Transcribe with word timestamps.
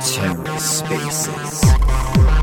TerraSpaces. 0.00 1.60
Hello 2.16 2.35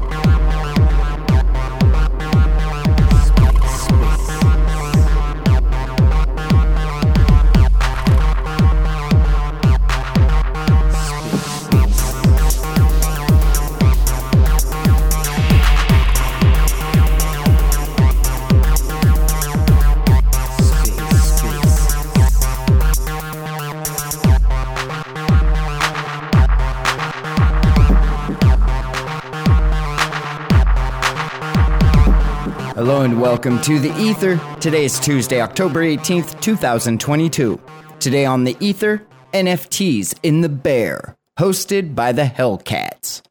and 33.14 33.22
welcome 33.22 33.62
to 33.62 33.78
the 33.78 33.96
Ether. 34.02 34.42
Today 34.60 34.86
is 34.86 35.00
Tuesday, 35.00 35.40
October 35.40 35.84
18th, 35.84 36.42
2022. 36.42 37.62
Today 38.00 38.26
on 38.26 38.44
the 38.44 38.58
Ether, 38.60 39.06
NFTs 39.34 40.18
in 40.24 40.42
the 40.42 40.50
Bear, 40.50 41.16
hosted 41.40 41.94
by 41.94 42.12
the 42.12 42.24
Hellcats. 42.24 43.22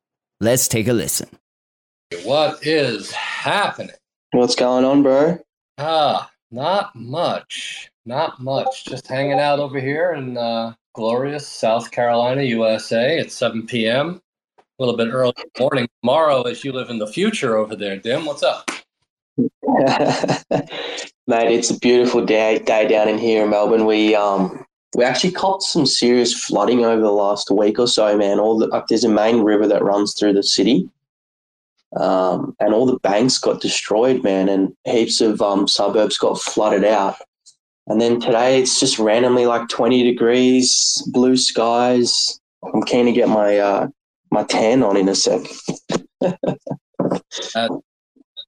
Let's 0.41 0.69
take 0.69 0.87
a 0.87 0.93
listen. 0.93 1.29
What 2.23 2.65
is 2.65 3.11
happening? 3.11 3.97
What's 4.31 4.55
going 4.55 4.85
on, 4.85 5.03
bro? 5.03 5.41
Ah, 5.79 6.31
not 6.53 6.95
much. 6.95 7.91
Not 8.07 8.41
much. 8.41 8.85
Just 8.85 9.09
hanging 9.09 9.41
out 9.41 9.59
over 9.59 9.81
here 9.81 10.13
in 10.13 10.37
uh, 10.37 10.75
glorious 10.95 11.49
South 11.49 11.91
Carolina, 11.91 12.43
USA 12.43 13.19
at 13.19 13.33
7 13.33 13.67
p.m. 13.67 14.23
A 14.59 14.63
little 14.79 14.97
bit 14.97 15.09
early 15.09 15.35
morning 15.59 15.89
tomorrow 16.01 16.43
as 16.43 16.63
you 16.63 16.71
live 16.71 16.89
in 16.89 17.01
the 17.01 17.09
future 17.09 17.57
over 17.57 17.75
there, 17.75 17.97
Dim. 17.97 18.25
What's 18.27 18.45
up? 18.45 18.71
Mate, 21.27 21.53
it's 21.53 21.71
a 21.71 21.79
beautiful 21.79 22.25
day 22.25 22.59
day 22.59 22.87
down 22.87 23.09
in 23.09 23.19
here 23.19 23.45
in 23.45 23.51
Melbourne. 23.51 23.87
We 23.87 24.15
um 24.15 24.65
we 24.95 25.05
actually 25.05 25.33
copped 25.33 25.63
some 25.63 25.87
serious 25.87 26.35
flooding 26.35 26.85
over 26.85 27.01
the 27.01 27.11
last 27.11 27.51
week 27.51 27.79
or 27.79 27.87
so, 27.87 28.17
man. 28.17 28.39
All 28.39 28.59
the 28.59 28.67
like, 28.67 28.89
there's 28.89 29.05
a 29.05 29.09
main 29.09 29.43
river 29.43 29.67
that 29.67 29.83
runs 29.83 30.15
through 30.15 30.35
the 30.35 30.43
city, 30.43 30.89
um, 31.97 32.55
and 32.61 32.75
all 32.75 32.85
the 32.85 32.99
banks 32.99 33.39
got 33.39 33.63
destroyed, 33.63 34.23
man, 34.23 34.49
and 34.49 34.75
heaps 34.85 35.21
of 35.21 35.41
um 35.41 35.67
suburbs 35.67 36.19
got 36.19 36.41
flooded 36.41 36.85
out. 36.85 37.17
And 37.87 38.01
then 38.01 38.21
today 38.21 38.61
it's 38.61 38.79
just 38.79 38.99
randomly 38.99 39.47
like 39.47 39.69
20 39.69 40.05
degrees, 40.05 41.03
blue 41.13 41.37
skies. 41.37 42.39
I'm 42.63 42.83
keen 42.83 43.07
to 43.07 43.13
get 43.13 43.29
my 43.29 43.59
uh 43.59 43.89
my 44.31 44.45
tan 44.45 44.83
on 44.83 44.97
in 44.97 45.09
a 45.09 45.15
sec. 45.15 45.41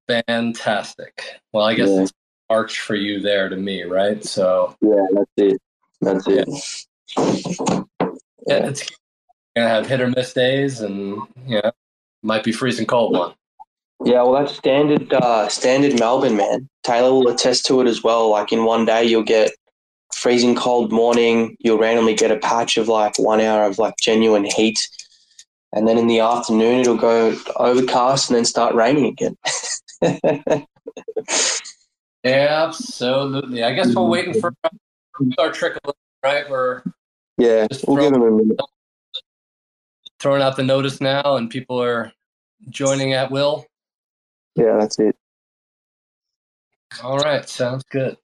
Fantastic. 0.09 1.41
Well, 1.53 1.65
I 1.65 1.75
guess 1.75 1.89
Yeah. 1.89 2.03
it's 2.03 2.13
March 2.51 2.81
for 2.81 2.95
you 2.95 3.21
there 3.21 3.49
to 3.49 3.57
me, 3.57 3.83
right? 3.85 4.23
So 4.25 4.77
Yeah, 4.81 5.07
that's 5.13 5.31
it. 5.37 5.63
That's 6.01 6.27
it. 6.29 6.49
yeah, 8.47 8.67
it's 8.69 8.85
gonna 9.57 9.69
have 9.69 9.87
hit 9.87 10.01
or 10.01 10.09
miss 10.09 10.33
days, 10.33 10.81
and 10.81 11.17
you 11.47 11.61
know, 11.63 11.71
might 12.23 12.45
be 12.45 12.53
freezing 12.53 12.87
cold 12.87 13.17
one. 13.17 13.35
Yeah, 14.05 14.23
well, 14.23 14.33
that's 14.33 14.57
standard. 14.57 15.13
Uh, 15.13 15.49
standard 15.49 15.99
Melbourne, 15.99 16.37
man. 16.37 16.69
Taylor 16.83 17.13
will 17.13 17.29
attest 17.29 17.65
to 17.67 17.81
it 17.81 17.87
as 17.87 18.03
well. 18.03 18.29
Like 18.29 18.53
in 18.53 18.65
one 18.65 18.85
day, 18.85 19.05
you'll 19.05 19.23
get 19.23 19.53
freezing 20.15 20.55
cold 20.55 20.93
morning. 20.93 21.57
You'll 21.61 21.79
randomly 21.79 22.15
get 22.15 22.31
a 22.31 22.37
patch 22.37 22.77
of 22.77 22.89
like 22.89 23.19
one 23.19 23.41
hour 23.41 23.65
of 23.65 23.79
like 23.79 23.95
genuine 24.03 24.45
heat, 24.45 24.79
and 25.73 25.89
then 25.89 25.97
in 25.97 26.09
the 26.09 26.21
afternoon, 26.21 26.81
it'll 26.81 26.97
go 26.97 27.35
overcast 27.57 28.29
and 28.29 28.37
then 28.37 28.45
start 28.45 28.75
raining 28.75 29.07
again. 29.07 29.37
Absolutely. 32.25 33.63
I 33.65 33.75
guess 33.75 33.95
we're 33.95 34.07
waiting 34.07 34.41
for 34.41 34.55
our 35.39 35.53
trickle, 35.53 35.95
right? 36.23 36.49
We're 36.49 36.83
yeah, 37.37 37.67
we'll 37.87 37.97
give 37.99 38.13
them 38.13 38.23
a 38.23 38.31
minute. 38.31 38.61
throwing 40.21 40.43
out 40.43 40.57
the 40.57 40.63
notice 40.63 41.01
now, 41.01 41.37
and 41.37 41.51
people 41.51 41.83
are 41.83 42.13
joining 42.71 43.13
at 43.13 43.31
will. 43.31 43.67
Yeah, 44.55 44.77
that's 44.79 44.99
it. 44.99 45.17
All 47.03 47.19
right, 47.19 47.49
sounds 47.49 47.85
good. 47.91 48.17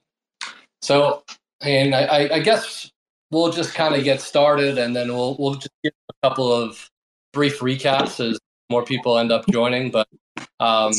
So, 0.81 1.25
and 1.61 1.95
I, 1.95 2.29
I, 2.35 2.39
guess 2.39 2.91
we'll 3.31 3.51
just 3.51 3.75
kind 3.75 3.95
of 3.95 4.05
get 4.05 4.21
started, 4.21 4.79
and 4.79 4.95
then 4.95 5.09
we'll 5.09 5.37
we'll 5.39 5.55
just 5.55 5.75
give 5.83 5.93
a 6.09 6.29
couple 6.29 6.53
of 6.53 6.89
brief 7.33 7.59
recaps 7.59 8.25
as 8.25 8.39
more 8.71 8.85
people 8.85 9.19
end 9.19 9.33
up 9.33 9.45
joining. 9.49 9.91
But 9.91 10.07
um, 10.61 10.93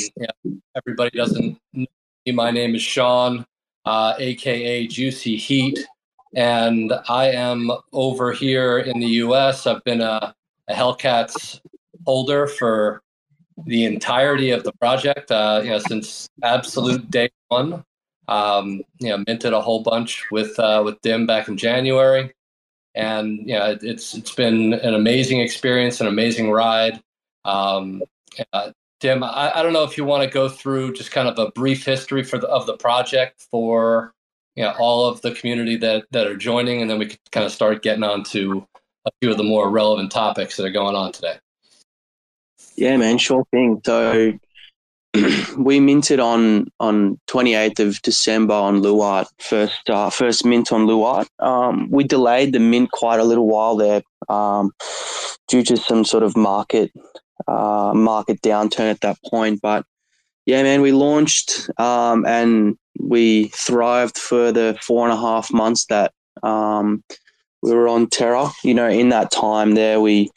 everybody 0.75 1.15
doesn't 1.15 1.57
know 1.73 1.85
me. 2.25 2.31
My 2.33 2.51
name 2.51 2.75
is 2.75 2.81
Sean, 2.81 3.45
uh, 3.85 4.15
aka 4.17 4.87
Juicy 4.87 5.37
Heat, 5.37 5.79
and 6.35 6.91
I 7.07 7.27
am 7.27 7.71
over 7.93 8.31
here 8.31 8.79
in 8.79 8.99
the 8.99 9.07
U.S. 9.07 9.67
I've 9.67 9.83
been 9.83 10.01
a, 10.01 10.33
a 10.67 10.73
Hellcats 10.73 11.61
holder 12.05 12.47
for 12.47 13.01
the 13.65 13.85
entirety 13.85 14.49
of 14.49 14.63
the 14.63 14.73
project, 14.73 15.31
uh, 15.31 15.61
you 15.63 15.69
know, 15.69 15.79
since 15.79 16.27
absolute 16.43 17.09
day 17.11 17.29
one. 17.49 17.83
Um, 18.27 18.81
you 18.99 19.09
know, 19.09 19.23
minted 19.27 19.53
a 19.53 19.61
whole 19.61 19.83
bunch 19.83 20.25
with 20.31 20.57
uh, 20.57 20.81
with 20.83 20.99
Dim 21.01 21.27
back 21.27 21.47
in 21.47 21.57
January, 21.57 22.31
and 22.95 23.39
you 23.39 23.53
know, 23.53 23.71
it, 23.71 23.83
it's 23.83 24.15
it's 24.15 24.33
been 24.33 24.73
an 24.73 24.95
amazing 24.95 25.39
experience, 25.39 26.01
an 26.01 26.07
amazing 26.07 26.49
ride. 26.49 27.01
Um, 27.45 28.01
uh, 28.53 28.71
Dim, 29.01 29.23
I, 29.23 29.51
I 29.55 29.63
don't 29.63 29.73
know 29.73 29.83
if 29.83 29.97
you 29.97 30.05
want 30.05 30.23
to 30.23 30.29
go 30.29 30.47
through 30.47 30.93
just 30.93 31.11
kind 31.11 31.27
of 31.27 31.37
a 31.39 31.51
brief 31.51 31.83
history 31.83 32.23
for 32.23 32.37
the, 32.37 32.47
of 32.47 32.67
the 32.67 32.77
project 32.77 33.47
for 33.49 34.13
you 34.55 34.63
know 34.63 34.73
all 34.79 35.07
of 35.07 35.21
the 35.21 35.31
community 35.31 35.75
that 35.77 36.05
that 36.11 36.27
are 36.27 36.37
joining, 36.37 36.81
and 36.81 36.89
then 36.89 36.99
we 36.99 37.07
could 37.07 37.19
kind 37.31 37.45
of 37.45 37.51
start 37.51 37.81
getting 37.81 38.03
on 38.03 38.23
to 38.25 38.65
a 39.05 39.11
few 39.19 39.31
of 39.31 39.37
the 39.37 39.43
more 39.43 39.71
relevant 39.71 40.11
topics 40.11 40.55
that 40.55 40.65
are 40.65 40.71
going 40.71 40.95
on 40.95 41.11
today. 41.11 41.37
Yeah, 42.75 42.95
man, 42.97 43.17
sure 43.17 43.43
thing. 43.51 43.81
So 43.83 44.33
we 45.57 45.79
minted 45.79 46.19
on 46.19 46.67
on 46.79 47.19
28th 47.27 47.79
of 47.79 48.01
December 48.03 48.53
on 48.53 48.83
Luart, 48.83 49.25
first 49.39 49.89
uh, 49.89 50.11
first 50.11 50.45
mint 50.45 50.71
on 50.71 50.85
Luart. 50.85 51.27
Um, 51.39 51.89
we 51.89 52.03
delayed 52.03 52.53
the 52.53 52.59
mint 52.59 52.91
quite 52.91 53.19
a 53.19 53.23
little 53.23 53.47
while 53.47 53.75
there 53.75 54.03
um, 54.29 54.71
due 55.47 55.63
to 55.63 55.75
some 55.75 56.05
sort 56.05 56.21
of 56.21 56.37
market 56.37 56.91
uh, 57.47 57.93
market 57.95 58.41
downturn 58.41 58.91
at 58.91 59.01
that 59.01 59.17
point. 59.29 59.61
But 59.61 59.85
yeah, 60.45 60.63
man, 60.63 60.81
we 60.81 60.91
launched 60.91 61.69
um, 61.79 62.25
and 62.25 62.77
we 62.99 63.45
thrived 63.49 64.17
for 64.17 64.51
the 64.51 64.77
four 64.81 65.07
and 65.07 65.13
a 65.13 65.21
half 65.21 65.51
months 65.51 65.85
that 65.85 66.13
um, 66.43 67.03
we 67.61 67.73
were 67.73 67.87
on 67.87 68.07
Terra. 68.07 68.49
You 68.63 68.73
know, 68.73 68.89
in 68.89 69.09
that 69.09 69.31
time 69.31 69.73
there, 69.73 70.01
we 70.01 70.31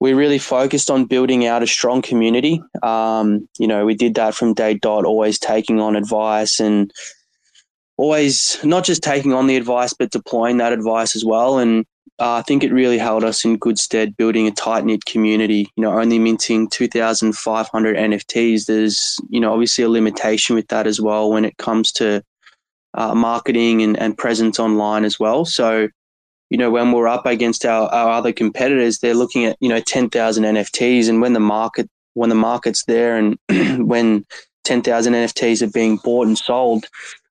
we 0.00 0.12
really 0.12 0.38
focused 0.38 0.90
on 0.90 1.06
building 1.06 1.46
out 1.46 1.62
a 1.62 1.66
strong 1.66 2.02
community. 2.02 2.62
Um, 2.82 3.48
you 3.58 3.66
know, 3.66 3.86
we 3.86 3.94
did 3.94 4.14
that 4.16 4.34
from 4.34 4.54
day 4.54 4.74
dot, 4.74 5.04
always 5.04 5.38
taking 5.38 5.80
on 5.80 5.96
advice 5.96 6.60
and 6.60 6.92
always 7.96 8.62
not 8.64 8.84
just 8.84 9.02
taking 9.02 9.32
on 9.32 9.46
the 9.46 9.56
advice, 9.56 9.94
but 9.94 10.10
deploying 10.10 10.58
that 10.58 10.72
advice 10.72 11.16
as 11.16 11.24
well. 11.24 11.58
And 11.58 11.86
uh, 12.20 12.34
I 12.34 12.42
think 12.42 12.62
it 12.62 12.72
really 12.72 12.98
held 12.98 13.24
us 13.24 13.44
in 13.44 13.56
good 13.56 13.78
stead 13.78 14.16
building 14.16 14.46
a 14.46 14.52
tight 14.52 14.84
knit 14.84 15.04
community. 15.04 15.68
You 15.76 15.82
know, 15.82 15.98
only 15.98 16.18
minting 16.18 16.68
2,500 16.68 17.96
NFTs. 17.96 18.66
There's, 18.66 19.18
you 19.28 19.40
know, 19.40 19.52
obviously 19.52 19.84
a 19.84 19.88
limitation 19.88 20.54
with 20.54 20.68
that 20.68 20.86
as 20.86 21.00
well 21.00 21.30
when 21.30 21.44
it 21.44 21.56
comes 21.56 21.90
to 21.92 22.22
uh, 22.94 23.14
marketing 23.14 23.82
and, 23.82 23.98
and 23.98 24.16
presence 24.16 24.60
online 24.60 25.04
as 25.04 25.18
well. 25.18 25.44
So, 25.44 25.88
you 26.50 26.58
know, 26.58 26.70
when 26.70 26.92
we're 26.92 27.08
up 27.08 27.26
against 27.26 27.64
our, 27.64 27.88
our 27.88 28.10
other 28.10 28.32
competitors, 28.32 29.00
they're 29.00 29.14
looking 29.14 29.44
at, 29.46 29.56
you 29.60 29.68
know, 29.68 29.80
10,000 29.80 30.44
NFTs. 30.44 31.08
And 31.08 31.20
when 31.20 31.32
the 31.32 31.40
market, 31.40 31.90
when 32.12 32.28
the 32.28 32.36
market's 32.36 32.84
there 32.84 33.16
and 33.16 33.36
when 33.88 34.24
10,000 34.62 35.12
NFTs 35.12 35.62
are 35.62 35.72
being 35.72 35.96
bought 35.96 36.28
and 36.28 36.38
sold, 36.38 36.86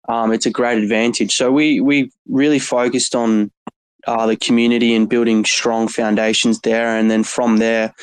um, 0.10 0.34
it's 0.34 0.46
a 0.46 0.52
great 0.52 0.84
advantage. 0.84 1.34
So 1.38 1.54
we, 1.54 1.80
we 1.80 2.12
really 2.28 2.60
focused 2.60 3.16
on 3.16 3.50
uh, 4.08 4.28
the 4.28 4.38
community 4.38 4.94
and 4.94 5.10
building 5.10 5.46
strong 5.46 5.88
foundations 5.88 6.60
there. 6.60 6.96
And 6.98 7.10
then 7.10 7.24
from 7.24 7.58
there, 7.58 7.94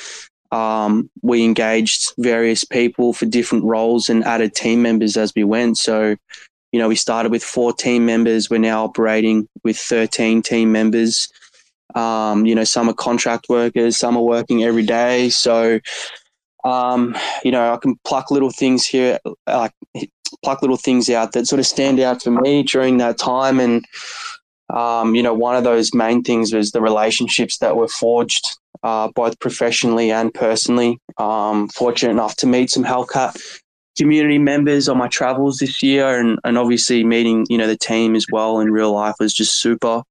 um, 0.53 1.11
we 1.23 1.45
engaged 1.45 2.13
various 2.19 2.65
people 2.65 3.13
for 3.13 3.27
different 3.27 3.65
roles 3.65 4.09
and 4.09 4.25
added 4.25 4.55
team 4.55 4.83
members 4.83 5.17
as 5.17 5.33
we 5.35 5.45
went. 5.45 5.79
So, 5.79 6.17
you 6.73 6.79
know, 6.79 6.89
we 6.89 6.97
started 6.97 7.31
with 7.31 7.45
four 7.45 7.73
team 7.73 8.07
members. 8.07 8.51
We're 8.51 8.59
now 8.59 8.85
operating 8.85 9.49
with 9.65 9.77
13 9.77 10.43
team 10.43 10.73
members. 10.73 11.29
Um, 11.95 12.47
you 12.47 12.55
know, 12.55 12.65
some 12.65 12.89
are 12.89 12.95
contract 12.95 13.47
workers, 13.49 13.97
some 13.97 14.17
are 14.17 14.23
working 14.23 14.65
every 14.65 14.85
day. 14.85 15.29
So, 15.29 15.81
um, 16.65 17.17
you 17.45 17.51
know, 17.51 17.73
I 17.73 17.77
can 17.77 17.97
pluck 18.05 18.31
little 18.31 18.51
things 18.51 18.87
here. 18.87 19.19
Like 19.47 19.73
pluck 20.45 20.63
little 20.63 20.77
things 20.77 21.11
out 21.11 21.33
that 21.33 21.47
sort 21.47 21.59
of 21.59 21.67
stand 21.67 22.01
out 22.01 22.23
for 22.23 22.31
me 22.31 22.63
during 22.63 22.99
that 22.99 23.19
time. 23.19 23.61
And, 23.61 23.85
um, 24.75 25.15
you 25.15 25.23
know, 25.23 25.35
one 25.35 25.57
of 25.57 25.65
those 25.65 25.95
main 25.95 26.23
things 26.23 26.53
was 26.53 26.71
the 26.71 26.81
relationships 26.81 27.59
that 27.59 27.77
were 27.77 27.89
forged, 27.89 28.59
uh, 28.83 29.09
both 29.15 29.39
professionally 29.41 30.11
and 30.11 30.33
personally. 30.33 30.99
Um, 31.19 31.69
fortunate 31.69 32.13
enough 32.13 32.37
to 32.37 32.47
meet 32.47 32.71
some 32.71 32.85
Hellcat 32.85 33.41
community 33.99 34.39
members 34.39 34.89
on 34.89 34.97
my 34.97 35.09
travels 35.09 35.59
this 35.59 35.83
year 35.83 36.19
and, 36.19 36.39
and 36.45 36.57
obviously 36.57 37.05
meeting, 37.05 37.47
you 37.49 37.59
know, 37.59 37.67
the 37.67 37.77
team 37.77 38.15
as 38.15 38.27
well 38.31 38.61
in 38.61 38.71
real 38.71 38.93
life 38.93 39.17
was 39.21 39.35
just 39.35 39.61
super. 39.61 40.03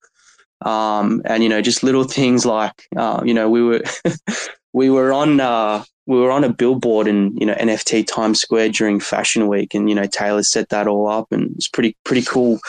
Um, 0.62 1.22
and, 1.26 1.42
you 1.42 1.50
know, 1.50 1.62
just 1.62 1.84
little 1.84 2.04
things 2.04 2.46
like, 2.46 2.88
uh, 2.96 3.22
you 3.26 3.34
know, 3.34 3.50
we 3.50 3.64
were, 3.64 3.82
we 4.74 4.90
were 4.90 5.14
on, 5.14 5.40
uh, 5.40 5.84
we 6.10 6.20
were 6.20 6.32
on 6.32 6.44
a 6.44 6.52
billboard 6.52 7.08
in 7.08 7.38
you 7.38 7.46
know 7.46 7.54
NFT 7.54 8.06
Times 8.08 8.42
Square 8.42 8.70
during 8.70 9.00
Fashion 9.00 9.48
Week, 9.48 9.76
and 9.76 9.88
you 9.88 9.94
know 9.94 10.08
Taylor 10.08 10.42
set 10.42 10.70
that 10.70 10.88
all 10.88 11.08
up, 11.08 11.28
and 11.32 11.52
it's 11.56 11.68
pretty 11.68 11.96
pretty 12.04 12.24
cool. 12.24 12.60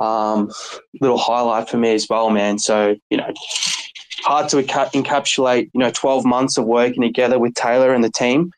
Um, 0.00 0.50
little 1.00 1.18
highlight 1.18 1.68
for 1.68 1.76
me 1.76 1.94
as 1.94 2.06
well, 2.08 2.30
man. 2.30 2.58
So 2.58 2.96
you 3.10 3.16
know, 3.16 3.32
hard 4.22 4.48
to 4.50 4.56
encapsulate 4.56 5.70
you 5.74 5.80
know 5.80 5.90
12 5.90 6.24
months 6.24 6.58
of 6.58 6.64
working 6.64 7.02
together 7.02 7.38
with 7.38 7.54
Taylor 7.54 7.92
and 7.92 8.04
the 8.04 8.10
team, 8.10 8.52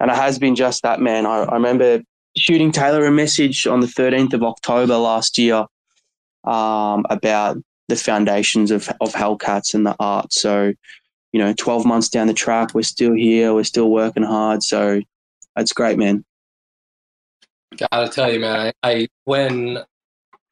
and 0.00 0.10
it 0.10 0.16
has 0.16 0.38
been 0.38 0.54
just 0.54 0.82
that, 0.82 1.00
man. 1.00 1.26
I, 1.26 1.44
I 1.44 1.54
remember 1.54 2.02
shooting 2.36 2.72
Taylor 2.72 3.06
a 3.06 3.10
message 3.10 3.66
on 3.66 3.80
the 3.80 3.86
13th 3.86 4.32
of 4.34 4.42
October 4.42 4.96
last 4.96 5.38
year 5.38 5.66
um, 6.44 7.06
about 7.10 7.56
the 7.88 7.96
foundations 7.96 8.70
of 8.70 8.88
of 9.00 9.12
Hellcats 9.12 9.74
and 9.74 9.86
the 9.86 9.96
art. 9.98 10.32
So 10.32 10.72
you 11.34 11.40
know, 11.40 11.52
12 11.52 11.84
months 11.84 12.08
down 12.08 12.28
the 12.28 12.32
track, 12.32 12.74
we're 12.74 12.82
still 12.82 13.12
here, 13.12 13.52
we're 13.52 13.64
still 13.64 13.90
working 13.90 14.22
hard. 14.22 14.62
So 14.62 15.00
that's 15.56 15.72
great, 15.72 15.98
man. 15.98 16.24
Gotta 17.76 18.08
tell 18.08 18.32
you, 18.32 18.38
man, 18.38 18.72
I, 18.84 18.88
I 18.88 19.08
when 19.24 19.78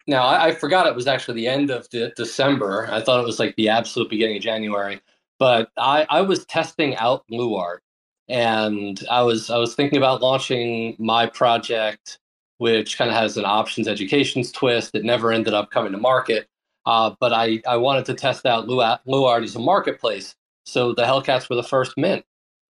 now 0.06 0.24
I, 0.24 0.46
I, 0.46 0.54
forgot 0.54 0.86
it 0.86 0.94
was 0.94 1.06
actually 1.06 1.34
the 1.34 1.48
end 1.48 1.70
of 1.70 1.88
the, 1.90 2.12
December. 2.16 2.88
I 2.90 3.00
thought 3.00 3.20
it 3.20 3.26
was 3.26 3.38
like 3.38 3.54
the 3.56 3.68
absolute 3.68 4.10
beginning 4.10 4.36
of 4.36 4.42
January, 4.42 5.00
but 5.38 5.70
I, 5.76 6.06
I 6.10 6.20
was 6.22 6.44
testing 6.46 6.96
out 6.96 7.24
Luart 7.30 7.78
and 8.28 9.02
I 9.10 9.22
was 9.22 9.50
I 9.50 9.58
was 9.58 9.74
thinking 9.74 9.98
about 9.98 10.22
launching 10.22 10.96
my 10.98 11.26
project, 11.26 12.18
which 12.58 12.96
kind 12.96 13.10
of 13.10 13.16
has 13.16 13.36
an 13.36 13.44
options 13.44 13.88
educations 13.88 14.52
twist. 14.52 14.94
It 14.94 15.04
never 15.04 15.32
ended 15.32 15.54
up 15.54 15.70
coming 15.70 15.92
to 15.92 15.98
market, 15.98 16.46
uh, 16.86 17.14
but 17.20 17.32
I, 17.32 17.60
I 17.66 17.76
wanted 17.76 18.04
to 18.06 18.14
test 18.14 18.46
out 18.46 18.66
Luart, 18.66 19.00
Luart 19.06 19.44
as 19.44 19.56
a 19.56 19.60
marketplace. 19.60 20.34
So 20.64 20.94
the 20.94 21.02
Hellcats 21.02 21.48
were 21.48 21.56
the 21.56 21.62
first 21.62 21.96
mint. 21.96 22.24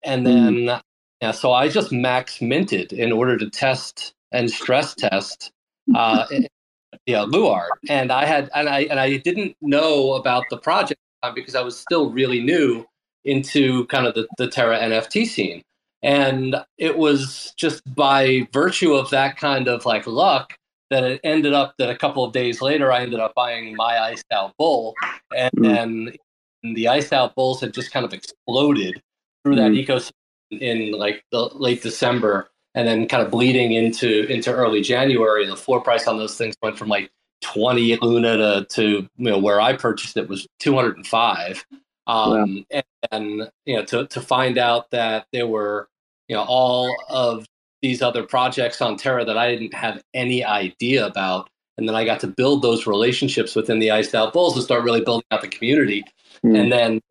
And 0.03 0.25
hmm. 0.25 0.33
then, 0.33 0.53
mm. 0.53 0.81
yeah, 1.21 1.31
so 1.31 1.53
I 1.53 1.67
just 1.67 1.91
max 1.91 2.41
minted 2.41 2.93
in 2.93 3.11
order 3.11 3.37
to 3.37 3.49
test 3.49 4.13
and 4.31 4.49
stress 4.49 4.95
test, 4.95 5.51
uh, 5.95 6.25
yeah, 7.05 7.25
Luar, 7.25 7.67
And 7.89 8.11
I 8.11 8.25
had, 8.25 8.49
and 8.55 8.69
I, 8.69 8.81
and 8.81 8.99
I 8.99 9.17
didn't 9.17 9.55
know 9.61 10.13
about 10.13 10.43
the 10.49 10.57
project 10.57 10.99
because 11.35 11.55
I 11.55 11.61
was 11.61 11.77
still 11.77 12.11
really 12.11 12.41
new 12.41 12.85
into 13.25 13.85
kind 13.87 14.07
of 14.07 14.15
the, 14.15 14.27
the 14.37 14.47
Terra 14.47 14.79
NFT 14.79 15.27
scene. 15.27 15.61
And 16.03 16.55
it 16.77 16.97
was 16.97 17.53
just 17.57 17.81
by 17.93 18.47
virtue 18.51 18.93
of 18.93 19.09
that 19.11 19.37
kind 19.37 19.67
of 19.67 19.85
like 19.85 20.07
luck 20.07 20.57
that 20.89 21.03
it 21.03 21.21
ended 21.23 21.53
up 21.53 21.75
that 21.77 21.89
a 21.89 21.95
couple 21.95 22.23
of 22.23 22.33
days 22.33 22.61
later 22.61 22.91
I 22.91 23.01
ended 23.01 23.19
up 23.19 23.33
buying 23.35 23.75
my 23.75 23.99
iced 23.99 24.25
out 24.31 24.53
bull 24.57 24.93
and 25.35 25.51
mm. 25.53 25.63
then 25.63 26.73
the 26.75 26.87
iced 26.87 27.13
out 27.13 27.33
bulls 27.35 27.61
had 27.61 27.73
just 27.73 27.91
kind 27.91 28.05
of 28.05 28.13
exploded 28.13 29.01
through 29.43 29.55
that 29.55 29.71
mm-hmm. 29.71 29.91
ecosystem 29.91 30.11
in 30.59 30.91
like 30.91 31.23
the 31.31 31.49
late 31.55 31.81
December 31.81 32.50
and 32.75 32.87
then 32.87 33.07
kind 33.07 33.23
of 33.23 33.31
bleeding 33.31 33.73
into 33.73 34.25
into 34.27 34.51
early 34.51 34.81
January. 34.81 35.45
The 35.45 35.57
floor 35.57 35.81
price 35.81 36.07
on 36.07 36.17
those 36.17 36.37
things 36.37 36.55
went 36.61 36.77
from 36.77 36.89
like 36.89 37.11
20 37.41 37.97
Luna 38.01 38.37
to, 38.37 38.65
to 38.69 38.87
you 38.91 39.09
know 39.17 39.39
where 39.39 39.59
I 39.59 39.73
purchased 39.73 40.17
it 40.17 40.29
was 40.29 40.47
205. 40.59 41.65
Um, 42.07 42.65
and, 42.71 42.83
and, 43.11 43.51
you 43.65 43.75
know 43.75 43.85
to 43.85 44.07
to 44.07 44.21
find 44.21 44.57
out 44.57 44.89
that 44.91 45.27
there 45.31 45.47
were 45.47 45.87
you 46.27 46.35
know 46.35 46.43
all 46.43 46.95
of 47.09 47.45
these 47.81 48.01
other 48.01 48.23
projects 48.23 48.81
on 48.81 48.95
Terra 48.95 49.25
that 49.25 49.37
I 49.37 49.51
didn't 49.51 49.73
have 49.73 50.01
any 50.13 50.43
idea 50.43 51.05
about. 51.05 51.49
And 51.77 51.87
then 51.87 51.95
I 51.95 52.05
got 52.05 52.19
to 52.19 52.27
build 52.27 52.61
those 52.61 52.85
relationships 52.85 53.55
within 53.55 53.79
the 53.79 53.91
Iced 53.91 54.13
Out 54.13 54.33
Bulls 54.33 54.55
and 54.55 54.63
start 54.63 54.83
really 54.83 55.01
building 55.01 55.25
out 55.31 55.41
the 55.41 55.47
community. 55.47 56.03
Mm. 56.45 56.59
And 56.59 56.71
then 56.71 57.01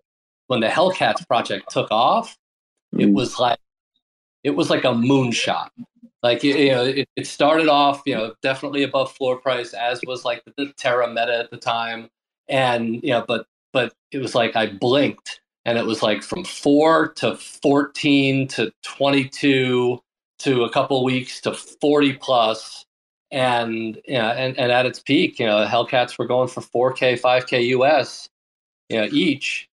when 0.47 0.61
the 0.61 0.69
Hellcats 0.69 1.27
project 1.27 1.71
took 1.71 1.91
off, 1.91 2.37
mm. 2.95 3.03
it 3.03 3.13
was 3.13 3.39
like 3.39 3.59
it 4.45 4.51
was 4.51 4.71
like 4.71 4.85
a 4.85 4.89
moonshot. 4.89 5.71
Like 6.23 6.43
you 6.45 6.71
know, 6.71 6.85
it, 6.85 7.09
it 7.17 7.27
started 7.27 7.69
off, 7.69 8.03
you 8.05 8.15
know, 8.15 8.35
definitely 8.43 8.83
above 8.83 9.13
floor 9.13 9.39
price, 9.39 9.73
as 9.73 10.01
was 10.07 10.25
like 10.25 10.43
the, 10.57 10.73
Terra 10.77 11.09
meta 11.09 11.39
at 11.39 11.51
the 11.51 11.57
time, 11.57 12.11
and 12.49 12.97
you 13.03 13.11
know, 13.11 13.25
but 13.27 13.47
but 13.73 13.95
it 14.13 14.19
was 14.19 14.35
like 14.35 14.55
I 14.55 14.67
blinked, 14.67 15.41
and 15.65 15.79
it 15.79 15.87
was 15.87 16.03
like 16.03 16.23
from 16.23 16.45
four 16.45 17.09
to 17.15 17.37
fourteen 17.37 18.49
to 18.49 18.71
twenty-two 18.83 19.99
to 20.41 20.65
a 20.65 20.71
couple 20.71 21.03
weeks 21.05 21.41
to 21.43 21.55
forty 21.55 22.13
plus, 22.13 22.85
and 23.31 23.99
you 24.07 24.19
know, 24.19 24.29
and, 24.29 24.59
and 24.59 24.71
at 24.71 24.85
its 24.85 25.01
peak, 25.01 25.39
you 25.39 25.47
know, 25.47 25.65
Hellcats 25.67 26.19
were 26.19 26.27
going 26.27 26.49
for 26.49 26.61
four 26.61 26.93
K, 26.93 27.17
five 27.17 27.47
K 27.47 27.63
US, 27.63 28.29
you 28.91 28.99
know, 28.99 29.09
each 29.11 29.70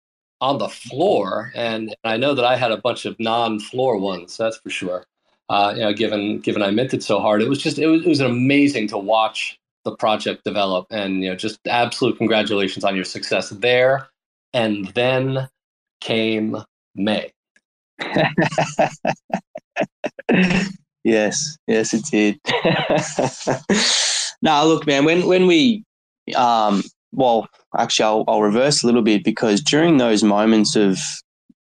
on 0.44 0.58
the 0.58 0.68
floor. 0.68 1.50
And 1.54 1.96
I 2.04 2.18
know 2.18 2.34
that 2.34 2.44
I 2.44 2.56
had 2.56 2.70
a 2.70 2.76
bunch 2.76 3.06
of 3.06 3.18
non-floor 3.18 3.96
ones. 3.96 4.36
That's 4.36 4.58
for 4.58 4.68
sure. 4.68 5.06
Uh, 5.48 5.72
you 5.74 5.82
know, 5.82 5.92
given 5.92 6.40
given 6.40 6.62
I 6.62 6.70
minted 6.70 7.02
so 7.02 7.18
hard, 7.20 7.42
it 7.42 7.48
was 7.48 7.62
just 7.62 7.78
it 7.78 7.86
was, 7.86 8.02
it 8.02 8.08
was 8.08 8.20
amazing 8.20 8.88
to 8.88 8.98
watch 8.98 9.58
the 9.84 9.96
project 9.96 10.44
develop. 10.44 10.86
And 10.90 11.22
you 11.22 11.30
know, 11.30 11.36
just 11.36 11.58
absolute 11.66 12.18
congratulations 12.18 12.84
on 12.84 12.94
your 12.94 13.04
success 13.04 13.50
there. 13.50 14.08
And 14.52 14.88
then 14.88 15.48
came 16.00 16.56
May. 16.94 17.32
yes, 21.04 21.56
yes, 21.66 21.94
it 21.94 22.04
did. 22.10 22.38
now, 24.42 24.64
look, 24.64 24.86
man, 24.86 25.04
when 25.04 25.26
when 25.26 25.46
we 25.46 25.84
um, 26.36 26.82
well, 27.14 27.48
actually, 27.76 28.04
I'll, 28.04 28.24
I'll 28.28 28.42
reverse 28.42 28.82
a 28.82 28.86
little 28.86 29.02
bit 29.02 29.24
because 29.24 29.60
during 29.60 29.96
those 29.96 30.22
moments 30.22 30.76
of 30.76 30.98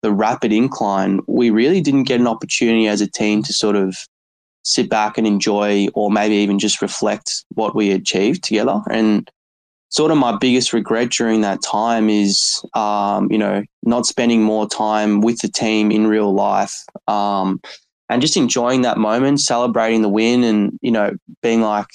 the 0.02 0.12
rapid 0.12 0.52
incline, 0.52 1.20
we 1.26 1.50
really 1.50 1.80
didn't 1.80 2.04
get 2.04 2.20
an 2.20 2.26
opportunity 2.26 2.88
as 2.88 3.00
a 3.00 3.10
team 3.10 3.42
to 3.42 3.52
sort 3.52 3.76
of 3.76 3.96
sit 4.62 4.88
back 4.88 5.18
and 5.18 5.26
enjoy, 5.26 5.88
or 5.94 6.10
maybe 6.10 6.36
even 6.36 6.58
just 6.58 6.82
reflect 6.82 7.44
what 7.54 7.74
we 7.74 7.90
achieved 7.90 8.42
together. 8.42 8.80
And 8.90 9.30
sort 9.90 10.10
of 10.10 10.18
my 10.18 10.36
biggest 10.36 10.72
regret 10.72 11.10
during 11.10 11.42
that 11.42 11.62
time 11.62 12.08
is, 12.08 12.64
um, 12.74 13.30
you 13.30 13.38
know, 13.38 13.62
not 13.82 14.06
spending 14.06 14.42
more 14.42 14.68
time 14.68 15.20
with 15.20 15.40
the 15.40 15.48
team 15.48 15.90
in 15.90 16.06
real 16.06 16.34
life. 16.34 16.74
Um, 17.06 17.60
and 18.08 18.20
just 18.20 18.36
enjoying 18.36 18.82
that 18.82 18.98
moment, 18.98 19.40
celebrating 19.40 20.02
the 20.02 20.08
win, 20.08 20.44
and 20.44 20.78
you 20.82 20.90
know, 20.90 21.16
being 21.42 21.62
like, 21.62 21.86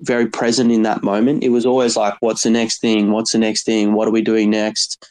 very 0.00 0.26
present 0.26 0.70
in 0.70 0.82
that 0.82 1.02
moment. 1.02 1.42
It 1.42 1.50
was 1.50 1.66
always 1.66 1.96
like, 1.96 2.14
what's 2.20 2.42
the 2.42 2.50
next 2.50 2.80
thing? 2.80 3.12
What's 3.12 3.32
the 3.32 3.38
next 3.38 3.64
thing? 3.64 3.94
What 3.94 4.08
are 4.08 4.12
we 4.12 4.22
doing 4.22 4.50
next? 4.50 5.04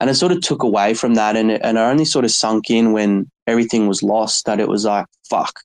And 0.00 0.08
it 0.08 0.14
sort 0.14 0.32
of 0.32 0.40
took 0.40 0.62
away 0.62 0.94
from 0.94 1.14
that. 1.14 1.36
And 1.36 1.50
it, 1.50 1.60
and 1.62 1.78
I 1.78 1.90
only 1.90 2.06
sort 2.06 2.24
of 2.24 2.30
sunk 2.30 2.70
in 2.70 2.92
when 2.92 3.30
everything 3.46 3.86
was 3.86 4.02
lost 4.02 4.46
that 4.46 4.60
it 4.60 4.68
was 4.68 4.84
like, 4.84 5.06
fuck, 5.28 5.60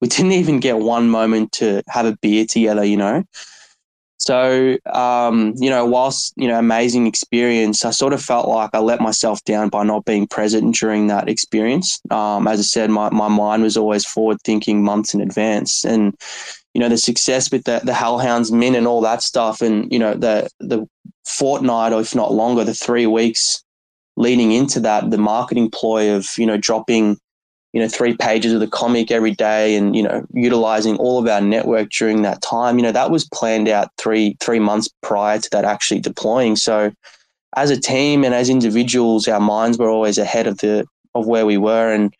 we 0.00 0.08
didn't 0.08 0.32
even 0.32 0.60
get 0.60 0.78
one 0.78 1.08
moment 1.08 1.52
to 1.52 1.82
have 1.88 2.06
a 2.06 2.16
beer 2.20 2.46
together, 2.48 2.84
you 2.84 2.96
know? 2.96 3.24
So, 4.18 4.76
um, 4.92 5.54
you 5.56 5.70
know, 5.70 5.86
whilst, 5.86 6.34
you 6.36 6.46
know, 6.46 6.58
amazing 6.58 7.06
experience, 7.06 7.86
I 7.86 7.90
sort 7.90 8.12
of 8.12 8.22
felt 8.22 8.48
like 8.48 8.68
I 8.74 8.78
let 8.78 9.00
myself 9.00 9.42
down 9.44 9.70
by 9.70 9.82
not 9.82 10.04
being 10.04 10.26
present 10.26 10.74
during 10.74 11.06
that 11.06 11.26
experience. 11.26 11.98
Um, 12.10 12.46
as 12.46 12.60
I 12.60 12.64
said, 12.64 12.90
my, 12.90 13.08
my 13.08 13.28
mind 13.28 13.62
was 13.62 13.78
always 13.78 14.04
forward 14.04 14.36
thinking 14.44 14.84
months 14.84 15.14
in 15.14 15.22
advance. 15.22 15.86
And, 15.86 16.14
you 16.74 16.80
know, 16.80 16.88
the 16.88 16.98
success 16.98 17.50
with 17.50 17.64
the, 17.64 17.80
the 17.84 17.92
Hellhounds 17.92 18.52
mint 18.52 18.76
and 18.76 18.86
all 18.86 19.00
that 19.00 19.22
stuff, 19.22 19.60
and, 19.60 19.90
you 19.92 19.98
know, 19.98 20.14
the, 20.14 20.48
the 20.60 20.86
fortnight, 21.24 21.92
or 21.92 22.00
if 22.00 22.14
not 22.14 22.32
longer, 22.32 22.64
the 22.64 22.74
three 22.74 23.06
weeks 23.06 23.62
leading 24.16 24.52
into 24.52 24.80
that, 24.80 25.10
the 25.10 25.18
marketing 25.18 25.70
ploy 25.70 26.14
of, 26.14 26.26
you 26.36 26.46
know, 26.46 26.56
dropping, 26.56 27.16
you 27.72 27.80
know, 27.80 27.88
three 27.88 28.16
pages 28.16 28.52
of 28.52 28.60
the 28.60 28.66
comic 28.66 29.10
every 29.10 29.32
day 29.32 29.76
and, 29.76 29.96
you 29.96 30.02
know, 30.02 30.24
utilizing 30.32 30.96
all 30.96 31.18
of 31.18 31.26
our 31.26 31.40
network 31.40 31.88
during 31.90 32.22
that 32.22 32.42
time, 32.42 32.78
you 32.78 32.82
know, 32.82 32.92
that 32.92 33.10
was 33.10 33.28
planned 33.32 33.68
out 33.68 33.88
three, 33.96 34.36
three 34.40 34.58
months 34.58 34.88
prior 35.02 35.38
to 35.38 35.48
that 35.50 35.64
actually 35.64 36.00
deploying. 36.00 36.56
So, 36.56 36.92
as 37.56 37.70
a 37.70 37.80
team 37.80 38.24
and 38.24 38.32
as 38.32 38.48
individuals, 38.48 39.26
our 39.26 39.40
minds 39.40 39.76
were 39.76 39.88
always 39.88 40.18
ahead 40.18 40.46
of 40.46 40.58
the 40.58 40.86
of 41.14 41.26
where 41.26 41.46
we 41.46 41.56
were. 41.56 41.92
And 41.92 42.14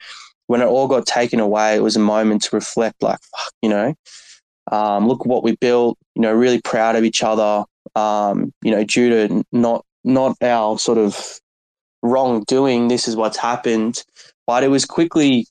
when 0.48 0.60
it 0.60 0.66
all 0.66 0.88
got 0.88 1.06
taken 1.06 1.38
away, 1.38 1.76
it 1.76 1.82
was 1.82 1.96
a 1.96 2.00
moment 2.00 2.42
to 2.42 2.56
reflect, 2.56 3.02
like, 3.02 3.20
fuck, 3.36 3.52
you 3.62 3.68
know, 3.68 3.94
um, 4.70 5.08
look 5.08 5.26
what 5.26 5.42
we 5.42 5.56
built. 5.56 5.98
You 6.14 6.22
know, 6.22 6.32
really 6.32 6.60
proud 6.60 6.96
of 6.96 7.04
each 7.04 7.22
other. 7.22 7.64
Um, 7.94 8.52
you 8.62 8.70
know, 8.70 8.84
due 8.84 9.10
to 9.10 9.44
not 9.52 9.84
not 10.04 10.36
our 10.42 10.78
sort 10.78 10.98
of 10.98 11.40
wrongdoing, 12.02 12.88
this 12.88 13.08
is 13.08 13.16
what's 13.16 13.36
happened. 13.36 14.02
But 14.46 14.64
it 14.64 14.68
was 14.68 14.84
quickly 14.84 15.46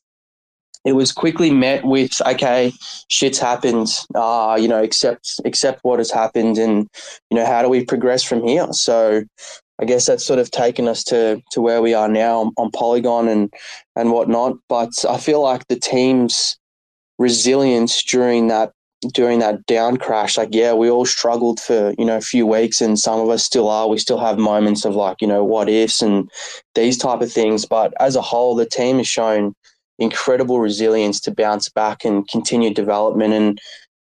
it 0.86 0.94
was 0.94 1.12
quickly 1.12 1.52
met 1.52 1.84
with 1.84 2.22
okay 2.26 2.72
shit's 3.10 3.40
happened 3.40 3.88
uh 4.16 4.58
you 4.60 4.68
know 4.68 4.82
accept 4.82 5.40
accept 5.46 5.80
what 5.84 6.00
has 6.00 6.12
happened 6.12 6.58
and 6.58 6.88
you 7.30 7.38
know 7.38 7.46
how 7.46 7.62
do 7.62 7.70
we 7.70 7.84
progress 7.84 8.24
from 8.24 8.46
here 8.48 8.68
so 8.72 9.24
i 9.80 9.86
guess 9.86 10.06
that's 10.06 10.26
sort 10.26 10.40
of 10.40 10.50
taken 10.52 10.88
us 10.88 11.04
to 11.04 11.42
to 11.52 11.62
where 11.62 11.82
we 11.82 11.94
are 11.94 12.08
now 12.08 12.40
on, 12.40 12.52
on 12.58 12.72
polygon 12.72 13.28
and 13.28 13.54
and 13.96 14.12
whatnot 14.12 14.54
but 14.70 14.90
i 15.10 15.18
feel 15.18 15.42
like 15.42 15.68
the 15.68 15.80
team's 15.80 16.58
resilience 17.18 18.02
during 18.04 18.48
that 18.48 18.72
during 19.14 19.40
that 19.40 19.66
down 19.66 19.96
crash 19.96 20.38
like 20.38 20.50
yeah 20.52 20.74
we 20.74 20.90
all 20.90 21.06
struggled 21.06 21.60
for 21.60 21.94
you 21.98 22.04
know 22.04 22.18
a 22.18 22.22
few 22.22 22.46
weeks 22.46 22.82
and 22.82 23.00
some 23.00 23.20
of 23.20 23.30
us 23.30 23.46
still 23.46 23.70
are 23.70 23.88
we 23.88 23.98
still 23.98 24.20
have 24.20 24.38
moments 24.38 24.84
of 24.84 24.94
like 24.94 25.22
you 25.22 25.28
know 25.28 25.42
what 25.42 25.70
ifs 25.70 26.02
and 26.02 26.30
these 26.76 26.98
type 26.98 27.22
of 27.22 27.32
things 27.32 27.66
but 27.66 27.94
as 28.02 28.18
a 28.18 28.22
whole 28.22 28.56
the 28.56 28.66
team 28.66 28.98
has 28.98 29.08
shown 29.08 29.56
incredible 30.00 30.60
resilience 30.60 31.20
to 31.20 31.32
bounce 31.32 31.70
back 31.70 32.04
and 32.04 32.28
continue 32.28 32.74
development. 32.74 33.34
And 33.34 33.62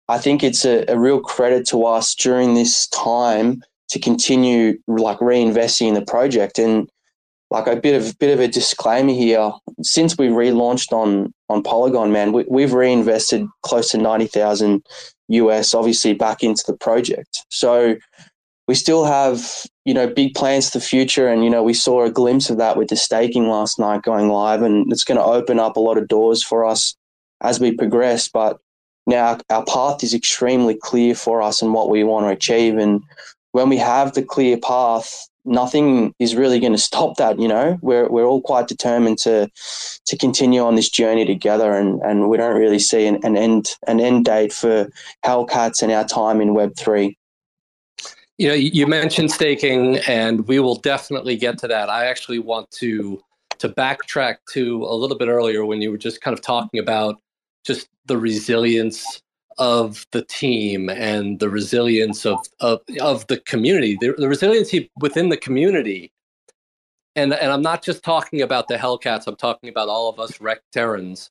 I 0.09 0.19
think 0.19 0.45
it's 0.45 0.65
a, 0.65 0.85
a 0.89 0.99
real 0.99 1.21
credit 1.21 1.67
to 1.69 1.85
us 1.85 2.15
during 2.15 2.55
this 2.55 2.87
time 2.89 3.63
to 3.89 3.99
continue 3.99 4.79
like 4.87 5.19
reinvesting 5.19 5.89
in 5.89 5.95
the 5.95 6.05
project. 6.05 6.59
And 6.59 6.89
like 7.51 7.67
a 7.67 7.77
bit 7.77 8.01
of 8.01 8.19
bit 8.19 8.33
of 8.33 8.41
a 8.41 8.49
disclaimer 8.49 9.13
here, 9.13 9.53
since 9.83 10.17
we 10.17 10.29
relaunched 10.29 10.93
on 10.93 11.33
on 11.49 11.63
Polygon, 11.63 12.13
man, 12.13 12.33
we, 12.33 12.45
we've 12.49 12.73
reinvested 12.73 13.47
close 13.63 13.91
to 13.91 13.99
ninety 13.99 14.27
thousand 14.27 14.85
US, 15.29 15.75
obviously 15.75 16.15
back 16.15 16.43
into 16.43 16.65
the 16.67 16.77
project. 16.77 17.45
So 17.49 17.97
we 18.71 18.77
still 18.77 19.05
have 19.05 19.67
you 19.85 19.93
know 19.93 20.07
big 20.07 20.33
plans 20.35 20.71
for 20.71 20.79
the 20.79 20.85
future 20.85 21.27
and 21.27 21.43
you 21.43 21.51
know 21.51 21.65
we 21.65 21.75
saw 21.75 22.05
a 22.05 22.11
glimpse 22.11 22.51
of 22.51 22.59
that 22.59 22.77
with 22.77 22.89
the 22.89 22.95
staking 22.95 23.49
last 23.49 23.81
night 23.81 24.03
going 24.03 24.29
live 24.29 24.63
and 24.63 24.93
it's 24.93 25.03
going 25.03 25.19
to 25.19 25.25
open 25.25 25.59
up 25.59 25.77
a 25.77 25.81
lot 25.81 25.99
of 25.99 26.07
doors 26.07 26.41
for 26.45 26.65
us 26.65 26.95
as 27.41 27.59
we 27.59 27.73
progress 27.73 28.29
but 28.29 28.59
now 29.09 29.37
our 29.51 29.65
path 29.65 30.05
is 30.05 30.15
extremely 30.15 30.77
clear 30.77 31.17
for 31.17 31.43
us 31.43 31.61
and 31.61 31.75
what 31.75 31.91
we 31.91 32.05
want 32.05 32.25
to 32.25 32.31
achieve 32.31 32.79
and 32.79 33.03
when 33.51 33.69
we 33.69 33.77
have 33.77 34.13
the 34.13 34.23
clear 34.23 34.57
path 34.57 35.29
nothing 35.45 36.15
is 36.19 36.35
really 36.35 36.61
going 36.61 36.73
to 36.79 36.79
stop 36.79 37.17
that 37.17 37.39
you 37.39 37.49
know 37.49 37.79
we're, 37.83 38.09
we're 38.09 38.27
all 38.27 38.43
quite 38.43 38.69
determined 38.69 39.19
to 39.19 39.49
to 40.07 40.17
continue 40.17 40.63
on 40.63 40.75
this 40.75 40.89
journey 40.89 41.25
together 41.25 41.73
and 41.73 42.01
and 42.03 42.29
we 42.29 42.37
don't 42.37 42.59
really 42.59 42.79
see 42.79 43.07
an, 43.07 43.19
an 43.25 43.37
end 43.37 43.77
an 43.87 44.01
end 44.01 44.25
date 44.25 44.53
for 44.53 44.89
hellcats 45.25 45.83
and 45.83 45.93
our 45.93 46.05
time 46.05 46.41
in 46.41 46.55
web 46.55 46.75
3 46.77 47.17
you 48.41 48.49
know, 48.49 48.55
you 48.55 48.87
mentioned 48.87 49.31
staking, 49.31 49.99
and 50.09 50.49
we 50.49 50.61
will 50.61 50.77
definitely 50.77 51.37
get 51.37 51.59
to 51.59 51.69
that. 51.69 51.91
I 51.91 52.07
actually 52.07 52.39
want 52.39 52.71
to 52.79 53.23
to 53.59 53.69
backtrack 53.69 54.37
to 54.55 54.83
a 54.85 54.95
little 54.95 55.19
bit 55.19 55.29
earlier 55.29 55.67
when 55.67 55.83
you 55.83 55.91
were 55.91 55.99
just 55.99 56.23
kind 56.23 56.33
of 56.33 56.41
talking 56.41 56.81
about 56.81 57.21
just 57.67 57.87
the 58.07 58.17
resilience 58.17 59.21
of 59.59 60.07
the 60.13 60.23
team 60.23 60.89
and 60.89 61.39
the 61.39 61.51
resilience 61.51 62.25
of 62.25 62.39
of, 62.61 62.81
of 63.01 63.27
the 63.27 63.39
community, 63.39 63.97
the, 64.01 64.15
the 64.17 64.29
resiliency 64.29 64.91
within 65.01 65.29
the 65.29 65.37
community. 65.37 66.13
And 67.17 67.35
and 67.35 67.53
I'm 67.53 67.63
not 67.63 67.83
just 67.83 68.03
talking 68.05 68.43
about 68.43 68.69
the 68.69 68.77
Hellcats. 68.77 69.27
I'm 69.27 69.37
talking 69.37 69.69
about 69.69 69.89
all 69.89 70.09
of 70.09 70.19
us 70.21 70.41
Rec 70.41 70.61
Terrans. 70.73 71.31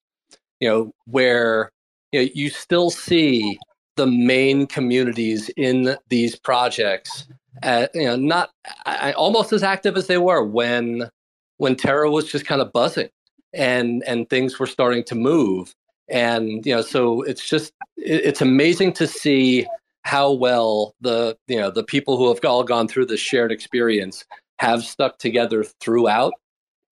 You 0.60 0.70
know, 0.70 0.94
where 1.06 1.72
you 2.12 2.22
know 2.22 2.30
you 2.34 2.50
still 2.50 2.90
see 2.90 3.58
the 3.96 4.08
main 4.08 4.66
communities 4.66 5.50
in 5.58 5.98
these 6.08 6.36
projects 6.36 7.28
uh, 7.64 7.88
you 7.94 8.06
know 8.06 8.16
not 8.16 8.52
I, 8.86 9.12
almost 9.14 9.52
as 9.52 9.64
active 9.64 9.98
as 9.98 10.08
they 10.08 10.18
were 10.18 10.44
when 10.44 11.10
when 11.58 11.76
terra 11.76 12.10
was 12.10 12.32
just 12.32 12.46
kind 12.46 12.62
of 12.62 12.72
buzzing 12.72 13.10
and 13.54 14.04
and 14.08 14.30
things 14.30 14.60
were 14.60 14.68
starting 14.68 15.04
to 15.06 15.16
move 15.16 15.76
and 16.12 16.66
you 16.66 16.76
know 16.76 16.82
so 16.82 17.22
it's 17.24 17.48
just 17.48 17.74
it, 17.98 18.26
it's 18.26 18.42
amazing 18.42 18.94
to 18.94 19.08
see 19.08 19.66
how 20.04 20.32
well 20.32 20.96
the 21.02 21.38
you 21.48 21.60
know 21.60 21.70
the 21.70 21.84
people 21.84 22.18
who 22.18 22.28
have 22.28 22.44
all 22.44 22.64
gone 22.64 22.88
through 22.88 23.06
this 23.06 23.20
shared 23.20 23.52
experience 23.52 24.26
have 24.60 24.84
stuck 24.84 25.18
together 25.20 25.64
throughout 25.64 26.34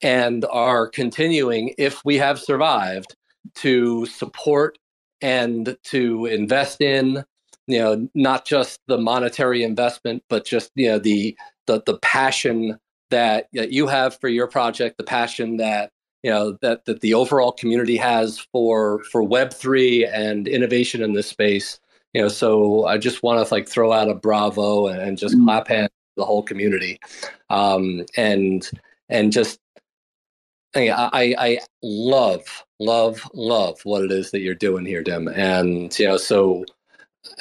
and 0.01 0.45
are 0.45 0.87
continuing 0.87 1.73
if 1.77 2.03
we 2.05 2.17
have 2.17 2.39
survived 2.39 3.15
to 3.55 4.05
support 4.05 4.77
and 5.21 5.75
to 5.83 6.25
invest 6.25 6.81
in 6.81 7.23
you 7.65 7.79
know 7.79 8.07
not 8.13 8.45
just 8.45 8.79
the 8.87 8.97
monetary 8.97 9.63
investment 9.63 10.23
but 10.29 10.45
just 10.45 10.71
you 10.75 10.87
know 10.87 10.99
the 10.99 11.35
the, 11.65 11.81
the 11.85 11.97
passion 11.97 12.77
that, 13.09 13.47
that 13.53 13.71
you 13.71 13.87
have 13.87 14.17
for 14.19 14.29
your 14.29 14.47
project 14.47 14.97
the 14.97 15.03
passion 15.03 15.57
that 15.57 15.91
you 16.27 16.33
know 16.33 16.57
that 16.61 16.83
that 16.83 16.99
the 16.99 17.13
overall 17.13 17.53
community 17.53 17.95
has 17.95 18.37
for 18.51 19.01
for 19.05 19.23
web3 19.23 20.13
and 20.13 20.45
innovation 20.45 21.01
in 21.01 21.13
this 21.13 21.27
space 21.27 21.79
you 22.13 22.21
know 22.21 22.27
so 22.27 22.85
i 22.85 22.97
just 22.97 23.23
want 23.23 23.47
to 23.47 23.53
like 23.53 23.65
throw 23.65 23.93
out 23.93 24.09
a 24.09 24.13
bravo 24.13 24.87
and, 24.87 25.01
and 25.01 25.17
just 25.17 25.35
mm-hmm. 25.35 25.45
clap 25.45 25.69
hands 25.69 25.89
the 26.17 26.25
whole 26.25 26.43
community 26.43 26.99
um 27.49 28.03
and 28.17 28.69
and 29.07 29.31
just 29.31 29.59
I, 30.75 31.33
I 31.39 31.59
love, 31.81 32.63
love, 32.79 33.27
love 33.33 33.79
what 33.83 34.03
it 34.03 34.11
is 34.11 34.29
that 34.29 34.41
you're 34.41 34.53
doing 34.53 34.85
here, 34.85 35.01
Dim. 35.01 35.27
And 35.27 35.97
you 35.97 36.07
know, 36.07 36.17
so 36.17 36.65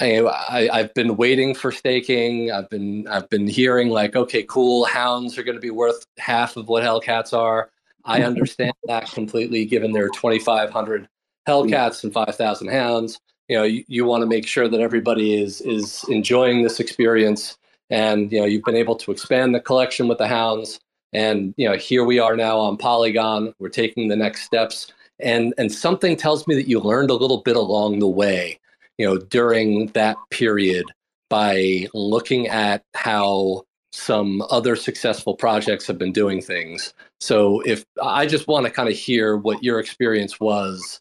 I, 0.00 0.71
I've 0.73 0.95
been 0.95 1.19
waiting 1.19 1.55
for 1.55 1.71
staking. 1.71 2.50
I've 2.50 2.71
been 2.71 3.07
I've 3.09 3.28
been 3.28 3.47
hearing 3.47 3.90
like, 3.90 4.16
okay, 4.16 4.43
cool, 4.45 4.87
hounds 4.87 5.37
are 5.37 5.43
going 5.43 5.57
to 5.57 5.61
be 5.61 5.71
worth 5.71 6.07
half 6.16 6.57
of 6.57 6.69
what 6.69 6.83
Hellcats 6.83 7.37
are. 7.37 7.71
I 8.07 8.23
understand 8.23 8.73
that 8.85 9.11
completely, 9.11 9.65
given 9.65 9.93
there 9.93 10.05
are 10.05 10.11
2,500 10.11 11.09
Hellcats 11.47 12.05
and 12.05 12.13
5,000 12.13 12.69
hounds. 12.69 13.21
You 13.49 13.57
know, 13.57 13.63
you, 13.65 13.85
you 13.89 14.05
want 14.05 14.23
to 14.23 14.27
make 14.27 14.47
sure 14.47 14.69
that 14.69 14.81
everybody 14.81 15.41
is 15.41 15.61
is 15.61 16.05
enjoying 16.09 16.63
this 16.63 16.81
experience, 16.81 17.57
and 17.91 18.33
you 18.33 18.41
know, 18.41 18.47
you've 18.47 18.65
been 18.65 18.77
able 18.77 18.97
to 18.97 19.13
expand 19.13 19.55
the 19.55 19.61
collection 19.61 20.09
with 20.09 20.19
the 20.19 20.27
hounds. 20.27 20.81
And 21.13 21.55
you 21.57 21.69
know, 21.69 21.77
here 21.77 22.05
we 22.05 22.19
are 22.19 22.37
now 22.37 22.59
on 22.59 22.77
Polygon. 22.77 23.55
We're 23.61 23.69
taking 23.69 24.09
the 24.09 24.17
next 24.17 24.43
steps, 24.43 24.93
and 25.21 25.55
and 25.59 25.71
something 25.71 26.17
tells 26.17 26.47
me 26.49 26.57
that 26.57 26.69
you 26.69 26.81
learned 26.81 27.11
a 27.11 27.15
little 27.15 27.43
bit 27.43 27.57
along 27.57 28.01
the 28.01 28.09
way. 28.09 28.59
You 28.99 29.07
know, 29.07 29.19
during 29.19 29.89
that 29.89 30.17
period 30.31 30.87
by 31.29 31.87
looking 31.95 32.49
at 32.49 32.83
how 32.95 33.65
some 33.97 34.43
other 34.50 34.76
successful 34.76 35.35
projects 35.35 35.87
have 35.87 35.97
been 35.97 36.12
doing 36.12 36.43
things. 36.43 36.93
So 37.21 37.61
if 37.61 37.85
I 38.03 38.26
just 38.26 38.47
want 38.47 38.67
to 38.67 38.71
kind 38.71 38.88
of 38.88 38.95
hear 38.95 39.37
what 39.37 39.62
your 39.62 39.81
experience 39.81 40.38
was 40.38 41.00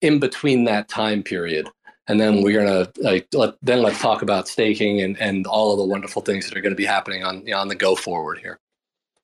in 0.00 0.18
between 0.18 0.64
that 0.64 0.88
time 0.88 1.22
period. 1.22 1.68
And 2.08 2.18
then 2.18 2.42
we're 2.42 2.58
gonna 2.58 2.90
like 2.96 3.28
let, 3.34 3.54
then 3.62 3.82
let's 3.82 4.00
talk 4.00 4.22
about 4.22 4.48
staking 4.48 5.00
and, 5.00 5.20
and 5.20 5.46
all 5.46 5.72
of 5.72 5.78
the 5.78 5.84
wonderful 5.84 6.22
things 6.22 6.48
that 6.48 6.56
are 6.56 6.60
going 6.60 6.72
to 6.72 6.76
be 6.76 6.86
happening 6.86 7.22
on 7.22 7.44
you 7.46 7.52
know, 7.52 7.58
on 7.58 7.68
the 7.68 7.74
go 7.74 7.94
forward 7.94 8.38
here. 8.38 8.58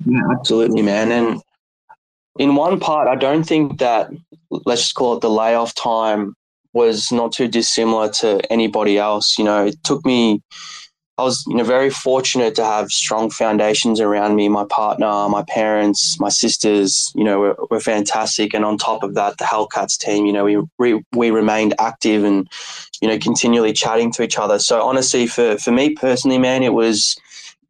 Yeah, 0.05 0.21
absolutely, 0.39 0.83
man. 0.83 1.11
And 1.11 1.43
in 2.39 2.55
one 2.55 2.79
part, 2.79 3.09
I 3.09 3.17
don't 3.17 3.45
think 3.45 3.79
that 3.79 4.11
let's 4.51 4.83
just 4.83 4.95
call 4.95 5.17
it 5.17 5.21
the 5.21 5.31
layoff 5.31 5.75
time 5.75 6.35
was 6.75 7.11
not 7.11 7.33
too 7.33 7.49
dissimilar 7.49 8.11
to 8.11 8.41
anybody 8.53 8.99
else. 8.99 9.39
You 9.39 9.45
know, 9.45 9.67
it 9.67 9.83
took 9.83 10.05
me. 10.05 10.43
I 11.19 11.23
was, 11.23 11.45
you 11.47 11.57
know, 11.57 11.65
very 11.65 11.89
fortunate 11.89 12.55
to 12.57 12.65
have 12.65 12.91
strong 12.91 13.31
foundations 13.31 14.01
around 14.01 14.37
me. 14.37 14.51
My 14.51 14.67
partner, 14.67 15.29
my 15.31 15.43
parents, 15.49 16.21
my 16.21 16.29
sisters, 16.29 17.11
you 17.15 17.25
know, 17.25 17.39
were, 17.39 17.57
were 17.71 17.81
fantastic. 17.81 18.53
And 18.53 18.67
on 18.67 18.77
top 18.77 19.03
of 19.03 19.15
that, 19.15 19.39
the 19.39 19.45
Hellcats 19.45 19.97
team, 19.97 20.27
you 20.27 20.33
know, 20.33 20.45
we, 20.45 20.59
we 20.79 21.03
we 21.13 21.31
remained 21.31 21.73
active 21.79 22.23
and, 22.23 22.47
you 23.01 23.09
know, 23.09 23.19
continually 23.19 23.73
chatting 23.73 24.13
to 24.13 24.23
each 24.23 24.37
other. 24.37 24.59
So 24.59 24.83
honestly, 24.83 25.27
for 25.27 25.57
for 25.57 25.73
me 25.73 25.95
personally, 25.95 26.39
man, 26.39 26.63
it 26.63 26.75
was 26.75 27.17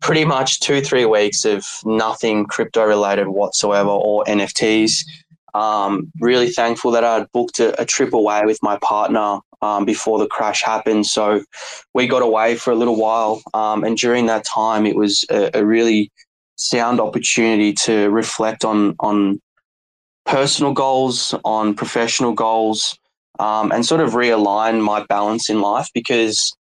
pretty 0.01 0.25
much 0.25 0.59
two, 0.59 0.81
three 0.81 1.05
weeks 1.05 1.45
of 1.45 1.65
nothing 1.85 2.47
crypto 2.47 2.85
related 2.85 3.29
whatsoever 3.29 3.91
or 3.91 4.25
NFTs. 4.25 5.05
Um, 5.55 6.11
really 6.21 6.51
thankful 6.51 6.91
that 6.91 7.05
I'd 7.05 7.31
booked 7.31 7.61
a, 7.61 7.81
a 7.81 7.87
trip 7.87 8.13
away 8.13 8.43
with 8.45 8.59
my 8.61 8.77
partner 8.83 9.39
um, 9.63 9.85
before 9.85 10.19
the 10.19 10.27
crash 10.27 10.63
happened. 10.63 11.07
So 11.07 11.43
we 11.95 12.07
got 12.07 12.23
away 12.23 12.57
for 12.57 12.71
a 12.71 12.77
little 12.77 12.97
while. 12.97 13.43
Um, 13.55 13.85
and 13.85 13.97
during 13.97 14.27
that 14.27 14.45
time, 14.45 14.87
it 14.87 14.97
was 14.97 15.25
a, 15.31 15.51
a, 15.55 15.65
really 15.65 16.11
sound 16.57 17.01
opportunity 17.01 17.73
to 17.73 18.11
reflect 18.11 18.65
on, 18.65 18.95
on 19.01 19.41
personal 20.25 20.73
goals, 20.73 21.35
on 21.45 21.75
professional 21.75 22.33
goals, 22.33 22.99
um, 23.39 23.73
and 23.73 23.85
sort 23.85 24.01
of 24.01 24.13
realign 24.13 24.83
my 24.83 25.05
balance 25.05 25.49
in 25.51 25.61
life 25.61 25.89
because 25.95 26.55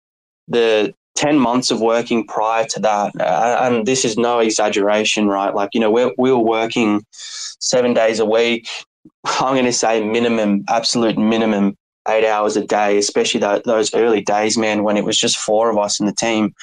the 0.49 0.95
10 1.17 1.39
months 1.39 1.71
of 1.71 1.81
working 1.81 2.27
prior 2.27 2.65
to 2.67 2.81
that. 2.81 3.13
Uh, 3.19 3.59
and 3.63 3.87
this 3.87 4.05
is 4.05 4.17
no 4.17 4.39
exaggeration, 4.39 5.27
right? 5.27 5.55
Like, 5.55 5.71
you 5.73 5.81
know, 5.81 5.91
we're, 5.91 6.13
we 6.19 6.31
were 6.31 6.39
working 6.39 7.05
seven 7.11 7.95
days 7.95 8.21
a 8.21 8.27
week. 8.27 8.69
I'm 9.25 9.55
going 9.55 9.65
to 9.65 9.73
say 9.73 10.07
minimum, 10.07 10.65
absolute 10.69 11.19
minimum, 11.19 11.77
eight 12.09 12.27
hours 12.27 12.57
a 12.57 12.65
day, 12.65 12.99
especially 12.99 13.41
that, 13.41 13.65
those 13.65 13.95
early 13.95 14.23
days, 14.23 14.57
man, 14.57 14.83
when 14.83 14.97
it 14.97 15.05
was 15.05 15.19
just 15.19 15.37
four 15.37 15.71
of 15.71 15.79
us 15.79 16.01
in 16.01 16.07
the 16.07 16.13
team. 16.13 16.55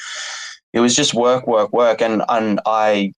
It 0.74 0.80
was 0.80 0.96
just 0.96 1.14
work, 1.14 1.46
work, 1.46 1.72
work. 1.72 2.02
And, 2.02 2.24
and 2.30 2.60
I 2.66 3.14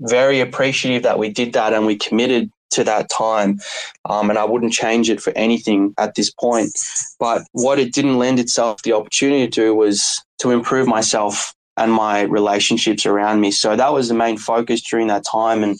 very 0.00 0.40
appreciative 0.40 1.02
that 1.02 1.18
we 1.18 1.28
did 1.28 1.52
that 1.52 1.72
and 1.72 1.86
we 1.86 1.96
committed 1.96 2.50
to 2.70 2.84
that 2.84 3.08
time, 3.08 3.58
um, 4.04 4.28
and 4.28 4.38
I 4.38 4.44
wouldn't 4.44 4.72
change 4.72 5.08
it 5.08 5.20
for 5.20 5.32
anything 5.36 5.94
at 5.98 6.14
this 6.14 6.30
point. 6.30 6.70
But 7.18 7.42
what 7.52 7.78
it 7.78 7.92
didn't 7.92 8.18
lend 8.18 8.40
itself 8.40 8.82
the 8.82 8.92
opportunity 8.92 9.48
to 9.48 9.74
was 9.74 10.22
to 10.40 10.50
improve 10.50 10.86
myself 10.86 11.54
and 11.76 11.92
my 11.92 12.22
relationships 12.22 13.06
around 13.06 13.40
me. 13.40 13.50
So 13.50 13.76
that 13.76 13.92
was 13.92 14.08
the 14.08 14.14
main 14.14 14.36
focus 14.36 14.82
during 14.82 15.06
that 15.08 15.24
time, 15.24 15.62
and 15.62 15.78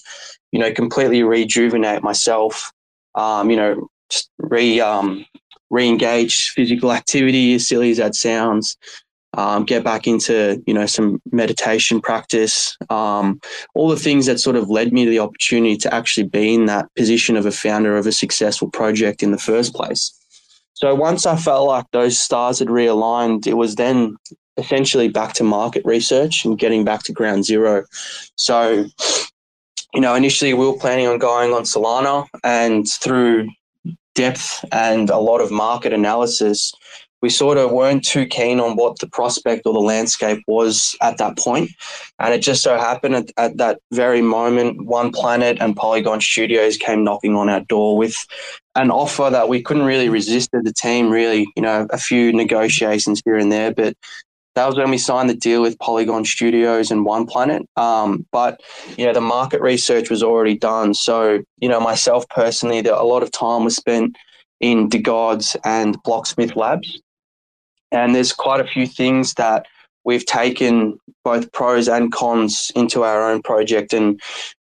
you 0.53 0.61
know, 0.61 0.73
completely 0.73 1.23
rejuvenate 1.23 2.03
myself. 2.03 2.73
Um, 3.15 3.51
you 3.51 3.57
know, 3.57 3.89
re 4.39 4.81
um, 4.81 5.25
re-engage 5.71 6.51
physical 6.51 6.93
activity, 6.93 7.55
as 7.55 7.67
silly 7.67 7.91
as 7.91 7.97
that 7.97 8.15
sounds 8.15 8.77
um, 9.37 9.65
get 9.65 9.85
back 9.85 10.07
into 10.07 10.63
you 10.67 10.75
know 10.75 10.87
some 10.87 11.21
meditation 11.31 12.01
practice, 12.01 12.77
um, 12.91 13.41
all 13.75 13.89
the 13.89 13.97
things 13.97 14.27
that 14.27 14.41
sort 14.41 14.57
of 14.57 14.71
led 14.71 14.93
me 14.93 15.05
to 15.05 15.11
the 15.11 15.19
opportunity 15.19 15.77
to 15.77 15.95
actually 15.95 16.27
be 16.27 16.55
in 16.55 16.67
that 16.67 16.87
position 16.97 17.37
of 17.37 17.47
a 17.47 17.53
founder 17.53 17.97
of 17.97 18.07
a 18.07 18.13
successful 18.13 18.71
project 18.71 19.23
in 19.23 19.33
the 19.33 19.39
first 19.39 19.75
place. 19.75 20.13
So 20.75 20.95
once 20.95 21.25
I 21.25 21.37
felt 21.37 21.69
like 21.69 21.87
those 21.93 22.19
stars 22.19 22.59
had 22.59 22.69
realigned, 22.69 23.47
it 23.47 23.55
was 23.55 23.77
then 23.77 24.17
essentially 24.59 25.09
back 25.09 25.35
to 25.35 25.45
market 25.45 25.85
research 25.85 26.45
and 26.45 26.59
getting 26.59 26.85
back 26.85 27.03
to 27.05 27.13
ground 27.13 27.45
zero. 27.45 27.85
So, 28.37 28.87
you 29.95 30.01
know, 30.01 30.15
initially 30.15 30.55
we 30.55 30.67
were 30.67 30.79
planning 30.79 31.07
on 31.07 31.19
going 31.19 31.53
on 31.53 31.63
Solana, 31.63 32.27
and 32.43 32.87
through 32.89 33.49
depth 34.17 34.65
and 34.73 35.09
a 35.11 35.19
lot 35.19 35.41
of 35.41 35.53
market 35.53 35.93
analysis, 35.93 36.73
we 37.23 37.31
sort 37.31 37.59
of 37.59 37.73
weren't 37.73 38.05
too 38.05 38.27
keen 38.27 38.61
on 38.61 38.77
what 38.77 38.99
the 38.99 39.09
prospect 39.09 39.63
or 39.67 39.73
the 39.73 39.81
landscape 39.81 40.43
was 40.47 40.95
at 41.01 41.19
that 41.19 41.39
point. 41.39 41.71
And 42.19 42.35
it 42.35 42.41
just 42.41 42.63
so 42.63 42.77
happened 42.77 43.15
at, 43.15 43.31
at, 43.37 43.57
that 43.57 43.81
very 43.93 44.23
moment, 44.23 44.85
One 44.87 45.13
Planet 45.13 45.57
and 45.61 45.75
Polygon 45.75 46.21
Studios 46.21 46.77
came 46.77 47.05
knocking 47.05 47.35
on 47.35 47.49
our 47.49 47.61
door 47.61 47.97
with 47.97 48.17
an 48.75 48.91
offer 48.91 49.31
that 49.31 49.49
we 49.49 49.63
couldn't 49.63 49.85
really 49.85 50.09
resist 50.09 50.51
the 50.53 50.73
team, 50.73 51.11
really, 51.11 51.49
you 51.57 51.63
know, 51.63 51.87
a 51.91 51.99
few 51.99 52.33
negotiations 52.33 53.23
here 53.25 53.37
and 53.37 53.51
there. 53.51 53.73
But 53.73 53.97
that 54.57 54.67
was 54.67 54.77
when 54.77 54.91
we 54.91 54.97
signed 54.97 55.29
the 55.29 55.35
deal 55.35 55.61
with 55.61 55.79
Polygon 55.79 56.25
Studios 56.25 56.91
and 56.91 57.05
One 57.05 57.27
Planet. 57.27 57.69
Um, 57.77 58.27
but, 58.33 58.63
you 58.97 59.05
know, 59.05 59.13
the 59.13 59.21
market 59.21 59.61
research 59.61 60.09
was 60.09 60.23
already 60.23 60.57
done. 60.57 60.95
So, 60.95 61.43
you 61.59 61.69
know, 61.69 61.79
myself 61.79 62.27
personally, 62.31 62.79
a 62.79 63.03
lot 63.03 63.23
of 63.23 63.31
time 63.31 63.65
was 63.65 63.77
spent 63.77 64.17
in 64.61 64.89
DeGods 64.89 65.57
and 65.63 66.03
Blocksmith 66.05 66.57
Labs. 66.57 67.01
And 67.93 68.15
there's 68.15 68.33
quite 68.33 68.61
a 68.61 68.67
few 68.67 68.87
things 68.87 69.35
that 69.35 69.67
we've 70.05 70.25
taken 70.25 70.99
both 71.23 71.53
pros 71.53 71.87
and 71.87 72.11
cons 72.11 72.73
into 72.75 73.03
our 73.03 73.31
own 73.31 73.43
project. 73.43 73.93
And, 73.93 74.19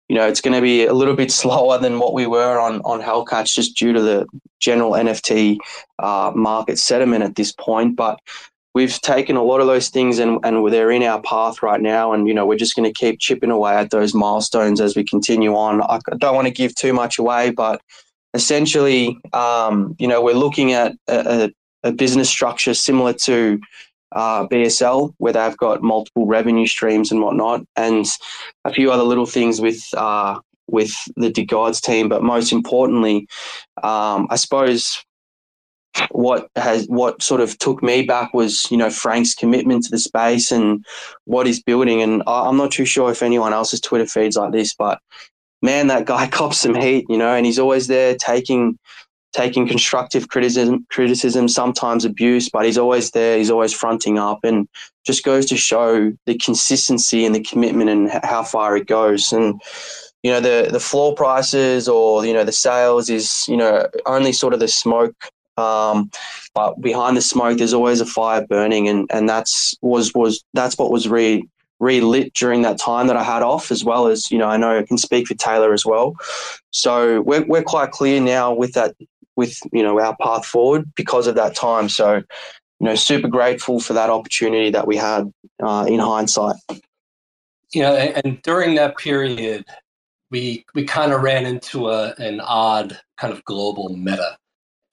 you 0.07 0.15
know, 0.15 0.25
it's 0.25 0.39
going 0.39 0.55
to 0.55 0.61
be 0.61 0.85
a 0.85 0.93
little 0.93 1.17
bit 1.17 1.31
slower 1.41 1.77
than 1.77 1.99
what 1.99 2.13
we 2.13 2.27
were 2.27 2.57
on, 2.57 2.79
on 2.85 3.01
Hellcats 3.01 3.53
just 3.53 3.75
due 3.75 3.91
to 3.91 4.01
the 4.01 4.25
general 4.61 4.93
NFT 4.93 5.57
uh, 5.99 6.31
market 6.33 6.79
sentiment 6.79 7.25
at 7.25 7.35
this 7.35 7.51
point. 7.51 7.97
But 7.97 8.21
we've 8.73 8.99
taken 9.01 9.35
a 9.35 9.43
lot 9.43 9.59
of 9.59 9.67
those 9.67 9.89
things 9.89 10.19
and, 10.19 10.39
and 10.43 10.71
they're 10.71 10.91
in 10.91 11.03
our 11.03 11.21
path 11.21 11.61
right 11.61 11.81
now. 11.81 12.13
And, 12.13 12.27
you 12.27 12.33
know, 12.33 12.45
we're 12.45 12.57
just 12.57 12.75
going 12.75 12.91
to 12.91 12.97
keep 12.97 13.19
chipping 13.19 13.51
away 13.51 13.75
at 13.75 13.89
those 13.89 14.13
milestones 14.13 14.79
as 14.79 14.95
we 14.95 15.03
continue 15.03 15.55
on. 15.55 15.81
I 15.81 15.99
don't 16.17 16.35
want 16.35 16.47
to 16.47 16.53
give 16.53 16.73
too 16.75 16.93
much 16.93 17.19
away, 17.19 17.51
but 17.51 17.81
essentially, 18.33 19.17
um, 19.33 19.95
you 19.99 20.07
know, 20.07 20.21
we're 20.21 20.33
looking 20.33 20.71
at 20.71 20.93
a, 21.07 21.51
a 21.83 21.91
business 21.91 22.29
structure 22.29 22.73
similar 22.73 23.13
to 23.13 23.59
uh, 24.13 24.47
BSL, 24.47 25.13
where 25.17 25.33
they've 25.33 25.57
got 25.57 25.81
multiple 25.81 26.25
revenue 26.25 26.67
streams 26.67 27.11
and 27.11 27.21
whatnot, 27.21 27.65
and 27.75 28.05
a 28.65 28.73
few 28.73 28.91
other 28.91 29.03
little 29.03 29.25
things 29.25 29.61
with 29.61 29.81
uh, 29.95 30.37
with 30.67 30.93
the 31.15 31.31
DeGods 31.31 31.81
team. 31.81 32.09
But 32.09 32.23
most 32.23 32.51
importantly, 32.51 33.27
um, 33.83 34.27
I 34.29 34.35
suppose 34.35 35.01
what 36.11 36.49
has 36.55 36.85
what 36.87 37.21
sort 37.21 37.41
of 37.41 37.57
took 37.57 37.83
me 37.83 38.03
back 38.03 38.33
was 38.33 38.69
you 38.71 38.77
know 38.77 38.89
Frank's 38.89 39.33
commitment 39.33 39.83
to 39.83 39.91
the 39.91 39.99
space 39.99 40.51
and 40.51 40.85
what 41.25 41.45
he's 41.45 41.61
building. 41.61 42.01
And 42.01 42.23
I'm 42.27 42.57
not 42.57 42.71
too 42.71 42.85
sure 42.85 43.11
if 43.11 43.23
anyone 43.23 43.53
else's 43.53 43.81
Twitter 43.81 44.05
feeds 44.05 44.37
like 44.37 44.51
this, 44.51 44.73
but 44.73 44.99
man, 45.61 45.87
that 45.87 46.05
guy 46.05 46.27
cops 46.31 46.59
some 46.59 46.75
heat, 46.75 47.05
you 47.09 47.17
know, 47.17 47.33
and 47.33 47.45
he's 47.45 47.59
always 47.59 47.87
there 47.87 48.15
taking 48.15 48.77
taking 49.33 49.65
constructive 49.65 50.27
criticism, 50.27 50.85
criticism, 50.89 51.47
sometimes 51.47 52.03
abuse, 52.03 52.49
but 52.49 52.65
he's 52.65 52.77
always 52.77 53.11
there. 53.11 53.37
He's 53.37 53.49
always 53.49 53.73
fronting 53.73 54.19
up, 54.19 54.39
and 54.43 54.67
just 55.05 55.23
goes 55.23 55.45
to 55.47 55.57
show 55.57 56.11
the 56.25 56.37
consistency 56.37 57.25
and 57.25 57.33
the 57.33 57.43
commitment 57.43 57.89
and 57.89 58.09
how 58.23 58.43
far 58.43 58.75
it 58.77 58.87
goes. 58.87 59.31
And 59.31 59.61
you 60.23 60.31
know, 60.31 60.39
the 60.39 60.69
the 60.71 60.79
floor 60.79 61.15
prices 61.15 61.87
or 61.87 62.25
you 62.25 62.33
know 62.33 62.43
the 62.43 62.51
sales 62.51 63.09
is 63.09 63.45
you 63.47 63.57
know 63.57 63.87
only 64.05 64.33
sort 64.33 64.53
of 64.53 64.59
the 64.59 64.67
smoke. 64.67 65.15
Um, 65.61 66.09
but 66.53 66.81
behind 66.81 67.15
the 67.15 67.21
smoke, 67.21 67.57
there's 67.57 67.73
always 67.73 68.01
a 68.01 68.05
fire 68.05 68.45
burning, 68.45 68.87
and 68.87 69.09
and 69.11 69.29
that's 69.29 69.75
was 69.81 70.13
was 70.13 70.43
that's 70.53 70.77
what 70.77 70.91
was 70.91 71.07
re 71.07 71.47
relit 71.79 72.33
during 72.33 72.61
that 72.61 72.79
time 72.79 73.07
that 73.07 73.17
I 73.17 73.23
had 73.23 73.41
off, 73.41 73.71
as 73.71 73.83
well 73.83 74.07
as 74.07 74.31
you 74.31 74.37
know 74.37 74.47
I 74.47 74.57
know 74.57 74.79
I 74.79 74.83
can 74.83 74.97
speak 74.97 75.27
for 75.27 75.35
Taylor 75.35 75.73
as 75.73 75.85
well. 75.85 76.15
So 76.71 77.21
we're 77.21 77.45
we're 77.45 77.63
quite 77.63 77.91
clear 77.91 78.19
now 78.19 78.53
with 78.53 78.73
that 78.73 78.95
with 79.35 79.57
you 79.71 79.83
know 79.83 79.99
our 79.99 80.15
path 80.17 80.45
forward 80.45 80.93
because 80.95 81.27
of 81.27 81.35
that 81.35 81.55
time. 81.55 81.89
So, 81.89 82.15
you 82.15 82.85
know, 82.85 82.95
super 82.95 83.27
grateful 83.27 83.79
for 83.79 83.93
that 83.93 84.09
opportunity 84.09 84.69
that 84.71 84.87
we 84.87 84.97
had 84.97 85.31
uh, 85.61 85.85
in 85.87 85.99
hindsight. 85.99 86.55
Know, 87.73 87.95
and, 87.95 88.25
and 88.25 88.41
during 88.41 88.75
that 88.75 88.97
period, 88.97 89.65
we 90.29 90.65
we 90.73 90.85
kind 90.85 91.11
of 91.11 91.21
ran 91.21 91.45
into 91.45 91.89
a 91.89 92.13
an 92.17 92.39
odd 92.41 92.99
kind 93.17 93.33
of 93.33 93.43
global 93.45 93.95
meta, 93.95 94.37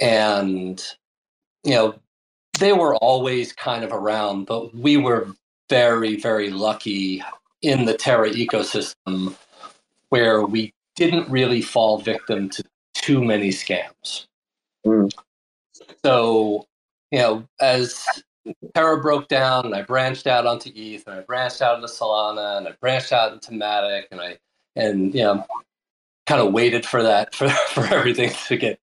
and 0.00 0.82
you 1.64 1.74
know, 1.74 1.94
they 2.58 2.72
were 2.72 2.96
always 2.96 3.52
kind 3.52 3.84
of 3.84 3.92
around, 3.92 4.46
but 4.46 4.74
we 4.74 4.96
were 4.96 5.28
very 5.68 6.16
very 6.16 6.50
lucky 6.50 7.22
in 7.62 7.84
the 7.84 7.94
Terra 7.94 8.30
ecosystem 8.30 9.36
where 10.10 10.42
we 10.42 10.72
didn't 10.96 11.28
really 11.28 11.60
fall 11.60 11.98
victim 11.98 12.48
to 12.48 12.64
too 12.94 13.22
many 13.22 13.50
scams. 13.50 14.26
Mm. 14.86 15.12
So, 16.04 16.66
you 17.10 17.18
know, 17.18 17.44
as 17.60 18.04
Terra 18.74 19.00
broke 19.00 19.28
down 19.28 19.66
and 19.66 19.74
I 19.74 19.82
branched 19.82 20.26
out 20.26 20.46
onto 20.46 20.70
ETH 20.74 21.06
and 21.06 21.16
I 21.16 21.20
branched 21.20 21.62
out 21.62 21.76
into 21.76 21.88
Solana 21.88 22.58
and 22.58 22.68
I 22.68 22.72
branched 22.80 23.12
out 23.12 23.32
into 23.32 23.50
Matic 23.52 24.04
and 24.10 24.20
I 24.20 24.38
and 24.76 25.14
you 25.14 25.22
know 25.22 25.46
kind 26.26 26.40
of 26.40 26.52
waited 26.52 26.86
for 26.86 27.02
that 27.02 27.34
for 27.34 27.48
for 27.48 27.84
everything 27.86 28.30
to 28.46 28.56
get 28.56 28.80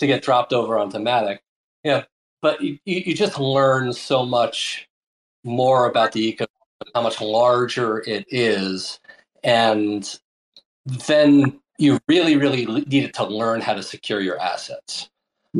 to 0.00 0.06
get 0.06 0.22
dropped 0.22 0.52
over 0.52 0.78
onto 0.78 0.98
Matic. 0.98 1.38
Yeah. 1.84 2.04
But 2.42 2.60
you, 2.60 2.78
you 2.84 3.14
just 3.14 3.38
learn 3.38 3.92
so 3.92 4.24
much 4.24 4.88
more 5.44 5.88
about 5.88 6.12
the 6.12 6.32
ecosystem, 6.32 6.46
how 6.94 7.02
much 7.02 7.20
larger 7.20 7.98
it 8.06 8.24
is. 8.28 8.98
And 9.44 10.18
then 11.06 11.60
you 11.78 11.98
really, 12.08 12.36
really 12.36 12.66
needed 12.66 13.14
to 13.14 13.24
learn 13.24 13.60
how 13.60 13.74
to 13.74 13.82
secure 13.82 14.20
your 14.20 14.40
assets. 14.40 15.08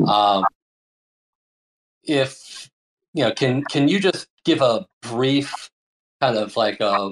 Um, 0.07 0.45
if 2.03 2.69
you 3.13 3.23
know, 3.23 3.31
can 3.31 3.63
can 3.65 3.87
you 3.87 3.99
just 3.99 4.27
give 4.45 4.61
a 4.61 4.87
brief 5.01 5.69
kind 6.21 6.37
of 6.37 6.55
like 6.55 6.79
a 6.79 7.11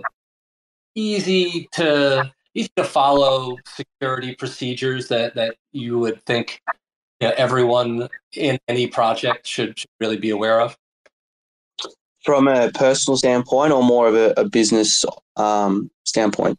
easy 0.95 1.67
to 1.73 2.31
easy 2.53 2.71
to 2.75 2.83
follow 2.83 3.57
security 3.65 4.35
procedures 4.35 5.07
that 5.09 5.35
that 5.35 5.55
you 5.71 5.99
would 5.99 6.23
think 6.25 6.61
you 7.19 7.27
know, 7.27 7.33
everyone 7.37 8.09
in 8.33 8.57
any 8.67 8.87
project 8.87 9.47
should, 9.47 9.79
should 9.79 9.89
really 9.99 10.17
be 10.17 10.29
aware 10.29 10.61
of? 10.61 10.77
From 12.23 12.47
a 12.47 12.71
personal 12.71 13.17
standpoint, 13.17 13.71
or 13.71 13.83
more 13.83 14.07
of 14.07 14.15
a, 14.15 14.33
a 14.35 14.47
business 14.47 15.05
um, 15.37 15.89
standpoint? 16.05 16.57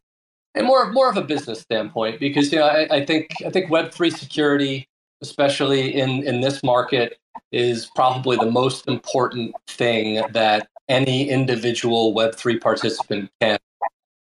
And 0.54 0.66
more 0.66 0.90
more 0.90 1.08
of 1.08 1.16
a 1.16 1.22
business 1.22 1.60
standpoint, 1.60 2.18
because 2.18 2.50
you 2.50 2.58
know 2.58 2.66
I, 2.66 2.96
I 2.96 3.04
think 3.04 3.30
I 3.44 3.50
think 3.50 3.70
Web 3.70 3.92
three 3.92 4.10
security 4.10 4.88
especially 5.22 5.94
in, 5.94 6.24
in 6.24 6.40
this 6.40 6.62
market, 6.62 7.18
is 7.52 7.90
probably 7.94 8.36
the 8.36 8.50
most 8.50 8.88
important 8.88 9.54
thing 9.68 10.22
that 10.32 10.68
any 10.88 11.28
individual 11.28 12.14
Web3 12.14 12.60
participant 12.60 13.30
can 13.40 13.58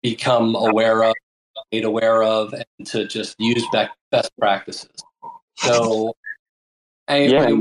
become 0.02 0.54
aware 0.54 1.04
of, 1.04 1.14
made 1.72 1.84
aware 1.84 2.22
of, 2.22 2.52
and 2.52 2.86
to 2.86 3.06
just 3.06 3.36
use 3.38 3.64
best 4.10 4.30
practices. 4.38 4.90
So, 5.58 6.14
yeah. 7.08 7.56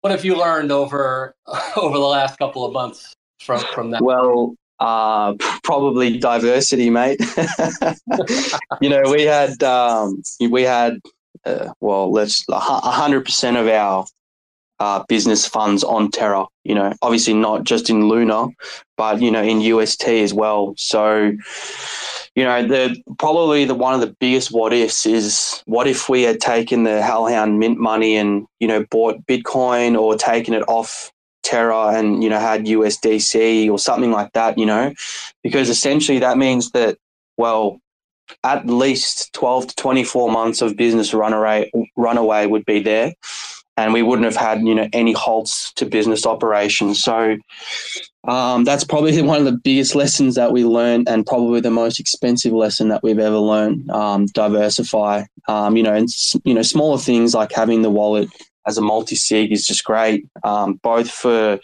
what 0.00 0.10
have 0.10 0.24
you 0.24 0.36
learned 0.36 0.72
over 0.72 1.34
over 1.76 1.98
the 1.98 2.04
last 2.04 2.38
couple 2.38 2.64
of 2.64 2.72
months 2.72 3.14
from 3.40 3.60
from 3.74 3.90
that? 3.90 4.02
Well, 4.02 4.54
uh, 4.78 5.34
probably 5.62 6.18
diversity, 6.18 6.90
mate. 6.90 7.20
you 8.80 8.88
know, 8.88 9.02
we 9.10 9.22
had 9.22 9.62
um, 9.62 10.22
we 10.50 10.62
had 10.62 11.00
uh, 11.44 11.72
well, 11.80 12.10
let's 12.10 12.44
hundred 12.50 13.24
percent 13.24 13.56
of 13.56 13.68
our 13.68 14.06
uh, 14.78 15.04
business 15.08 15.46
funds 15.46 15.82
on 15.84 16.10
Terra. 16.10 16.46
You 16.64 16.74
know, 16.74 16.92
obviously 17.02 17.34
not 17.34 17.64
just 17.64 17.88
in 17.88 18.08
Luna, 18.08 18.48
but 18.96 19.20
you 19.20 19.30
know 19.30 19.42
in 19.42 19.60
UST 19.60 20.08
as 20.08 20.34
well. 20.34 20.74
So, 20.76 21.32
you 22.36 22.44
know, 22.44 22.66
the 22.66 23.02
probably 23.18 23.64
the 23.64 23.74
one 23.74 23.94
of 23.94 24.00
the 24.00 24.14
biggest 24.20 24.52
what 24.52 24.74
ifs 24.74 25.06
is 25.06 25.62
what 25.64 25.86
if 25.88 26.08
we 26.08 26.22
had 26.22 26.38
taken 26.38 26.84
the 26.84 27.00
Hellhound 27.02 27.58
mint 27.58 27.78
money 27.78 28.14
and 28.16 28.46
you 28.60 28.68
know 28.68 28.84
bought 28.90 29.26
Bitcoin 29.26 29.98
or 29.98 30.16
taken 30.16 30.52
it 30.52 30.62
off 30.68 31.10
Terra 31.42 31.98
and 31.98 32.22
you 32.22 32.28
know 32.28 32.38
had 32.38 32.66
USDC 32.66 33.70
or 33.70 33.78
something 33.78 34.10
like 34.10 34.32
that, 34.34 34.58
you 34.58 34.66
know, 34.66 34.92
because 35.42 35.70
essentially 35.70 36.18
that 36.18 36.36
means 36.36 36.72
that 36.72 36.98
well, 37.38 37.80
at 38.44 38.66
least 38.66 39.32
twelve 39.32 39.68
to 39.68 39.74
twenty 39.76 40.04
four 40.04 40.30
months 40.30 40.60
of 40.60 40.76
business 40.76 41.14
runaway 41.14 41.70
runaway 41.96 42.44
would 42.44 42.66
be 42.66 42.80
there 42.80 43.14
and 43.78 43.92
we 43.92 44.02
wouldn't 44.02 44.24
have 44.24 44.36
had 44.36 44.60
you 44.66 44.74
know 44.74 44.88
any 44.92 45.12
halts 45.12 45.72
to 45.74 45.86
business 45.86 46.26
operations. 46.26 47.02
So 47.02 47.36
um, 48.26 48.64
that's 48.64 48.84
probably 48.84 49.20
one 49.22 49.38
of 49.38 49.44
the 49.44 49.58
biggest 49.64 49.94
lessons 49.94 50.34
that 50.34 50.52
we 50.52 50.64
learned, 50.64 51.08
and 51.08 51.26
probably 51.26 51.60
the 51.60 51.70
most 51.70 52.00
expensive 52.00 52.52
lesson 52.52 52.88
that 52.88 53.02
we've 53.02 53.18
ever 53.18 53.38
learned. 53.38 53.90
Um, 53.90 54.26
diversify, 54.26 55.24
um, 55.48 55.76
you 55.76 55.82
know, 55.82 55.94
and 55.94 56.08
you 56.44 56.54
know, 56.54 56.62
smaller 56.62 56.98
things 56.98 57.34
like 57.34 57.52
having 57.52 57.82
the 57.82 57.90
wallet 57.90 58.28
as 58.66 58.76
a 58.76 58.82
multi-sig 58.82 59.52
is 59.52 59.66
just 59.66 59.84
great, 59.84 60.26
um, 60.42 60.74
both 60.82 61.10
for 61.10 61.60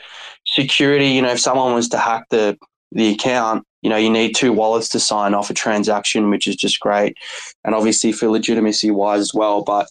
security. 0.47 1.09
You 1.09 1.23
know, 1.23 1.33
if 1.33 1.41
someone 1.41 1.75
was 1.75 1.89
to 1.91 1.99
hack 1.99 2.27
the 2.31 2.57
the 2.93 3.09
account, 3.09 3.67
you 3.81 3.91
know, 3.91 3.97
you 3.97 4.11
need 4.11 4.37
two 4.37 4.53
wallets 4.53 4.89
to 4.91 5.01
sign 5.01 5.35
off 5.35 5.51
a 5.51 5.55
transaction, 5.55 6.31
which 6.31 6.47
is 6.47 6.57
just 6.57 6.79
great, 6.81 7.17
and 7.65 7.75
obviously 7.75 8.13
for 8.13 8.29
legitimacy 8.29 8.91
wise 8.91 9.21
as 9.21 9.35
well. 9.35 9.63
But 9.63 9.89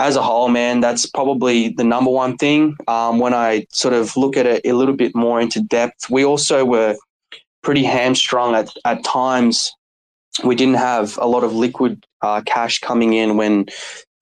as 0.00 0.16
a 0.16 0.22
whole, 0.22 0.48
man, 0.48 0.80
that's 0.80 1.04
probably 1.04 1.68
the 1.68 1.84
number 1.84 2.10
one 2.10 2.38
thing. 2.38 2.74
Um, 2.88 3.18
when 3.18 3.34
I 3.34 3.66
sort 3.70 3.92
of 3.92 4.16
look 4.16 4.34
at 4.34 4.46
it 4.46 4.62
a 4.64 4.72
little 4.72 4.96
bit 4.96 5.14
more 5.14 5.40
into 5.40 5.60
depth, 5.60 6.08
we 6.08 6.24
also 6.24 6.64
were 6.64 6.96
pretty 7.62 7.84
hamstrung 7.84 8.54
at, 8.54 8.70
at 8.86 9.04
times. 9.04 9.72
We 10.42 10.56
didn't 10.56 10.76
have 10.76 11.18
a 11.18 11.26
lot 11.26 11.44
of 11.44 11.52
liquid 11.52 12.02
uh, 12.22 12.40
cash 12.46 12.78
coming 12.78 13.12
in 13.12 13.36
when 13.36 13.66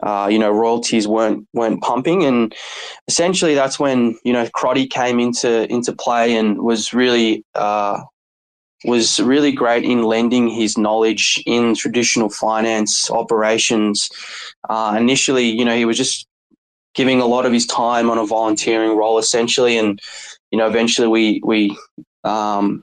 uh, 0.03 0.29
you 0.31 0.39
know 0.39 0.51
royalties 0.51 1.07
weren't 1.07 1.47
weren't 1.53 1.81
pumping, 1.81 2.25
and 2.25 2.53
essentially 3.07 3.55
that's 3.55 3.79
when 3.79 4.19
you 4.25 4.33
know 4.33 4.49
Crotty 4.55 4.87
came 4.87 5.21
into 5.21 5.73
into 5.73 5.93
play 5.93 6.37
and 6.37 6.61
was 6.61 6.93
really 6.93 7.45
uh, 7.55 8.01
was 8.85 9.19
really 9.19 9.53
great 9.53 9.85
in 9.85 10.03
lending 10.03 10.49
his 10.49 10.79
knowledge 10.79 11.43
in 11.47 11.75
traditional 11.75 12.29
finance 12.29 13.11
operations. 13.11 14.09
Uh, 14.69 14.97
initially, 14.99 15.49
you 15.49 15.65
know, 15.65 15.77
he 15.77 15.85
was 15.85 15.97
just 15.97 16.27
giving 16.95 17.21
a 17.21 17.27
lot 17.27 17.47
of 17.47 17.53
his 17.53 17.67
time 17.67 18.11
on 18.11 18.19
a 18.19 18.27
volunteering 18.27 18.97
role, 18.97 19.19
essentially, 19.19 19.77
and 19.77 20.01
you 20.51 20.59
know, 20.59 20.67
eventually 20.67 21.09
we 21.09 21.41
we 21.45 21.77
um, 22.25 22.83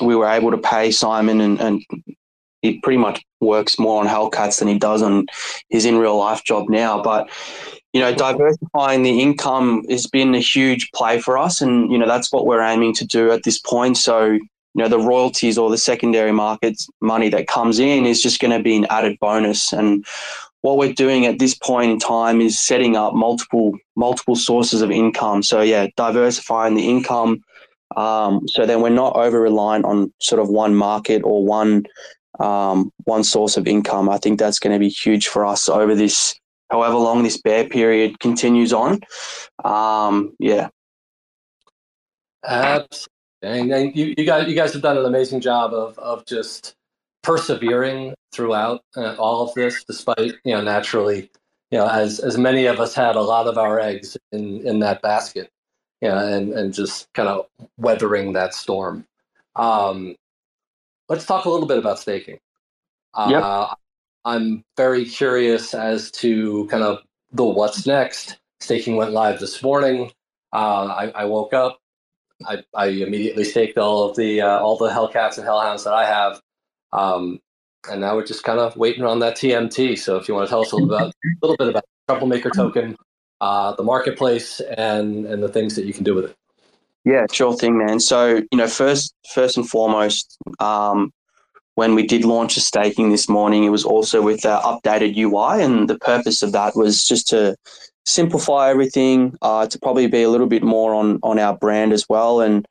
we 0.00 0.16
were 0.16 0.28
able 0.28 0.50
to 0.50 0.58
pay 0.58 0.90
Simon, 0.90 1.40
and, 1.40 1.60
and 1.60 1.82
he 2.62 2.80
pretty 2.80 2.98
much 2.98 3.22
works 3.40 3.78
more 3.78 4.00
on 4.00 4.08
Hellcats 4.08 4.58
than 4.58 4.68
he 4.68 4.78
does 4.78 5.02
on 5.02 5.26
his 5.68 5.84
in 5.84 5.98
real 5.98 6.18
life 6.18 6.42
job 6.44 6.68
now, 6.68 7.02
but 7.02 7.30
you 7.96 8.02
know, 8.02 8.14
diversifying 8.14 9.04
the 9.04 9.22
income 9.22 9.82
has 9.88 10.06
been 10.06 10.34
a 10.34 10.38
huge 10.38 10.90
play 10.92 11.18
for 11.18 11.38
us, 11.38 11.62
and 11.62 11.90
you 11.90 11.96
know 11.96 12.06
that's 12.06 12.30
what 12.30 12.44
we're 12.44 12.60
aiming 12.60 12.92
to 12.96 13.06
do 13.06 13.30
at 13.30 13.42
this 13.44 13.58
point. 13.58 13.96
So, 13.96 14.38
you 14.76 14.82
know 14.82 14.88
the 14.88 14.98
royalties 14.98 15.56
or 15.56 15.70
the 15.70 15.78
secondary 15.78 16.32
markets 16.32 16.86
money 17.00 17.30
that 17.30 17.46
comes 17.46 17.78
in 17.78 18.04
is 18.04 18.22
just 18.22 18.40
going 18.40 18.56
to 18.56 18.62
be 18.62 18.76
an 18.76 18.86
added 18.90 19.16
bonus. 19.20 19.72
And 19.72 20.04
what 20.60 20.76
we're 20.76 20.92
doing 20.92 21.24
at 21.24 21.38
this 21.38 21.54
point 21.54 21.90
in 21.92 21.98
time 21.98 22.40
is 22.40 22.58
setting 22.58 22.94
up 22.94 23.14
multiple 23.14 23.72
multiple 23.96 24.36
sources 24.36 24.82
of 24.82 24.90
income. 24.90 25.42
So 25.42 25.62
yeah 25.62 25.86
diversifying 25.96 26.74
the 26.74 26.88
income 26.88 27.42
um, 27.96 28.46
so 28.48 28.66
then 28.66 28.82
we're 28.82 28.90
not 28.90 29.16
over 29.16 29.40
reliant 29.40 29.84
on 29.84 30.12
sort 30.20 30.40
of 30.40 30.48
one 30.48 30.74
market 30.74 31.22
or 31.24 31.44
one 31.44 31.86
um, 32.38 32.92
one 33.04 33.24
source 33.24 33.56
of 33.56 33.66
income. 33.66 34.10
I 34.10 34.18
think 34.18 34.38
that's 34.38 34.58
going 34.58 34.74
to 34.74 34.78
be 34.78 34.90
huge 34.90 35.28
for 35.28 35.46
us 35.46 35.68
over 35.68 35.94
this 35.94 36.34
however 36.70 36.96
long 36.96 37.22
this 37.22 37.40
bear 37.40 37.66
period 37.66 38.20
continues 38.20 38.72
on. 38.72 39.00
Um, 39.64 40.34
yeah. 40.38 40.68
Absolutely. 42.44 43.15
And, 43.46 43.72
and 43.72 43.96
you, 43.96 44.14
you 44.16 44.24
guys, 44.24 44.48
you 44.48 44.54
guys 44.54 44.72
have 44.72 44.82
done 44.82 44.98
an 44.98 45.04
amazing 45.04 45.40
job 45.40 45.72
of 45.72 45.98
of 45.98 46.24
just 46.26 46.74
persevering 47.22 48.14
throughout 48.32 48.82
uh, 48.96 49.14
all 49.18 49.48
of 49.48 49.54
this, 49.54 49.84
despite 49.84 50.34
you 50.44 50.54
know 50.54 50.62
naturally, 50.62 51.30
you 51.70 51.78
know, 51.78 51.88
as 51.88 52.20
as 52.20 52.38
many 52.38 52.66
of 52.66 52.80
us 52.80 52.94
had 52.94 53.16
a 53.16 53.22
lot 53.22 53.46
of 53.46 53.58
our 53.58 53.80
eggs 53.80 54.16
in 54.32 54.66
in 54.66 54.80
that 54.80 55.02
basket, 55.02 55.50
you 56.00 56.08
know, 56.08 56.18
and 56.18 56.52
and 56.52 56.74
just 56.74 57.12
kind 57.14 57.28
of 57.28 57.46
weathering 57.78 58.32
that 58.32 58.54
storm. 58.54 59.06
Um, 59.54 60.16
let's 61.08 61.24
talk 61.24 61.44
a 61.44 61.50
little 61.50 61.66
bit 61.66 61.78
about 61.78 61.98
staking. 61.98 62.38
Uh, 63.14 63.28
yep. 63.30 63.78
I'm 64.26 64.64
very 64.76 65.04
curious 65.04 65.72
as 65.72 66.10
to 66.12 66.66
kind 66.66 66.82
of 66.82 66.98
the 67.32 67.44
what's 67.44 67.86
next. 67.86 68.38
Staking 68.60 68.96
went 68.96 69.12
live 69.12 69.38
this 69.38 69.62
morning. 69.62 70.10
Uh, 70.52 70.86
I, 70.86 71.12
I, 71.14 71.24
woke 71.26 71.52
up, 71.52 71.78
I, 72.44 72.64
I 72.74 72.86
immediately 72.86 73.44
staked 73.44 73.78
all 73.78 74.08
of 74.08 74.16
the 74.16 74.42
uh, 74.42 74.58
all 74.58 74.76
the 74.76 74.90
Hellcats 74.90 75.38
and 75.38 75.46
Hellhounds 75.46 75.84
that 75.84 75.94
I 75.94 76.04
have, 76.04 76.40
um, 76.92 77.40
and 77.90 78.00
now 78.00 78.16
we're 78.16 78.26
just 78.26 78.44
kind 78.44 78.58
of 78.58 78.76
waiting 78.76 79.04
on 79.04 79.20
that 79.20 79.36
TMT. 79.36 79.98
So 79.98 80.16
if 80.16 80.28
you 80.28 80.34
want 80.34 80.46
to 80.46 80.50
tell 80.50 80.60
us 80.60 80.72
a 80.72 80.76
little 80.76 80.94
about 80.94 81.08
a 81.08 81.46
little 81.46 81.56
bit 81.56 81.68
about 81.68 81.84
Troublemaker 82.08 82.50
token, 82.50 82.96
uh, 83.40 83.74
the 83.74 83.82
marketplace, 83.82 84.60
and 84.60 85.26
and 85.26 85.42
the 85.42 85.48
things 85.48 85.76
that 85.76 85.86
you 85.86 85.92
can 85.92 86.04
do 86.04 86.14
with 86.14 86.26
it. 86.26 86.36
Yeah, 87.04 87.26
sure 87.32 87.56
thing, 87.56 87.78
man. 87.78 88.00
So 88.00 88.42
you 88.50 88.58
know, 88.58 88.66
first 88.66 89.14
first 89.32 89.56
and 89.56 89.68
foremost, 89.68 90.36
um, 90.60 91.12
when 91.76 91.94
we 91.94 92.06
did 92.06 92.24
launch 92.24 92.56
a 92.56 92.60
staking 92.60 93.10
this 93.10 93.28
morning, 93.28 93.64
it 93.64 93.70
was 93.70 93.84
also 93.84 94.20
with 94.20 94.40
updated 94.42 95.16
UI, 95.16 95.62
and 95.62 95.88
the 95.88 95.98
purpose 95.98 96.42
of 96.42 96.52
that 96.52 96.76
was 96.76 97.06
just 97.06 97.28
to 97.28 97.56
simplify 98.06 98.70
everything, 98.70 99.36
uh, 99.42 99.66
to 99.66 99.78
probably 99.78 100.06
be 100.06 100.22
a 100.22 100.30
little 100.30 100.46
bit 100.46 100.62
more 100.62 100.94
on 100.94 101.18
on 101.22 101.38
our 101.38 101.56
brand 101.56 101.92
as 101.92 102.08
well. 102.08 102.40
And 102.40 102.66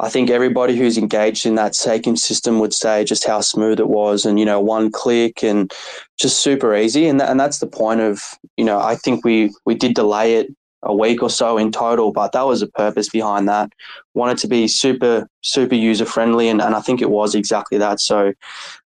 I 0.00 0.08
think 0.08 0.30
everybody 0.30 0.76
who's 0.76 0.98
engaged 0.98 1.46
in 1.46 1.54
that 1.54 1.74
staking 1.74 2.16
system 2.16 2.58
would 2.58 2.74
say 2.74 3.04
just 3.04 3.26
how 3.26 3.40
smooth 3.40 3.80
it 3.80 3.88
was, 3.88 4.24
and 4.24 4.38
you 4.38 4.44
know, 4.44 4.60
one 4.60 4.90
click 4.90 5.42
and 5.42 5.72
just 6.18 6.40
super 6.40 6.74
easy. 6.76 7.08
And 7.08 7.20
and 7.20 7.40
that's 7.40 7.58
the 7.58 7.66
point 7.66 8.00
of 8.00 8.22
you 8.56 8.64
know, 8.64 8.78
I 8.78 8.96
think 8.96 9.24
we 9.24 9.52
we 9.64 9.74
did 9.74 9.94
delay 9.94 10.36
it 10.36 10.48
a 10.84 10.94
week 10.94 11.22
or 11.22 11.30
so 11.30 11.58
in 11.58 11.72
total, 11.72 12.12
but 12.12 12.32
that 12.32 12.46
was 12.46 12.60
the 12.60 12.66
purpose 12.68 13.08
behind 13.08 13.48
that. 13.48 13.72
Wanted 14.14 14.38
to 14.38 14.48
be 14.48 14.68
super, 14.68 15.28
super 15.40 15.74
user 15.74 16.04
friendly, 16.04 16.48
and, 16.48 16.60
and 16.60 16.74
I 16.74 16.80
think 16.80 17.00
it 17.00 17.10
was 17.10 17.34
exactly 17.34 17.78
that. 17.78 18.00
So, 18.00 18.32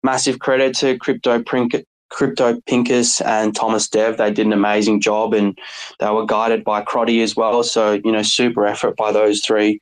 massive 0.02 0.40
credit 0.40 0.74
to 0.76 0.98
Crypto 0.98 1.42
Crypto 2.14 2.54
Pinkus 2.60 3.20
and 3.26 3.56
Thomas 3.56 3.88
Dev. 3.88 4.18
They 4.18 4.30
did 4.30 4.46
an 4.46 4.52
amazing 4.52 5.00
job 5.00 5.34
and 5.34 5.58
they 5.98 6.08
were 6.10 6.24
guided 6.24 6.62
by 6.62 6.80
Crotty 6.82 7.22
as 7.22 7.34
well. 7.34 7.64
So, 7.64 8.00
you 8.04 8.12
know, 8.12 8.22
super 8.22 8.64
effort 8.66 8.96
by 8.96 9.10
those 9.10 9.40
three. 9.40 9.80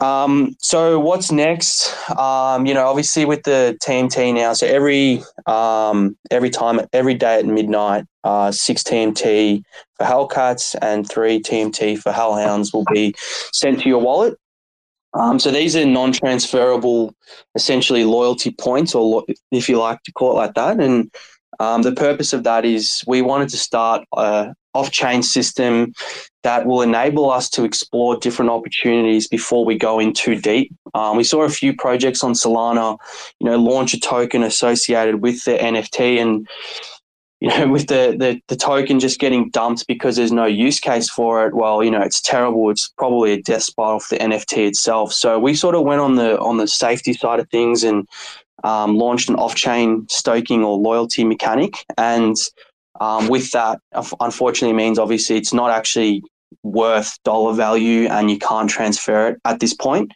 Um, 0.00 0.54
so 0.58 1.00
what's 1.00 1.32
next? 1.32 1.94
Um, 2.18 2.66
you 2.66 2.74
know, 2.74 2.86
obviously 2.86 3.24
with 3.24 3.44
the 3.44 3.78
TMT 3.82 4.34
now, 4.34 4.52
so 4.52 4.66
every 4.66 5.22
um, 5.46 6.16
every 6.30 6.50
time, 6.50 6.80
every 6.92 7.14
day 7.14 7.38
at 7.38 7.46
midnight, 7.46 8.04
uh, 8.24 8.52
six 8.52 8.82
TMT 8.82 9.62
for 9.96 10.04
Hellcats 10.04 10.74
and 10.80 11.08
three 11.08 11.40
TMT 11.40 11.98
for 11.98 12.12
Hellhounds 12.12 12.72
will 12.72 12.84
be 12.92 13.14
sent 13.52 13.80
to 13.80 13.88
your 13.88 14.00
wallet. 14.00 14.38
Um, 15.14 15.38
so 15.38 15.50
these 15.50 15.76
are 15.76 15.84
non-transferable, 15.84 17.14
essentially 17.54 18.04
loyalty 18.04 18.50
points, 18.50 18.94
or 18.94 19.02
lo- 19.02 19.26
if 19.50 19.68
you 19.68 19.78
like 19.78 20.02
to 20.04 20.12
call 20.12 20.32
it 20.32 20.36
like 20.36 20.54
that. 20.54 20.80
And 20.80 21.12
um, 21.60 21.82
the 21.82 21.92
purpose 21.92 22.32
of 22.32 22.44
that 22.44 22.64
is 22.64 23.02
we 23.06 23.22
wanted 23.22 23.48
to 23.50 23.58
start 23.58 24.04
a 24.16 24.54
off-chain 24.74 25.22
system 25.22 25.92
that 26.42 26.66
will 26.66 26.82
enable 26.82 27.30
us 27.30 27.50
to 27.50 27.64
explore 27.64 28.16
different 28.16 28.50
opportunities 28.50 29.28
before 29.28 29.64
we 29.64 29.76
go 29.76 29.98
in 29.98 30.12
too 30.12 30.40
deep. 30.40 30.74
Um, 30.94 31.16
we 31.16 31.24
saw 31.24 31.42
a 31.42 31.50
few 31.50 31.76
projects 31.76 32.24
on 32.24 32.32
Solana, 32.32 32.96
you 33.38 33.46
know, 33.46 33.56
launch 33.56 33.94
a 33.94 34.00
token 34.00 34.42
associated 34.42 35.16
with 35.22 35.44
the 35.44 35.52
NFT, 35.52 36.20
and 36.20 36.48
you 37.42 37.48
know, 37.48 37.66
with 37.66 37.88
the, 37.88 38.14
the, 38.16 38.40
the 38.46 38.54
token 38.54 39.00
just 39.00 39.18
getting 39.18 39.50
dumped 39.50 39.88
because 39.88 40.14
there's 40.14 40.30
no 40.30 40.44
use 40.44 40.78
case 40.78 41.10
for 41.10 41.44
it, 41.44 41.56
well, 41.56 41.82
you 41.82 41.90
know, 41.90 42.00
it's 42.00 42.20
terrible. 42.20 42.70
It's 42.70 42.92
probably 42.96 43.32
a 43.32 43.42
death 43.42 43.64
spiral 43.64 43.98
for 43.98 44.14
the 44.14 44.22
NFT 44.22 44.68
itself. 44.68 45.12
So 45.12 45.40
we 45.40 45.56
sort 45.56 45.74
of 45.74 45.82
went 45.82 46.00
on 46.00 46.14
the 46.14 46.38
on 46.38 46.58
the 46.58 46.68
safety 46.68 47.12
side 47.12 47.40
of 47.40 47.50
things 47.50 47.82
and 47.82 48.06
um, 48.62 48.96
launched 48.96 49.28
an 49.28 49.34
off-chain 49.34 50.06
staking 50.08 50.62
or 50.62 50.78
loyalty 50.78 51.24
mechanic. 51.24 51.84
And 51.98 52.36
um, 53.00 53.26
with 53.26 53.50
that, 53.50 53.80
unfortunately, 54.20 54.76
means 54.76 54.96
obviously 54.96 55.36
it's 55.36 55.52
not 55.52 55.72
actually 55.72 56.22
worth 56.62 57.18
dollar 57.24 57.54
value 57.54 58.06
and 58.06 58.30
you 58.30 58.38
can't 58.38 58.70
transfer 58.70 59.30
it 59.30 59.40
at 59.44 59.58
this 59.58 59.74
point. 59.74 60.12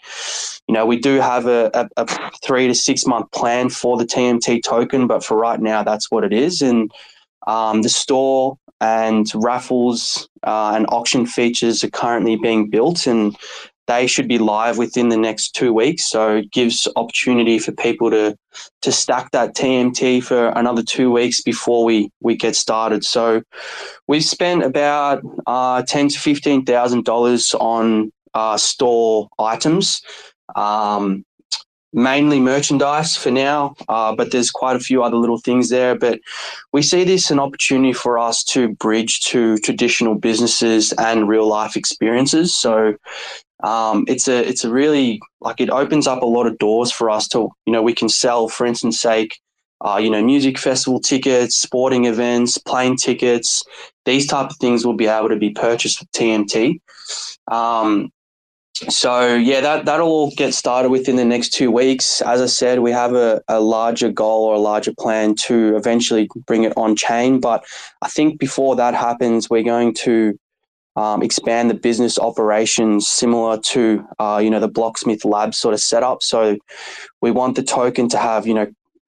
You 0.69 0.75
know, 0.75 0.87
we 0.87 0.97
do 0.97 1.19
have 1.19 1.47
a, 1.47 1.73
a, 1.75 1.89
a, 1.97 2.31
three 2.45 2.69
to 2.69 2.75
six 2.75 3.05
month 3.05 3.33
plan 3.33 3.69
for 3.69 3.97
the 3.97 4.07
TMT 4.07 4.63
token, 4.63 5.09
but 5.09 5.25
for 5.25 5.37
right 5.37 5.59
now, 5.59 5.83
that's 5.83 6.09
what 6.09 6.23
it 6.23 6.33
is. 6.33 6.63
And 6.63 6.93
um, 7.47 7.83
the 7.83 7.89
store 7.89 8.59
and 8.81 9.27
raffles 9.35 10.29
uh, 10.43 10.73
and 10.75 10.87
auction 10.91 11.27
features 11.27 11.83
are 11.83 11.91
currently 11.91 12.37
being 12.37 12.69
built, 12.69 13.07
and 13.07 13.37
they 13.87 14.07
should 14.07 14.29
be 14.29 14.39
live 14.39 14.79
within 14.79 15.09
the 15.09 15.17
next 15.17 15.55
two 15.55 15.73
weeks. 15.73 16.11
So 16.11 16.37
it 16.37 16.51
gives 16.51 16.89
opportunity 16.97 17.59
for 17.59 17.73
people 17.73 18.11
to 18.11 18.37
to 18.83 18.93
stack 18.93 19.31
that 19.33 19.55
TMT 19.55 20.23
for 20.23 20.49
another 20.49 20.83
two 20.83 21.11
weeks 21.11 21.41
before 21.41 21.85
we 21.85 22.11
we 22.21 22.37
get 22.37 22.57
started. 22.57 23.05
So 23.05 23.43
we've 24.09 24.25
spent 24.25 24.63
about 24.63 25.23
uh, 25.47 25.83
ten 25.83 26.09
to 26.09 26.19
fifteen 26.19 26.65
thousand 26.65 27.05
dollars 27.05 27.55
on 27.55 28.13
uh, 28.35 28.57
store 28.57 29.29
items. 29.39 30.03
Um, 30.55 31.25
mainly 31.97 32.39
merchandise 32.39 33.17
for 33.17 33.31
now, 33.31 33.75
uh, 33.89 34.15
but 34.15 34.31
there's 34.31 34.51
quite 34.51 34.77
a 34.77 34.81
few 34.81 35.03
other 35.03 35.17
little 35.17 35.39
things 35.39 35.71
there. 35.71 35.99
But 35.99 36.21
we 36.73 36.83
see 36.83 37.03
this 37.03 37.31
an 37.31 37.41
opportunity 37.41 37.95
for 37.95 38.19
us 38.19 38.45
to 38.45 38.69
bridge 38.69 39.21
to 39.23 39.57
traditional 39.59 40.15
businesses 40.15 40.93
and 40.99 41.27
real 41.27 41.49
life 41.49 41.75
experiences. 41.75 42.55
So 42.55 42.95
um, 43.65 44.05
it's 44.07 44.29
a 44.29 44.47
it's 44.47 44.63
a 44.63 44.71
really 44.71 45.21
like 45.41 45.61
it 45.61 45.71
opens 45.71 46.07
up 46.07 46.23
a 46.23 46.27
lot 46.27 46.47
of 46.47 46.59
doors 46.59 46.93
for 46.93 47.09
us 47.09 47.27
to 47.29 47.49
you 47.65 47.73
know 47.73 47.83
we 47.83 47.95
can 47.95 48.11
sell, 48.11 48.49
for 48.49 48.67
instance, 48.67 49.01
sake. 49.01 49.41
Uh, 49.85 49.99
you 49.99 50.09
know, 50.09 50.25
music 50.25 50.57
festival 50.57 50.99
tickets, 50.99 51.55
sporting 51.55 52.07
events, 52.07 52.57
plane 52.57 52.97
tickets, 52.97 53.63
these 54.07 54.27
type 54.27 54.49
of 54.49 54.57
things 54.57 54.87
will 54.87 54.95
be 54.95 55.07
able 55.07 55.29
to 55.29 55.37
be 55.37 55.51
purchased 55.51 56.01
with 56.01 56.11
TMT. 56.13 56.81
Um, 57.53 58.11
so 58.91 59.35
yeah, 59.35 59.61
that 59.63 59.87
that'll 59.87 60.09
all 60.09 60.31
get 60.33 60.53
started 60.53 60.91
within 60.91 61.17
the 61.17 61.25
next 61.25 61.51
two 61.51 61.71
weeks. 61.71 62.21
As 62.21 62.43
I 62.43 62.47
said, 62.47 62.81
we 62.81 62.91
have 62.93 63.15
a, 63.15 63.41
a 63.49 63.59
larger 63.59 64.11
goal 64.11 64.45
or 64.45 64.55
a 64.55 64.59
larger 64.59 64.93
plan 64.93 65.35
to 65.47 65.77
eventually 65.77 66.29
bring 66.47 66.65
it 66.65 66.75
on 66.77 66.95
chain. 66.95 67.41
But 67.41 67.65
I 68.03 68.09
think 68.09 68.39
before 68.39 68.77
that 68.77 68.95
happens, 68.95 69.49
we're 69.49 69.63
going 69.63 69.95
to 70.05 70.39
um, 70.97 71.23
expand 71.23 71.71
the 71.71 71.75
business 71.75 72.19
operations 72.19 73.09
similar 73.09 73.59
to 73.59 74.07
uh, 74.19 74.41
you 74.43 74.51
know 74.51 74.61
the 74.61 74.69
Blocksmith 74.69 75.25
Lab 75.25 75.55
sort 75.55 75.73
of 75.73 75.81
setup. 75.81 76.23
So 76.23 76.59
we 77.23 77.31
want 77.31 77.57
the 77.57 77.63
token 77.63 78.09
to 78.11 78.19
have 78.19 78.47
you 78.47 78.55
know 78.55 78.67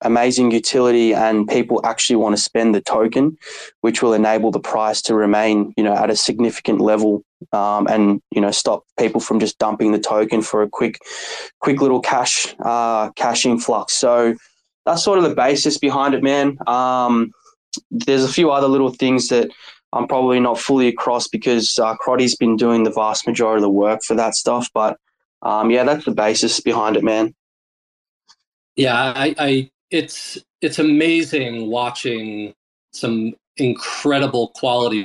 amazing 0.06 0.52
utility 0.52 1.14
and 1.14 1.48
people 1.48 1.82
actually 1.84 2.16
want 2.16 2.36
to 2.36 2.42
spend 2.42 2.74
the 2.74 2.82
token, 2.82 3.38
which 3.82 4.02
will 4.02 4.14
enable 4.14 4.52
the 4.52 4.60
price 4.60 5.02
to 5.04 5.16
remain, 5.16 5.74
you 5.76 5.84
know, 5.84 5.94
at 5.94 6.10
a 6.10 6.16
significant 6.16 6.80
level 6.80 7.24
um, 7.52 7.88
and, 7.88 8.22
you 8.32 8.40
know, 8.40 8.52
stop 8.52 8.84
people 8.98 9.20
from 9.20 9.40
just 9.40 9.58
dumping 9.58 9.92
the 9.92 10.00
token 10.00 10.42
for 10.42 10.62
a 10.62 10.70
quick, 10.70 11.00
quick 11.60 11.82
little 11.82 12.00
cash, 12.00 12.56
uh, 12.60 13.10
cash 13.12 13.46
influx. 13.46 13.94
So 13.94 14.36
that's 14.86 15.04
sort 15.04 15.18
of 15.18 15.24
the 15.24 15.36
basis 15.36 15.78
behind 15.78 16.14
it, 16.14 16.24
man. 16.24 16.58
Um, 16.68 17.32
there's 17.92 18.24
a 18.24 18.32
few 18.32 18.52
other 18.52 18.68
little 18.68 18.92
things 18.92 19.28
that 19.28 19.52
I'm 19.92 20.08
probably 20.08 20.40
not 20.40 20.60
fully 20.60 20.88
across 20.88 21.28
because 21.28 21.80
uh, 21.80 21.96
Crotty's 21.96 22.36
been 22.36 22.58
doing 22.58 22.84
the 22.84 22.92
vast 22.92 23.26
majority 23.26 23.60
of 23.60 23.64
the 23.64 23.70
work 23.70 24.04
for 24.04 24.16
that 24.16 24.36
stuff. 24.36 24.70
But 24.74 24.98
um, 25.42 25.72
yeah, 25.72 25.84
that's 25.84 26.06
the 26.06 26.12
basis 26.12 26.60
behind 26.60 26.98
it, 26.98 27.04
man. 27.04 27.34
Yeah, 28.76 28.96
I, 28.96 29.36
I 29.38 29.72
it's 29.92 30.38
it's 30.62 30.80
amazing 30.80 31.68
watching 31.68 32.54
some 32.92 33.34
incredible 33.58 34.50
quality 34.50 35.04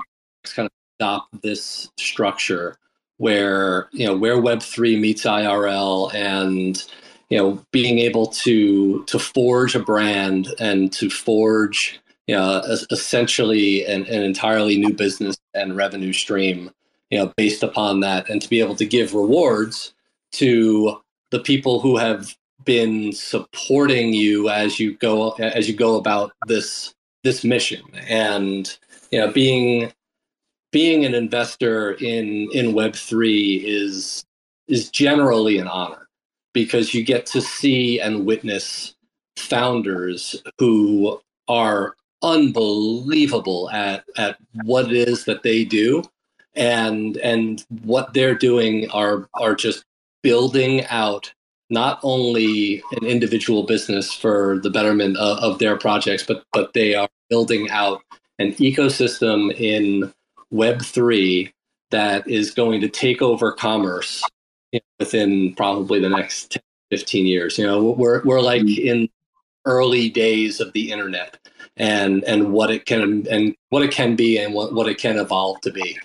kind 0.55 0.67
of 0.67 0.73
adopt 0.99 1.43
this 1.43 1.91
structure 1.99 2.77
where 3.19 3.89
you 3.93 4.07
know 4.07 4.17
where 4.17 4.41
web 4.41 4.63
3 4.63 4.99
meets 4.99 5.25
irl 5.25 6.13
and 6.15 6.85
you 7.29 7.39
know 7.39 7.65
being 7.73 7.99
able 7.99 8.27
to 8.27 9.05
to 9.05 9.19
forge 9.19 9.75
a 9.75 9.81
brand 9.81 10.49
and 10.59 10.93
to 10.93 11.11
forge 11.11 12.01
you 12.27 12.35
know 12.35 12.63
essentially 12.91 13.85
an, 13.87 14.07
an 14.07 14.23
entirely 14.23 14.79
new 14.79 14.93
business 14.93 15.37
and 15.55 15.77
revenue 15.77 16.13
stream 16.13 16.71
you 17.11 17.19
know 17.19 17.33
based 17.37 17.63
upon 17.63 18.01
that 18.01 18.29
and 18.31 18.41
to 18.41 18.49
be 18.49 18.61
able 18.61 18.75
to 18.75 18.87
give 18.87 19.15
rewards 19.15 19.93
to 20.33 21.01
the 21.31 21.41
people 21.41 21.81
who 21.81 21.97
have 21.97 22.35
been 22.71 23.13
supporting 23.13 24.15
you 24.15 24.49
as 24.49 24.79
you 24.79 24.97
go 24.99 25.33
as 25.33 25.69
you 25.69 25.75
go 25.75 25.97
about 25.97 26.31
this 26.47 26.95
this 27.25 27.43
mission. 27.43 27.83
And 28.09 28.73
you 29.11 29.19
know 29.19 29.33
being 29.33 29.93
being 30.71 31.05
an 31.05 31.13
investor 31.13 31.95
in 31.95 32.49
in 32.53 32.67
web3 32.73 33.65
is 33.65 34.25
is 34.69 34.89
generally 34.89 35.59
an 35.59 35.67
honor 35.67 36.07
because 36.53 36.95
you 36.95 37.03
get 37.03 37.27
to 37.27 37.41
see 37.41 38.01
and 38.01 38.25
witness 38.25 38.95
founders 39.37 40.41
who 40.61 41.21
are 41.49 41.97
unbelievable 42.23 43.69
at 43.71 44.05
at 44.17 44.37
what 44.63 44.93
it 44.93 45.09
is 45.09 45.25
that 45.25 45.43
they 45.43 45.65
do. 45.65 46.05
And 46.55 47.17
and 47.17 47.65
what 47.83 48.15
they're 48.15 48.37
doing 48.37 48.89
are 48.93 49.29
are 49.35 49.57
just 49.57 49.85
building 50.23 50.85
out 50.87 51.33
not 51.71 52.01
only 52.03 52.83
an 52.93 53.07
individual 53.07 53.63
business 53.63 54.13
for 54.13 54.59
the 54.63 54.71
betterment 54.71 55.17
of, 55.17 55.39
of, 55.39 55.59
their 55.59 55.77
projects, 55.77 56.25
but 56.25 56.45
but 56.53 56.73
they 56.75 56.95
are 56.95 57.09
building 57.29 57.71
out 57.71 58.03
an 58.39 58.53
ecosystem 58.55 59.55
in 59.55 60.13
Web 60.51 60.83
three 60.83 61.53
that 61.91 62.29
is 62.29 62.51
going 62.51 62.81
to 62.81 62.89
take 62.89 63.23
over 63.23 63.53
commerce 63.53 64.23
within 64.99 65.55
probably 65.55 66.01
the 66.01 66.09
next 66.09 66.53
10, 66.53 66.63
15 66.91 67.27
years. 67.27 67.59
You 67.59 67.67
know, 67.67 67.91
we're 67.91 68.23
we're 68.25 68.41
like 68.41 68.63
mm-hmm. 68.63 68.87
in 68.87 69.09
early 69.67 70.09
days 70.09 70.61
of 70.61 70.73
the 70.73 70.91
internet 70.91 71.39
and 71.77 72.25
and 72.25 72.53
what 72.53 72.71
it 72.71 72.87
can 72.87 73.27
and 73.29 73.55
what 73.69 73.83
it 73.83 73.93
can 73.93 74.17
be 74.17 74.39
and 74.39 74.55
what, 74.55 74.73
what 74.73 74.89
it 74.89 74.99
can 74.99 75.19
evolve 75.19 75.61
to 75.63 75.71
be. 75.71 75.99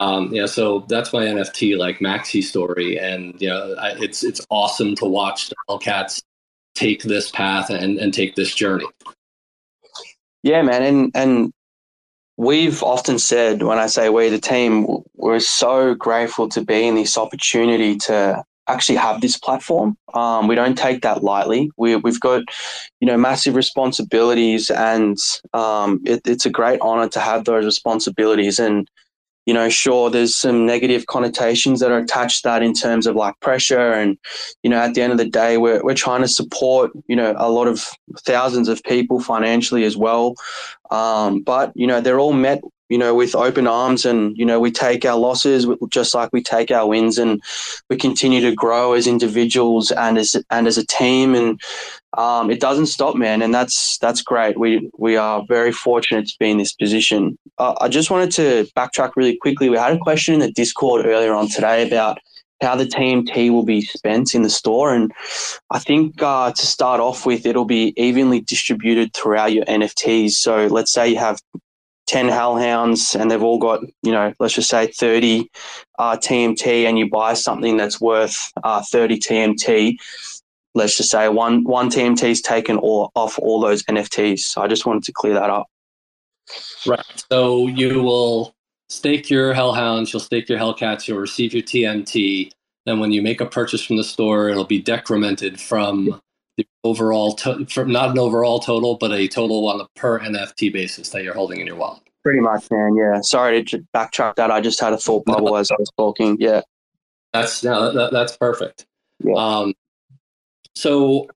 Um, 0.00 0.32
yeah, 0.32 0.46
so 0.46 0.86
that's 0.88 1.12
my 1.12 1.24
NFT 1.24 1.76
like 1.76 1.98
Maxi 1.98 2.42
story, 2.42 2.98
and 2.98 3.40
you 3.40 3.48
know, 3.48 3.74
I, 3.78 3.90
it's 3.98 4.24
it's 4.24 4.44
awesome 4.50 4.94
to 4.96 5.04
watch 5.04 5.50
the 5.50 5.56
Hellcats 5.68 6.22
take 6.74 7.02
this 7.02 7.30
path 7.30 7.70
and 7.70 7.98
and 7.98 8.12
take 8.12 8.34
this 8.34 8.54
journey. 8.54 8.86
Yeah, 10.42 10.62
man, 10.62 10.82
and 10.82 11.10
and 11.14 11.52
we've 12.36 12.82
often 12.82 13.18
said 13.18 13.62
when 13.62 13.78
I 13.78 13.86
say 13.86 14.08
we 14.08 14.28
the 14.28 14.38
team, 14.38 14.86
we're 15.14 15.40
so 15.40 15.94
grateful 15.94 16.48
to 16.50 16.64
be 16.64 16.86
in 16.86 16.94
this 16.94 17.18
opportunity 17.18 17.96
to 17.98 18.42
actually 18.68 18.96
have 18.96 19.20
this 19.20 19.36
platform. 19.36 19.96
Um, 20.14 20.48
we 20.48 20.54
don't 20.54 20.76
take 20.76 21.02
that 21.02 21.22
lightly. 21.22 21.70
We, 21.76 21.96
we've 21.96 22.20
got, 22.20 22.42
you 23.00 23.06
know, 23.06 23.16
massive 23.16 23.54
responsibilities, 23.54 24.70
and 24.70 25.16
um, 25.52 26.00
it, 26.04 26.22
it's 26.24 26.46
a 26.46 26.50
great 26.50 26.80
honor 26.80 27.08
to 27.08 27.20
have 27.20 27.44
those 27.44 27.64
responsibilities. 27.64 28.58
And 28.58 28.88
you 29.46 29.54
know, 29.54 29.68
sure, 29.68 30.10
there's 30.10 30.36
some 30.36 30.66
negative 30.66 31.06
connotations 31.06 31.80
that 31.80 31.90
are 31.90 31.98
attached 31.98 32.42
to 32.42 32.48
that 32.48 32.62
in 32.62 32.72
terms 32.72 33.06
of 33.06 33.16
like 33.16 33.38
pressure. 33.40 33.92
And, 33.92 34.16
you 34.62 34.70
know, 34.70 34.78
at 34.78 34.94
the 34.94 35.02
end 35.02 35.12
of 35.12 35.18
the 35.18 35.28
day, 35.28 35.58
we're, 35.58 35.82
we're 35.82 35.94
trying 35.94 36.22
to 36.22 36.28
support, 36.28 36.92
you 37.08 37.16
know, 37.16 37.34
a 37.36 37.50
lot 37.50 37.66
of 37.66 37.88
thousands 38.20 38.68
of 38.68 38.82
people 38.84 39.20
financially 39.20 39.84
as 39.84 39.96
well. 39.96 40.34
Um, 40.90 41.42
but, 41.42 41.72
you 41.74 41.86
know, 41.86 42.00
they're 42.00 42.20
all 42.20 42.32
met 42.32 42.60
you 42.92 42.98
know, 42.98 43.14
with 43.14 43.34
open 43.34 43.66
arms 43.66 44.04
and, 44.04 44.36
you 44.36 44.44
know, 44.44 44.60
we 44.60 44.70
take 44.70 45.06
our 45.06 45.16
losses 45.16 45.66
just 45.88 46.14
like 46.14 46.28
we 46.30 46.42
take 46.42 46.70
our 46.70 46.86
wins 46.86 47.16
and 47.16 47.42
we 47.88 47.96
continue 47.96 48.42
to 48.42 48.54
grow 48.54 48.92
as 48.92 49.06
individuals 49.06 49.90
and 49.92 50.18
as, 50.18 50.36
and 50.50 50.66
as 50.66 50.76
a 50.76 50.84
team. 50.84 51.34
And 51.34 51.58
um, 52.18 52.50
it 52.50 52.60
doesn't 52.60 52.88
stop, 52.88 53.16
man. 53.16 53.40
And 53.40 53.54
that's, 53.54 53.96
that's 53.96 54.20
great. 54.20 54.58
We, 54.58 54.90
we 54.98 55.16
are 55.16 55.42
very 55.48 55.72
fortunate 55.72 56.26
to 56.26 56.36
be 56.38 56.50
in 56.50 56.58
this 56.58 56.74
position. 56.74 57.38
Uh, 57.56 57.74
I 57.80 57.88
just 57.88 58.10
wanted 58.10 58.30
to 58.32 58.70
backtrack 58.76 59.12
really 59.16 59.38
quickly. 59.38 59.70
We 59.70 59.78
had 59.78 59.96
a 59.96 59.98
question 59.98 60.34
in 60.34 60.40
the 60.40 60.52
Discord 60.52 61.06
earlier 61.06 61.32
on 61.32 61.48
today 61.48 61.86
about 61.86 62.18
how 62.60 62.76
the 62.76 62.84
TMT 62.84 63.50
will 63.50 63.64
be 63.64 63.80
spent 63.80 64.34
in 64.34 64.42
the 64.42 64.50
store. 64.50 64.94
And 64.94 65.10
I 65.70 65.78
think 65.78 66.22
uh, 66.22 66.52
to 66.52 66.66
start 66.66 67.00
off 67.00 67.24
with, 67.24 67.46
it'll 67.46 67.64
be 67.64 67.94
evenly 67.96 68.42
distributed 68.42 69.14
throughout 69.14 69.54
your 69.54 69.64
NFTs. 69.64 70.32
So 70.32 70.66
let's 70.66 70.92
say 70.92 71.08
you 71.08 71.16
have 71.16 71.40
10 72.06 72.28
hellhounds 72.28 73.14
and 73.14 73.30
they've 73.30 73.42
all 73.42 73.58
got, 73.58 73.82
you 74.02 74.12
know, 74.12 74.32
let's 74.38 74.54
just 74.54 74.68
say 74.68 74.86
30 74.86 75.50
uh, 75.98 76.16
TMT 76.16 76.84
and 76.84 76.98
you 76.98 77.08
buy 77.08 77.34
something 77.34 77.76
that's 77.76 78.00
worth 78.00 78.52
uh, 78.64 78.82
30 78.90 79.18
TMT, 79.18 79.96
let's 80.74 80.96
just 80.96 81.10
say 81.10 81.28
one, 81.28 81.64
one 81.64 81.90
TMT 81.90 82.24
is 82.30 82.40
taken 82.40 82.76
all, 82.76 83.10
off 83.14 83.38
all 83.38 83.60
those 83.60 83.82
NFTs. 83.84 84.40
So 84.40 84.62
I 84.62 84.66
just 84.66 84.86
wanted 84.86 85.04
to 85.04 85.12
clear 85.12 85.34
that 85.34 85.50
up. 85.50 85.66
Right. 86.86 87.24
So 87.30 87.68
you 87.68 88.02
will 88.02 88.54
stake 88.88 89.30
your 89.30 89.54
hellhounds, 89.54 90.12
you'll 90.12 90.20
stake 90.20 90.48
your 90.48 90.58
hellcats, 90.58 91.06
you'll 91.06 91.18
receive 91.18 91.54
your 91.54 91.62
TMT. 91.62 92.50
Then 92.84 92.98
when 92.98 93.12
you 93.12 93.22
make 93.22 93.40
a 93.40 93.46
purchase 93.46 93.82
from 93.82 93.96
the 93.96 94.04
store, 94.04 94.48
it'll 94.48 94.64
be 94.64 94.82
decremented 94.82 95.60
from 95.60 96.20
overall, 96.84 97.32
to- 97.34 97.84
not 97.84 98.10
an 98.10 98.18
overall 98.18 98.60
total, 98.60 98.96
but 98.96 99.12
a 99.12 99.28
total 99.28 99.68
on 99.68 99.80
a 99.80 99.86
per 99.96 100.18
NFT 100.20 100.72
basis 100.72 101.10
that 101.10 101.22
you're 101.22 101.34
holding 101.34 101.60
in 101.60 101.66
your 101.66 101.76
wallet. 101.76 102.02
Pretty 102.22 102.40
much, 102.40 102.70
man. 102.70 102.96
Yeah. 102.96 103.20
Sorry 103.20 103.64
to 103.64 103.84
backtrack 103.94 104.36
that. 104.36 104.50
I 104.50 104.60
just 104.60 104.80
had 104.80 104.92
a 104.92 104.98
thought 104.98 105.24
bubble 105.24 105.56
as 105.56 105.70
I 105.70 105.76
was 105.78 105.90
talking. 105.96 106.36
Yeah. 106.38 106.62
That's 107.32 107.64
no, 107.64 107.92
that, 107.92 108.12
that's 108.12 108.36
perfect. 108.36 108.86
Yeah. 109.20 109.34
Um, 109.34 109.74
so 110.74 111.28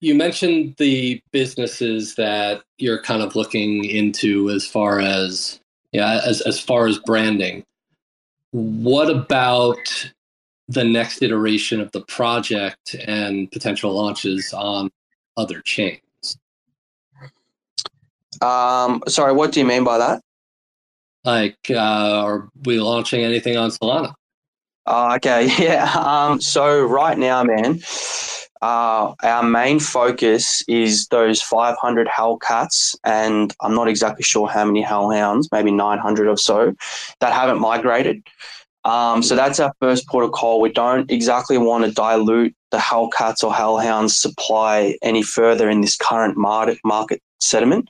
you 0.00 0.14
mentioned 0.14 0.76
the 0.78 1.20
businesses 1.32 2.14
that 2.14 2.62
you're 2.78 3.02
kind 3.02 3.22
of 3.22 3.36
looking 3.36 3.84
into 3.84 4.50
as 4.50 4.66
far 4.66 5.00
as 5.00 5.60
yeah, 5.92 6.20
as 6.24 6.40
as 6.42 6.60
far 6.60 6.86
as 6.86 6.98
branding. 6.98 7.64
What 8.52 9.10
about 9.10 10.10
the 10.70 10.84
next 10.84 11.20
iteration 11.20 11.80
of 11.80 11.90
the 11.90 12.00
project 12.02 12.94
and 13.06 13.50
potential 13.50 13.92
launches 13.92 14.52
on 14.52 14.88
other 15.36 15.60
chains. 15.62 16.00
Um, 18.40 19.02
sorry, 19.08 19.32
what 19.32 19.50
do 19.50 19.58
you 19.58 19.66
mean 19.66 19.82
by 19.82 19.98
that? 19.98 20.22
Like, 21.24 21.58
uh, 21.68 21.74
are 21.76 22.48
we 22.64 22.80
launching 22.80 23.24
anything 23.24 23.56
on 23.56 23.70
Solana? 23.70 24.14
Uh, 24.86 25.14
okay, 25.16 25.50
yeah. 25.58 25.90
Um, 25.92 26.40
so 26.40 26.84
right 26.84 27.18
now, 27.18 27.42
man, 27.42 27.80
uh, 28.62 29.12
our 29.22 29.42
main 29.42 29.80
focus 29.80 30.62
is 30.68 31.08
those 31.08 31.42
500 31.42 32.06
Hellcats, 32.06 32.96
and 33.04 33.52
I'm 33.60 33.74
not 33.74 33.88
exactly 33.88 34.22
sure 34.22 34.48
how 34.48 34.64
many 34.64 34.82
Hellhounds, 34.82 35.48
maybe 35.50 35.72
900 35.72 36.28
or 36.28 36.36
so, 36.36 36.74
that 37.18 37.32
haven't 37.32 37.60
migrated. 37.60 38.22
Um, 38.84 39.22
so 39.22 39.36
that's 39.36 39.60
our 39.60 39.72
first 39.80 40.06
protocol. 40.06 40.60
We 40.60 40.72
don't 40.72 41.10
exactly 41.10 41.58
want 41.58 41.84
to 41.84 41.90
dilute 41.90 42.54
the 42.70 42.78
Hellcats 42.78 43.42
or 43.44 43.52
Hellhounds 43.52 44.12
supply 44.12 44.96
any 45.02 45.22
further 45.22 45.68
in 45.68 45.80
this 45.80 45.96
current 45.96 46.36
market 46.36 46.78
market 46.84 47.20
sediment. 47.40 47.88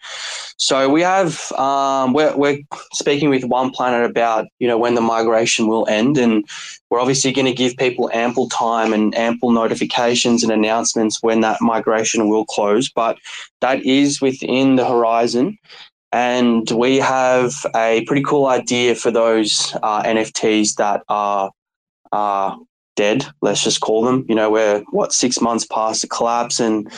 So 0.56 0.88
we 0.88 1.02
have 1.02 1.52
um, 1.52 2.12
we're, 2.12 2.36
we're 2.36 2.58
speaking 2.92 3.30
with 3.30 3.44
One 3.44 3.70
Planet 3.70 4.08
about 4.08 4.46
you 4.58 4.68
know 4.68 4.78
when 4.78 4.94
the 4.94 5.00
migration 5.00 5.66
will 5.66 5.86
end, 5.88 6.18
and 6.18 6.44
we're 6.88 7.00
obviously 7.00 7.32
going 7.32 7.46
to 7.46 7.52
give 7.52 7.76
people 7.76 8.10
ample 8.12 8.48
time 8.48 8.92
and 8.92 9.14
ample 9.16 9.50
notifications 9.50 10.42
and 10.42 10.52
announcements 10.52 11.22
when 11.22 11.40
that 11.40 11.60
migration 11.60 12.28
will 12.28 12.44
close. 12.44 12.90
But 12.90 13.18
that 13.60 13.84
is 13.84 14.20
within 14.20 14.76
the 14.76 14.86
horizon. 14.86 15.58
And 16.12 16.68
we 16.70 16.96
have 16.96 17.52
a 17.74 18.04
pretty 18.04 18.22
cool 18.22 18.46
idea 18.46 18.94
for 18.94 19.10
those 19.10 19.76
uh, 19.82 20.02
NFTs 20.02 20.74
that 20.76 21.02
are 21.08 21.50
are 22.12 22.58
dead, 22.96 23.24
let's 23.40 23.64
just 23.64 23.80
call 23.80 24.04
them. 24.04 24.26
You 24.28 24.34
know, 24.34 24.50
we're 24.50 24.80
what 24.90 25.12
six 25.12 25.40
months 25.40 25.64
past 25.64 26.02
the 26.02 26.08
collapse 26.08 26.60
and 26.60 26.92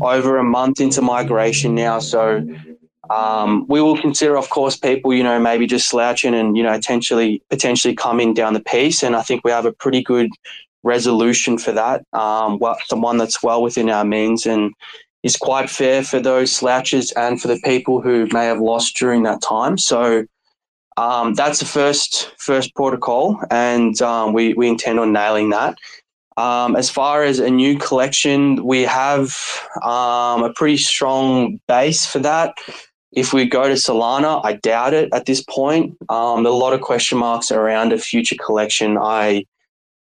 over 0.00 0.38
a 0.38 0.44
month 0.44 0.80
into 0.80 1.02
migration 1.02 1.74
now. 1.74 1.98
So 1.98 2.46
um, 3.10 3.66
we 3.68 3.80
will 3.80 4.00
consider, 4.00 4.36
of 4.36 4.48
course, 4.50 4.76
people, 4.76 5.12
you 5.12 5.22
know, 5.22 5.38
maybe 5.38 5.66
just 5.66 5.88
slouching 5.88 6.34
and, 6.34 6.56
you 6.56 6.62
know, 6.62 6.72
potentially 6.72 7.42
potentially 7.50 7.94
coming 7.94 8.34
down 8.34 8.54
the 8.54 8.60
piece. 8.60 9.02
And 9.02 9.14
I 9.14 9.22
think 9.22 9.44
we 9.44 9.50
have 9.50 9.66
a 9.66 9.72
pretty 9.72 10.02
good 10.02 10.30
resolution 10.82 11.58
for 11.58 11.72
that. 11.72 12.04
Um, 12.12 12.58
well, 12.58 12.76
the 12.90 12.96
one 12.96 13.18
that's 13.18 13.42
well 13.42 13.62
within 13.62 13.90
our 13.90 14.04
means 14.04 14.46
and 14.46 14.72
is 15.24 15.36
quite 15.36 15.68
fair 15.68 16.04
for 16.04 16.20
those 16.20 16.52
slouches 16.52 17.10
and 17.12 17.40
for 17.40 17.48
the 17.48 17.58
people 17.64 18.00
who 18.00 18.28
may 18.32 18.44
have 18.44 18.60
lost 18.60 18.96
during 18.96 19.24
that 19.24 19.42
time. 19.42 19.78
So 19.78 20.26
um, 20.96 21.34
that's 21.34 21.58
the 21.58 21.64
first 21.64 22.30
first 22.38 22.72
protocol, 22.76 23.40
and 23.50 24.00
um, 24.00 24.32
we 24.32 24.54
we 24.54 24.68
intend 24.68 25.00
on 25.00 25.12
nailing 25.12 25.50
that. 25.50 25.76
Um, 26.36 26.76
as 26.76 26.90
far 26.90 27.24
as 27.24 27.38
a 27.38 27.50
new 27.50 27.78
collection, 27.78 28.64
we 28.64 28.82
have 28.82 29.36
um, 29.82 30.42
a 30.44 30.52
pretty 30.54 30.76
strong 30.76 31.60
base 31.66 32.06
for 32.06 32.20
that. 32.20 32.54
If 33.12 33.32
we 33.32 33.46
go 33.46 33.68
to 33.68 33.74
Solana, 33.74 34.40
I 34.44 34.54
doubt 34.54 34.94
it 34.94 35.08
at 35.12 35.26
this 35.26 35.42
point. 35.42 35.96
Um, 36.08 36.44
a 36.44 36.50
lot 36.50 36.72
of 36.72 36.80
question 36.80 37.18
marks 37.18 37.52
around 37.52 37.92
a 37.92 37.98
future 37.98 38.36
collection. 38.44 38.98
I 38.98 39.46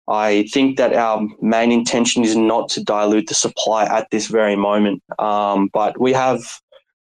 I 0.08 0.48
think 0.52 0.78
that 0.78 0.94
our 0.94 1.28
main 1.42 1.72
intention 1.72 2.24
is 2.24 2.36
not 2.36 2.70
to 2.70 2.84
dilute 2.84 3.28
the 3.28 3.34
supply 3.34 3.86
at 3.86 4.10
this 4.12 4.28
very 4.28 4.56
moment. 4.56 5.02
Um, 5.18 5.70
but 5.74 6.00
we 6.00 6.14
have 6.14 6.42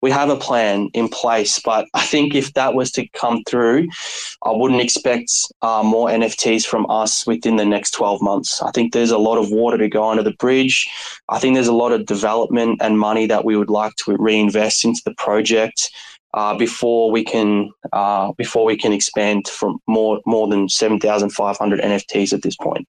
we 0.00 0.10
have 0.10 0.30
a 0.30 0.36
plan 0.36 0.88
in 0.94 1.08
place, 1.08 1.58
but 1.58 1.88
I 1.94 2.02
think 2.02 2.34
if 2.34 2.54
that 2.54 2.74
was 2.74 2.92
to 2.92 3.08
come 3.08 3.42
through, 3.48 3.88
I 4.44 4.52
wouldn't 4.52 4.80
expect 4.80 5.32
uh, 5.62 5.82
more 5.82 6.08
NFTs 6.08 6.64
from 6.66 6.88
us 6.88 7.26
within 7.26 7.56
the 7.56 7.64
next 7.64 7.92
12 7.92 8.22
months. 8.22 8.62
I 8.62 8.70
think 8.70 8.92
there's 8.92 9.10
a 9.10 9.18
lot 9.18 9.38
of 9.38 9.50
water 9.50 9.76
to 9.78 9.88
go 9.88 10.08
under 10.08 10.22
the 10.22 10.34
bridge. 10.38 10.88
I 11.28 11.38
think 11.38 11.54
there's 11.54 11.66
a 11.66 11.72
lot 11.72 11.92
of 11.92 12.06
development 12.06 12.78
and 12.80 12.98
money 12.98 13.26
that 13.26 13.44
we 13.44 13.56
would 13.56 13.70
like 13.70 13.94
to 13.96 14.16
reinvest 14.16 14.84
into 14.84 15.02
the 15.04 15.14
project. 15.14 15.90
Uh, 16.34 16.54
before 16.54 17.10
we 17.10 17.24
can 17.24 17.70
uh, 17.92 18.32
before 18.32 18.66
we 18.66 18.76
can 18.76 18.92
expand 18.92 19.48
from 19.48 19.78
more 19.86 20.20
more 20.26 20.46
than 20.46 20.68
seven 20.68 21.00
thousand 21.00 21.30
five 21.30 21.56
hundred 21.56 21.80
NFTs 21.80 22.34
at 22.34 22.42
this 22.42 22.56
point. 22.56 22.86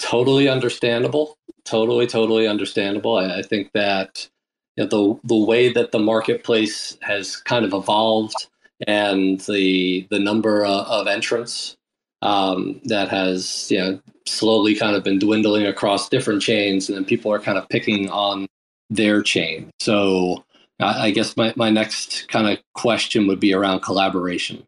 Totally 0.00 0.48
understandable. 0.48 1.36
Totally, 1.64 2.06
totally 2.06 2.46
understandable. 2.46 3.16
I, 3.16 3.38
I 3.38 3.42
think 3.42 3.72
that 3.74 4.28
you 4.76 4.84
know, 4.84 4.88
the 4.88 5.28
the 5.28 5.44
way 5.44 5.70
that 5.70 5.92
the 5.92 5.98
marketplace 5.98 6.96
has 7.02 7.36
kind 7.36 7.64
of 7.64 7.74
evolved 7.74 8.46
and 8.86 9.40
the 9.40 10.06
the 10.10 10.18
number 10.18 10.64
of, 10.64 10.86
of 10.86 11.06
entrants 11.06 11.76
um, 12.22 12.80
that 12.84 13.08
has 13.08 13.70
you 13.70 13.78
know 13.78 14.00
slowly 14.26 14.74
kind 14.74 14.96
of 14.96 15.04
been 15.04 15.18
dwindling 15.18 15.66
across 15.66 16.08
different 16.08 16.42
chains, 16.42 16.88
and 16.88 16.96
then 16.96 17.04
people 17.04 17.32
are 17.32 17.38
kind 17.38 17.58
of 17.58 17.68
picking 17.68 18.10
on 18.10 18.46
their 18.90 19.22
chain. 19.22 19.70
So 19.80 20.44
I, 20.78 21.10
guess 21.10 21.36
my, 21.36 21.54
my 21.56 21.70
next 21.70 22.28
kind 22.28 22.46
of 22.48 22.58
question 22.74 23.26
would 23.26 23.40
be 23.40 23.54
around 23.54 23.80
collaboration 23.80 24.66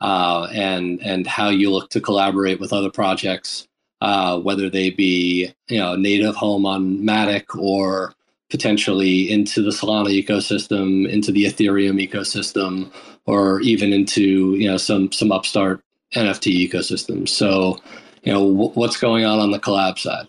uh, 0.00 0.48
and 0.52 1.00
and 1.02 1.26
how 1.26 1.48
you 1.48 1.70
look 1.70 1.90
to 1.90 2.00
collaborate 2.00 2.60
with 2.60 2.72
other 2.72 2.90
projects, 2.90 3.68
uh, 4.00 4.38
whether 4.38 4.70
they 4.70 4.90
be 4.90 5.52
you 5.68 5.78
know 5.78 5.96
native 5.96 6.34
home 6.36 6.64
on 6.64 6.98
Matic 6.98 7.56
or 7.58 8.14
potentially 8.50 9.30
into 9.30 9.62
the 9.62 9.70
Solana 9.70 10.08
ecosystem, 10.08 11.08
into 11.08 11.30
the 11.30 11.44
Ethereum 11.44 12.04
ecosystem, 12.04 12.90
or 13.26 13.60
even 13.60 13.92
into 13.92 14.54
you 14.54 14.68
know 14.68 14.76
some 14.78 15.12
some 15.12 15.32
upstart 15.32 15.82
NFT 16.14 16.68
ecosystems. 16.68 17.28
So, 17.28 17.78
you 18.22 18.32
know, 18.32 18.50
w- 18.50 18.72
what's 18.72 18.98
going 18.98 19.24
on 19.24 19.38
on 19.38 19.50
the 19.50 19.60
collab 19.60 19.98
side? 19.98 20.26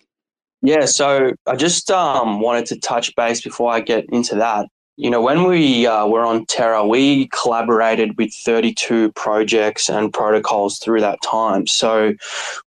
Yeah, 0.64 0.84
so 0.84 1.32
I 1.46 1.56
just 1.56 1.90
um, 1.90 2.40
wanted 2.40 2.66
to 2.66 2.78
touch 2.78 3.14
base 3.16 3.40
before 3.40 3.72
I 3.72 3.80
get 3.80 4.04
into 4.12 4.36
that 4.36 4.68
you 4.96 5.08
know, 5.08 5.22
when 5.22 5.44
we 5.44 5.86
uh, 5.86 6.06
were 6.06 6.24
on 6.24 6.44
Terra, 6.46 6.86
we 6.86 7.28
collaborated 7.28 8.16
with 8.18 8.32
32 8.34 9.10
projects 9.12 9.88
and 9.88 10.12
protocols 10.12 10.78
through 10.78 11.00
that 11.00 11.18
time. 11.22 11.66
So 11.66 12.12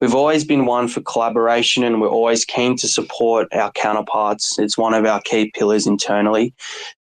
we've 0.01 0.15
always 0.15 0.45
been 0.45 0.65
one 0.65 0.89
for 0.89 1.03
collaboration 1.03 1.85
and 1.85 2.01
we're 2.01 2.09
always 2.09 2.45
keen 2.45 2.77
to 2.79 2.89
support 2.89 3.49
our 3.53 3.71
counterparts. 3.73 4.59
It's 4.59 4.79
one 4.79 4.95
of 4.95 5.05
our 5.05 5.21
key 5.21 5.53
pillars 5.55 5.87
internally. 5.87 6.55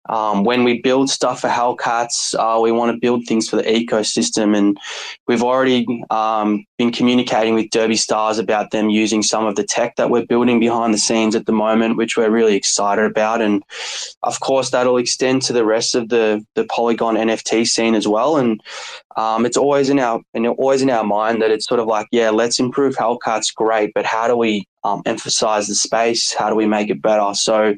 Um, 0.09 0.45
when 0.45 0.65
we 0.65 0.81
build 0.81 1.11
stuff 1.11 1.41
for 1.41 1.49
Hellcats, 1.49 2.35
uh, 2.35 2.61
we 2.61 2.73
want 2.73 2.93
to 2.93 2.99
build 2.99 3.25
things 3.27 3.49
for 3.49 3.57
the 3.57 3.63
ecosystem. 3.63 4.57
And 4.57 4.77
we've 5.29 5.43
already 5.43 5.87
um, 6.11 6.65
been 6.77 6.91
communicating 6.91 7.55
with 7.55 7.71
Derby 7.71 7.97
Stars 7.97 8.39
about 8.39 8.73
them 8.73 8.91
using 8.91 9.23
some 9.23 9.47
of 9.47 9.55
the 9.55 9.65
tech 9.65 9.97
that 9.97 10.11
we're 10.11 10.27
building 10.27 10.59
behind 10.59 10.93
the 10.93 10.99
scenes 10.99 11.37
at 11.37 11.47
the 11.47 11.53
moment, 11.53 11.97
which 11.97 12.17
we're 12.17 12.31
really 12.31 12.57
excited 12.57 13.05
about. 13.05 13.41
And 13.41 13.63
of 14.25 14.41
course, 14.41 14.71
that'll 14.71 14.99
extend 14.99 15.43
to 15.43 15.53
the 15.53 15.65
rest 15.65 15.95
of 15.95 16.09
the, 16.09 16.45
the 16.55 16.65
Polygon 16.65 17.15
NFT 17.15 17.67
scene 17.67 17.95
as 17.95 18.09
well. 18.09 18.37
And 18.37 18.61
um, 19.17 19.47
it's 19.47 19.57
always 19.57 19.89
in 19.89 19.99
our 19.99 20.21
and 20.35 20.47
always 20.47 20.83
in 20.83 20.91
our 20.91 21.05
mind 21.05 21.43
that 21.43 21.51
it's 21.51 21.67
sort 21.67 21.81
of 21.81 21.87
like, 21.87 22.09
yeah, 22.11 22.31
let's 22.31 22.59
improve 22.59 22.97
Hellcats, 22.97 23.55
great, 23.55 23.93
but 23.95 24.05
how 24.05 24.27
do 24.27 24.37
we 24.37 24.67
um, 24.85 25.03
emphasize 25.07 25.69
the 25.69 25.75
space? 25.75 26.35
How 26.35 26.49
do 26.49 26.57
we 26.57 26.67
make 26.67 26.91
it 26.91 27.03
better? 27.03 27.35
So, 27.35 27.75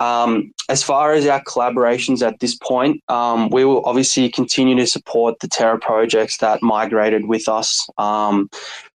um, 0.00 0.52
as 0.68 0.82
far 0.82 1.12
as 1.12 1.26
our 1.26 1.42
collaborations 1.44 2.26
at 2.26 2.40
this 2.40 2.56
point, 2.56 3.02
um, 3.08 3.50
we 3.50 3.64
will 3.64 3.82
obviously 3.84 4.28
continue 4.28 4.76
to 4.76 4.86
support 4.86 5.40
the 5.40 5.48
Terra 5.48 5.78
projects 5.78 6.38
that 6.38 6.62
migrated 6.62 7.26
with 7.26 7.48
us. 7.48 7.88
Um, 7.98 8.48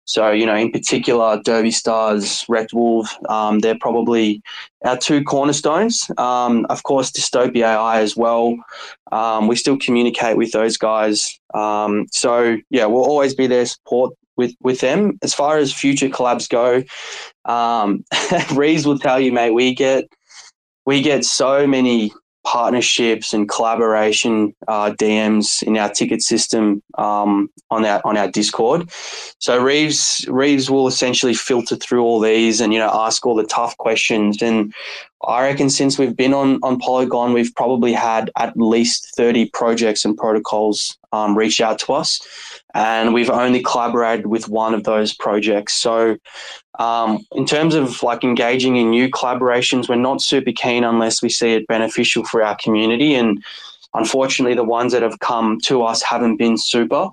so, 0.05 0.31
you 0.31 0.45
know, 0.45 0.55
in 0.55 0.69
particular, 0.69 1.41
Derby 1.45 1.71
Stars, 1.71 2.43
Wrecked 2.49 2.73
Wolf, 2.73 3.15
um, 3.29 3.59
they're 3.59 3.79
probably 3.79 4.41
our 4.83 4.97
two 4.97 5.23
cornerstones. 5.23 6.11
Um, 6.17 6.65
of 6.69 6.83
course, 6.83 7.09
Dystopia 7.09 7.63
AI 7.63 8.01
as 8.01 8.15
well. 8.17 8.57
we 9.47 9.55
still 9.55 9.77
communicate 9.77 10.35
with 10.35 10.51
those 10.51 10.75
guys. 10.75 11.39
so, 11.53 12.57
yeah, 12.69 12.85
we'll 12.85 13.05
always 13.05 13.33
be 13.33 13.47
there 13.47 13.65
support 13.65 14.13
with 14.37 14.53
with 14.61 14.79
them. 14.79 15.17
As 15.21 15.33
far 15.33 15.57
as 15.57 15.73
future 15.73 16.09
collabs 16.09 16.49
go, 16.49 16.83
um, 17.51 18.03
Reeves 18.55 18.85
will 18.85 18.99
tell 18.99 19.19
you, 19.19 19.31
mate, 19.31 19.51
we 19.51 19.73
get 19.73 20.05
we 20.85 21.01
get 21.01 21.25
so 21.25 21.65
many 21.65 22.11
partnerships 22.43 23.33
and 23.33 23.47
collaboration 23.47 24.53
uh, 24.67 24.91
DMs 24.91 25.63
in 25.63 25.77
our 25.77 25.89
ticket 25.89 26.21
system 26.21 26.83
um, 26.97 27.49
on 27.71 27.85
our 27.85 28.01
on 28.03 28.17
our 28.17 28.29
Discord. 28.29 28.89
So 29.39 29.61
Reeves 29.61 30.25
Reeves 30.27 30.69
will 30.69 30.87
essentially 30.87 31.33
filter 31.33 31.75
through 31.75 32.03
all 32.03 32.19
these 32.19 32.59
and 32.59 32.73
you 32.73 32.79
know 32.79 32.91
ask 32.93 33.25
all 33.25 33.35
the 33.35 33.45
tough 33.45 33.77
questions. 33.77 34.41
And 34.41 34.73
I 35.25 35.43
reckon 35.43 35.69
since 35.69 35.97
we've 35.97 36.15
been 36.15 36.33
on 36.33 36.59
on 36.63 36.79
Polygon, 36.79 37.33
we've 37.33 37.55
probably 37.55 37.93
had 37.93 38.29
at 38.37 38.57
least 38.57 39.15
thirty 39.15 39.49
projects 39.49 40.03
and 40.03 40.17
protocols 40.17 40.97
um, 41.13 41.37
reach 41.37 41.61
out 41.61 41.79
to 41.79 41.93
us, 41.93 42.19
and 42.73 43.13
we've 43.13 43.29
only 43.29 43.61
collaborated 43.61 44.27
with 44.27 44.49
one 44.49 44.73
of 44.73 44.83
those 44.83 45.13
projects. 45.13 45.73
So 45.73 46.17
um, 46.79 47.25
in 47.33 47.45
terms 47.45 47.75
of 47.75 48.01
like 48.01 48.23
engaging 48.23 48.77
in 48.77 48.89
new 48.89 49.09
collaborations, 49.09 49.87
we're 49.87 49.95
not 49.95 50.21
super 50.21 50.51
keen 50.51 50.83
unless 50.83 51.21
we 51.21 51.29
see 51.29 51.53
it 51.53 51.67
beneficial 51.67 52.23
for 52.23 52.43
our 52.43 52.55
community. 52.55 53.13
And 53.13 53.43
unfortunately, 53.93 54.55
the 54.55 54.63
ones 54.63 54.91
that 54.93 55.03
have 55.03 55.19
come 55.19 55.59
to 55.61 55.83
us 55.83 56.01
haven't 56.01 56.37
been 56.37 56.57
super. 56.57 57.09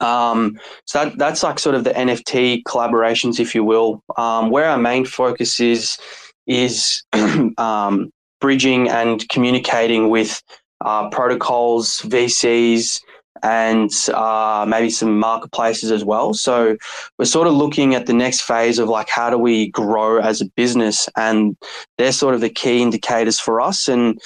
Um, 0.00 0.60
so 0.84 1.04
that, 1.04 1.18
that's 1.18 1.42
like 1.42 1.58
sort 1.58 1.74
of 1.74 1.84
the 1.84 1.90
NFT 1.90 2.62
collaborations, 2.64 3.40
if 3.40 3.54
you 3.54 3.64
will. 3.64 4.02
Um, 4.16 4.50
where 4.50 4.66
our 4.66 4.78
main 4.78 5.04
focus 5.04 5.58
is 5.60 5.98
is 6.46 7.02
um, 7.58 8.10
bridging 8.40 8.88
and 8.88 9.28
communicating 9.28 10.08
with 10.08 10.42
uh, 10.84 11.08
protocols, 11.10 12.00
VCs, 12.02 13.00
and 13.42 13.90
uh, 14.14 14.64
maybe 14.68 14.90
some 14.90 15.18
marketplaces 15.18 15.90
as 15.90 16.04
well. 16.04 16.34
So 16.34 16.76
we're 17.18 17.24
sort 17.24 17.46
of 17.46 17.54
looking 17.54 17.94
at 17.94 18.06
the 18.06 18.12
next 18.12 18.42
phase 18.42 18.78
of 18.78 18.88
like 18.88 19.08
how 19.08 19.30
do 19.30 19.38
we 19.38 19.70
grow 19.70 20.18
as 20.18 20.40
a 20.40 20.46
business, 20.56 21.08
and 21.16 21.56
they're 21.96 22.12
sort 22.12 22.34
of 22.34 22.40
the 22.40 22.50
key 22.50 22.82
indicators 22.82 23.38
for 23.38 23.60
us. 23.60 23.88
And 23.88 24.20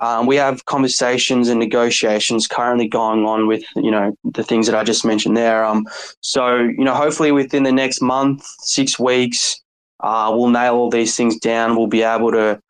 um, 0.00 0.26
we 0.26 0.36
have 0.36 0.64
conversations 0.66 1.48
and 1.48 1.60
negotiations 1.60 2.46
currently 2.46 2.88
going 2.88 3.24
on 3.24 3.46
with 3.46 3.64
you 3.76 3.90
know 3.90 4.16
the 4.24 4.44
things 4.44 4.66
that 4.66 4.74
I 4.74 4.84
just 4.84 5.04
mentioned 5.04 5.36
there. 5.36 5.64
Um, 5.64 5.86
so 6.20 6.56
you 6.56 6.84
know 6.84 6.94
hopefully 6.94 7.32
within 7.32 7.62
the 7.62 7.72
next 7.72 8.00
month, 8.00 8.44
six 8.60 8.98
weeks, 8.98 9.62
uh, 10.00 10.32
we'll 10.34 10.48
nail 10.48 10.74
all 10.74 10.90
these 10.90 11.16
things 11.16 11.38
down. 11.38 11.76
We'll 11.76 11.86
be 11.86 12.02
able 12.02 12.32
to 12.32 12.60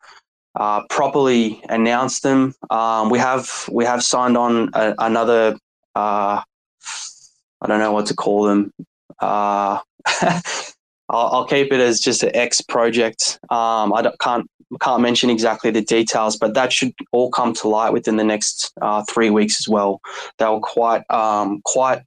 uh, 0.55 0.83
properly 0.89 1.61
announce 1.69 2.19
them. 2.19 2.53
Um, 2.69 3.09
we 3.09 3.17
have 3.19 3.67
we 3.71 3.85
have 3.85 4.03
signed 4.03 4.37
on 4.37 4.69
a, 4.73 4.93
another 4.99 5.57
uh, 5.95 6.41
I 7.61 7.67
don't 7.67 7.79
know 7.79 7.91
what 7.91 8.07
to 8.07 8.15
call 8.15 8.43
them. 8.43 8.71
Uh, 9.19 9.79
I'll, 11.09 11.27
I'll, 11.27 11.45
keep 11.45 11.71
it 11.71 11.79
as 11.79 11.99
just 11.99 12.23
an 12.23 12.35
X 12.35 12.61
project. 12.61 13.39
Um, 13.49 13.93
I 13.93 14.11
can't 14.19 14.49
can't 14.81 15.01
mention 15.01 15.29
exactly 15.29 15.71
the 15.71 15.81
details, 15.81 16.35
but 16.37 16.53
that 16.55 16.73
should 16.73 16.93
all 17.11 17.29
come 17.29 17.53
to 17.53 17.67
light 17.67 17.93
within 17.93 18.17
the 18.17 18.23
next 18.23 18.71
uh, 18.81 19.03
three 19.09 19.29
weeks 19.29 19.59
as 19.59 19.67
well. 19.67 20.01
They 20.39 20.45
were 20.45 20.59
quite 20.59 21.03
um, 21.09 21.61
quite 21.63 22.01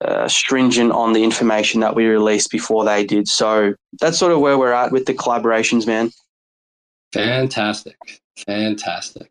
uh, 0.00 0.28
stringent 0.28 0.92
on 0.92 1.12
the 1.12 1.22
information 1.22 1.80
that 1.80 1.94
we 1.94 2.06
released 2.06 2.50
before 2.50 2.84
they 2.84 3.04
did. 3.04 3.28
So 3.28 3.74
that's 4.00 4.18
sort 4.18 4.32
of 4.32 4.40
where 4.40 4.58
we're 4.58 4.72
at 4.72 4.92
with 4.92 5.06
the 5.06 5.14
collaborations, 5.14 5.86
man. 5.86 6.10
Fantastic, 7.12 7.96
fantastic. 8.46 9.30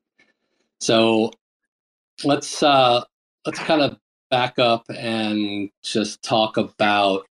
So 0.80 1.32
let's 2.24 2.62
uh, 2.62 3.04
let's 3.50 3.60
kind 3.62 3.82
of 3.82 3.98
back 4.30 4.60
up 4.60 4.86
and 4.96 5.72
just 5.82 6.22
talk 6.22 6.56
about 6.56 7.26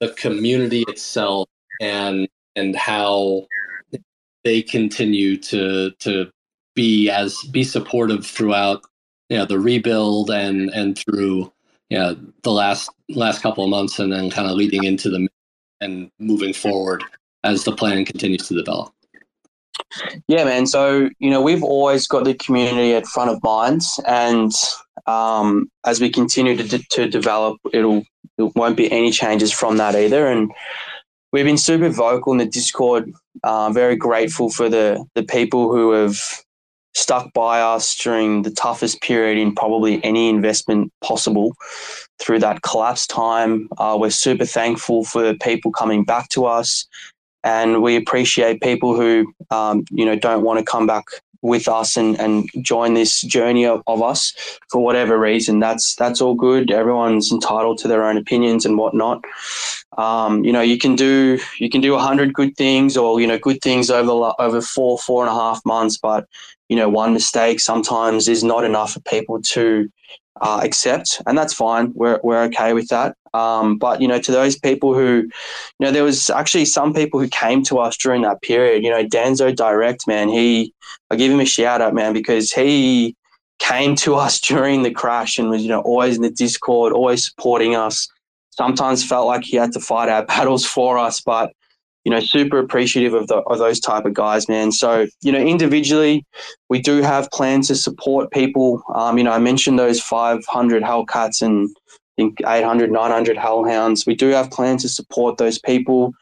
the 0.00 0.08
community 0.14 0.84
itself 0.88 1.48
and 1.80 2.28
and 2.56 2.74
how 2.74 3.46
they 4.42 4.60
continue 4.60 5.36
to 5.36 5.92
to 6.00 6.28
be 6.74 7.08
as 7.08 7.40
be 7.52 7.62
supportive 7.62 8.26
throughout 8.26 8.82
you 9.28 9.38
know 9.38 9.44
the 9.44 9.60
rebuild 9.60 10.28
and 10.28 10.70
and 10.70 10.98
through 10.98 11.52
you 11.88 11.96
know 11.96 12.16
the 12.42 12.50
last 12.50 12.90
last 13.10 13.40
couple 13.40 13.62
of 13.62 13.70
months 13.70 14.00
and 14.00 14.12
then 14.12 14.28
kind 14.28 14.50
of 14.50 14.56
leading 14.56 14.82
into 14.82 15.08
the 15.08 15.28
and 15.80 16.10
moving 16.18 16.52
forward 16.52 17.04
as 17.44 17.62
the 17.62 17.70
plan 17.70 18.04
continues 18.04 18.48
to 18.48 18.54
develop. 18.54 18.92
Yeah 20.26 20.44
man. 20.44 20.66
So 20.66 21.08
you 21.20 21.30
know 21.30 21.40
we've 21.40 21.62
always 21.62 22.08
got 22.08 22.24
the 22.24 22.34
community 22.34 22.92
at 22.94 23.06
front 23.06 23.30
of 23.30 23.40
minds 23.44 24.00
and 24.04 24.52
um, 25.08 25.70
as 25.86 26.00
we 26.00 26.10
continue 26.10 26.54
to, 26.56 26.78
to 26.90 27.08
develop, 27.08 27.58
it'll 27.72 28.04
it 28.36 28.54
won't 28.54 28.76
be 28.76 28.92
any 28.92 29.10
changes 29.10 29.50
from 29.50 29.78
that 29.78 29.96
either. 29.96 30.28
And 30.28 30.52
we've 31.32 31.46
been 31.46 31.58
super 31.58 31.88
vocal 31.88 32.32
in 32.32 32.38
the 32.38 32.46
Discord. 32.46 33.10
Uh, 33.42 33.70
very 33.70 33.96
grateful 33.96 34.50
for 34.50 34.68
the 34.68 35.04
the 35.14 35.22
people 35.22 35.72
who 35.72 35.92
have 35.92 36.18
stuck 36.94 37.32
by 37.32 37.60
us 37.60 37.96
during 37.96 38.42
the 38.42 38.50
toughest 38.50 39.00
period 39.00 39.38
in 39.38 39.54
probably 39.54 40.02
any 40.04 40.28
investment 40.28 40.92
possible 41.02 41.54
through 42.20 42.40
that 42.40 42.62
collapse 42.62 43.06
time. 43.06 43.68
Uh, 43.78 43.96
we're 43.98 44.10
super 44.10 44.44
thankful 44.44 45.04
for 45.04 45.34
people 45.34 45.70
coming 45.70 46.04
back 46.04 46.28
to 46.28 46.44
us, 46.44 46.86
and 47.44 47.82
we 47.82 47.96
appreciate 47.96 48.60
people 48.60 48.94
who 48.94 49.32
um, 49.50 49.84
you 49.90 50.04
know 50.04 50.16
don't 50.16 50.42
want 50.42 50.58
to 50.58 50.64
come 50.64 50.86
back 50.86 51.04
with 51.42 51.68
us 51.68 51.96
and, 51.96 52.18
and 52.18 52.48
join 52.60 52.94
this 52.94 53.22
journey 53.22 53.64
of, 53.64 53.82
of 53.86 54.02
us 54.02 54.32
for 54.70 54.82
whatever 54.82 55.18
reason. 55.18 55.60
That's 55.60 55.94
that's 55.94 56.20
all 56.20 56.34
good. 56.34 56.70
Everyone's 56.70 57.30
entitled 57.30 57.78
to 57.78 57.88
their 57.88 58.04
own 58.04 58.16
opinions 58.16 58.66
and 58.66 58.76
whatnot. 58.76 59.24
Um, 59.96 60.44
you 60.44 60.52
know, 60.52 60.60
you 60.60 60.78
can 60.78 60.96
do 60.96 61.38
you 61.58 61.70
can 61.70 61.80
do 61.80 61.94
a 61.94 62.00
hundred 62.00 62.32
good 62.32 62.56
things 62.56 62.96
or 62.96 63.20
you 63.20 63.26
know 63.26 63.38
good 63.38 63.60
things 63.62 63.90
over 63.90 64.32
over 64.38 64.60
four 64.60 64.98
four 64.98 65.24
and 65.24 65.30
a 65.30 65.34
half 65.34 65.64
months, 65.64 65.98
but 65.98 66.26
you 66.68 66.76
know 66.76 66.88
one 66.88 67.12
mistake 67.12 67.60
sometimes 67.60 68.28
is 68.28 68.42
not 68.42 68.64
enough 68.64 68.92
for 68.92 69.00
people 69.00 69.40
to 69.42 69.90
uh, 70.40 70.60
accept, 70.62 71.20
and 71.26 71.36
that's 71.36 71.54
fine. 71.54 71.92
We're 71.94 72.20
we're 72.22 72.42
okay 72.44 72.72
with 72.72 72.88
that. 72.88 73.16
Um, 73.34 73.78
but 73.78 74.00
you 74.00 74.08
know, 74.08 74.20
to 74.20 74.32
those 74.32 74.58
people 74.58 74.94
who, 74.94 75.22
you 75.22 75.30
know, 75.80 75.90
there 75.90 76.04
was 76.04 76.30
actually 76.30 76.64
some 76.64 76.94
people 76.94 77.20
who 77.20 77.28
came 77.28 77.62
to 77.64 77.78
us 77.78 77.96
during 77.96 78.22
that 78.22 78.42
period. 78.42 78.84
You 78.84 78.90
know, 78.90 79.04
Danzo 79.04 79.54
Direct, 79.54 80.06
man, 80.06 80.28
he, 80.28 80.74
I 81.10 81.16
give 81.16 81.32
him 81.32 81.40
a 81.40 81.44
shout 81.46 81.80
out, 81.80 81.94
man, 81.94 82.12
because 82.12 82.52
he 82.52 83.16
came 83.58 83.94
to 83.96 84.14
us 84.14 84.40
during 84.48 84.82
the 84.82 84.90
crash 84.90 85.38
and 85.38 85.50
was, 85.50 85.62
you 85.62 85.68
know, 85.68 85.80
always 85.80 86.16
in 86.16 86.22
the 86.22 86.30
Discord, 86.30 86.92
always 86.92 87.26
supporting 87.26 87.74
us. 87.74 88.08
Sometimes 88.50 89.04
felt 89.04 89.26
like 89.26 89.44
he 89.44 89.56
had 89.56 89.72
to 89.72 89.80
fight 89.80 90.08
our 90.08 90.24
battles 90.26 90.64
for 90.64 90.98
us, 90.98 91.20
but 91.20 91.52
you 92.08 92.14
know, 92.14 92.20
super 92.20 92.58
appreciative 92.58 93.12
of, 93.12 93.26
the, 93.26 93.36
of 93.36 93.58
those 93.58 93.80
type 93.80 94.06
of 94.06 94.14
guys, 94.14 94.48
man. 94.48 94.72
So, 94.72 95.06
you 95.20 95.30
know, 95.30 95.40
individually, 95.40 96.24
we 96.70 96.80
do 96.80 97.02
have 97.02 97.30
plans 97.32 97.68
to 97.68 97.74
support 97.74 98.30
people. 98.30 98.82
Um, 98.94 99.18
you 99.18 99.24
know, 99.24 99.32
I 99.32 99.38
mentioned 99.38 99.78
those 99.78 100.00
500 100.00 100.82
Hellcats 100.82 101.42
and 101.42 101.68
think 102.18 102.40
800, 102.40 102.90
900 102.90 103.36
Hellhounds. 103.36 104.04
We 104.04 104.14
do 104.14 104.28
have 104.30 104.50
plans 104.50 104.82
to 104.82 104.88
support 104.88 105.38
those 105.38 105.58
people. 105.58 106.12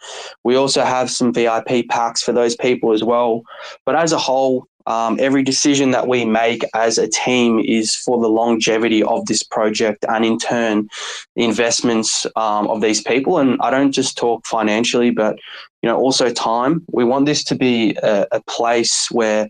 We 0.44 0.54
also 0.54 0.84
have 0.84 1.10
some 1.10 1.32
VIP 1.32 1.88
packs 1.88 2.22
for 2.22 2.32
those 2.32 2.54
people 2.54 2.92
as 2.92 3.02
well. 3.02 3.42
But 3.86 3.96
as 3.96 4.12
a 4.12 4.18
whole, 4.18 4.68
um, 4.86 5.16
every 5.18 5.42
decision 5.42 5.90
that 5.92 6.06
we 6.06 6.24
make 6.24 6.62
as 6.74 6.98
a 6.98 7.08
team 7.08 7.58
is 7.58 7.96
for 7.96 8.20
the 8.20 8.28
longevity 8.28 9.02
of 9.02 9.24
this 9.26 9.42
project 9.42 10.04
and 10.08 10.24
in 10.24 10.38
turn 10.38 10.88
the 11.34 11.44
investments 11.44 12.26
um, 12.36 12.68
of 12.68 12.80
these 12.80 13.02
people 13.02 13.38
and 13.38 13.58
i 13.60 13.68
don't 13.68 13.90
just 13.90 14.16
talk 14.16 14.46
financially 14.46 15.10
but 15.10 15.34
you 15.82 15.88
know 15.88 15.96
also 15.96 16.30
time 16.30 16.84
we 16.92 17.02
want 17.02 17.26
this 17.26 17.42
to 17.42 17.56
be 17.56 17.96
a, 18.00 18.28
a 18.30 18.40
place 18.44 19.08
where 19.10 19.48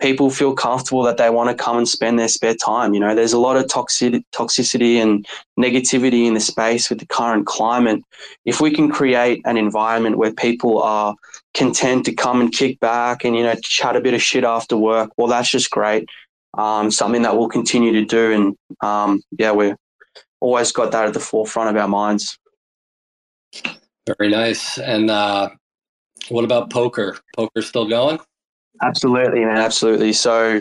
people 0.00 0.30
feel 0.30 0.54
comfortable 0.54 1.02
that 1.02 1.16
they 1.16 1.30
want 1.30 1.48
to 1.48 1.64
come 1.64 1.78
and 1.78 1.88
spend 1.88 2.18
their 2.18 2.28
spare 2.28 2.54
time. 2.54 2.92
You 2.92 3.00
know, 3.00 3.14
there's 3.14 3.32
a 3.32 3.38
lot 3.38 3.56
of 3.56 3.68
toxic, 3.68 4.22
toxicity 4.32 4.96
and 4.96 5.26
negativity 5.58 6.26
in 6.26 6.34
the 6.34 6.40
space 6.40 6.90
with 6.90 7.00
the 7.00 7.06
current 7.06 7.46
climate. 7.46 8.02
If 8.44 8.60
we 8.60 8.70
can 8.70 8.90
create 8.90 9.40
an 9.46 9.56
environment 9.56 10.18
where 10.18 10.32
people 10.32 10.82
are 10.82 11.14
content 11.54 12.04
to 12.06 12.14
come 12.14 12.40
and 12.40 12.52
kick 12.52 12.78
back 12.80 13.24
and, 13.24 13.34
you 13.34 13.42
know, 13.42 13.54
chat 13.62 13.96
a 13.96 14.00
bit 14.00 14.14
of 14.14 14.22
shit 14.22 14.44
after 14.44 14.76
work, 14.76 15.10
well, 15.16 15.28
that's 15.28 15.50
just 15.50 15.70
great. 15.70 16.06
Um, 16.58 16.90
something 16.90 17.22
that 17.22 17.36
we'll 17.36 17.48
continue 17.48 17.92
to 17.92 18.04
do. 18.04 18.32
And 18.32 18.56
um, 18.82 19.22
yeah, 19.38 19.52
we're 19.52 19.76
always 20.40 20.72
got 20.72 20.92
that 20.92 21.06
at 21.06 21.14
the 21.14 21.20
forefront 21.20 21.70
of 21.70 21.76
our 21.80 21.88
minds. 21.88 22.38
Very 24.18 24.30
nice. 24.30 24.78
And 24.78 25.10
uh, 25.10 25.50
what 26.28 26.44
about 26.44 26.70
poker? 26.70 27.18
Poker 27.34 27.62
still 27.62 27.88
going? 27.88 28.20
Absolutely, 28.82 29.44
man. 29.44 29.56
Absolutely. 29.58 30.12
So 30.12 30.60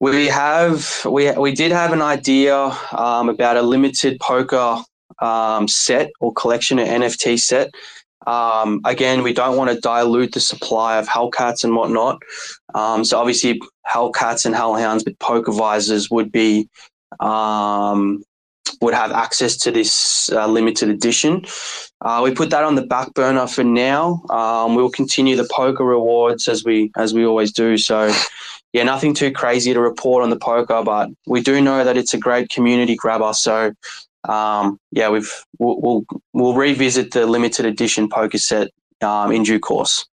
we 0.00 0.26
have 0.26 1.04
we 1.08 1.30
we 1.32 1.52
did 1.52 1.72
have 1.72 1.92
an 1.92 2.02
idea 2.02 2.56
um, 2.92 3.28
about 3.28 3.56
a 3.56 3.62
limited 3.62 4.18
poker 4.20 4.82
um, 5.20 5.68
set 5.68 6.10
or 6.20 6.32
collection, 6.32 6.78
an 6.78 7.02
NFT 7.02 7.38
set. 7.38 7.70
Um, 8.26 8.80
again, 8.84 9.22
we 9.22 9.32
don't 9.32 9.56
want 9.56 9.70
to 9.70 9.80
dilute 9.80 10.32
the 10.32 10.40
supply 10.40 10.98
of 10.98 11.08
Hellcats 11.08 11.64
and 11.64 11.74
whatnot. 11.74 12.18
Um, 12.74 13.04
so 13.04 13.18
obviously, 13.18 13.60
Hellcats 13.90 14.44
and 14.44 14.54
Hellhounds 14.54 15.04
with 15.04 15.18
poker 15.18 15.52
visors 15.52 16.10
would 16.10 16.30
be 16.30 16.68
um, 17.20 18.22
would 18.80 18.94
have 18.94 19.12
access 19.12 19.56
to 19.58 19.70
this 19.70 20.30
uh, 20.32 20.46
limited 20.46 20.88
edition. 20.88 21.44
Uh, 22.00 22.20
we 22.24 22.34
put 22.34 22.50
that 22.50 22.64
on 22.64 22.74
the 22.74 22.86
back 22.86 23.12
burner 23.14 23.46
for 23.46 23.64
now. 23.64 24.22
Um, 24.30 24.74
we'll 24.74 24.90
continue 24.90 25.36
the 25.36 25.48
poker 25.50 25.84
rewards 25.84 26.48
as 26.48 26.64
we 26.64 26.90
as 26.96 27.12
we 27.12 27.24
always 27.24 27.52
do. 27.52 27.76
So, 27.76 28.12
yeah, 28.72 28.84
nothing 28.84 29.14
too 29.14 29.32
crazy 29.32 29.74
to 29.74 29.80
report 29.80 30.22
on 30.22 30.30
the 30.30 30.38
poker, 30.38 30.82
but 30.82 31.10
we 31.26 31.42
do 31.42 31.60
know 31.60 31.84
that 31.84 31.96
it's 31.96 32.14
a 32.14 32.18
great 32.18 32.48
community 32.48 32.96
grabber. 32.96 33.32
So, 33.34 33.72
um, 34.28 34.78
yeah, 34.92 35.08
we've 35.10 35.32
we'll, 35.58 35.80
we'll, 35.80 36.04
we'll 36.32 36.54
revisit 36.54 37.12
the 37.12 37.26
limited 37.26 37.66
edition 37.66 38.08
poker 38.08 38.38
set 38.38 38.70
um, 39.02 39.32
in 39.32 39.42
due 39.42 39.60
course. 39.60 40.06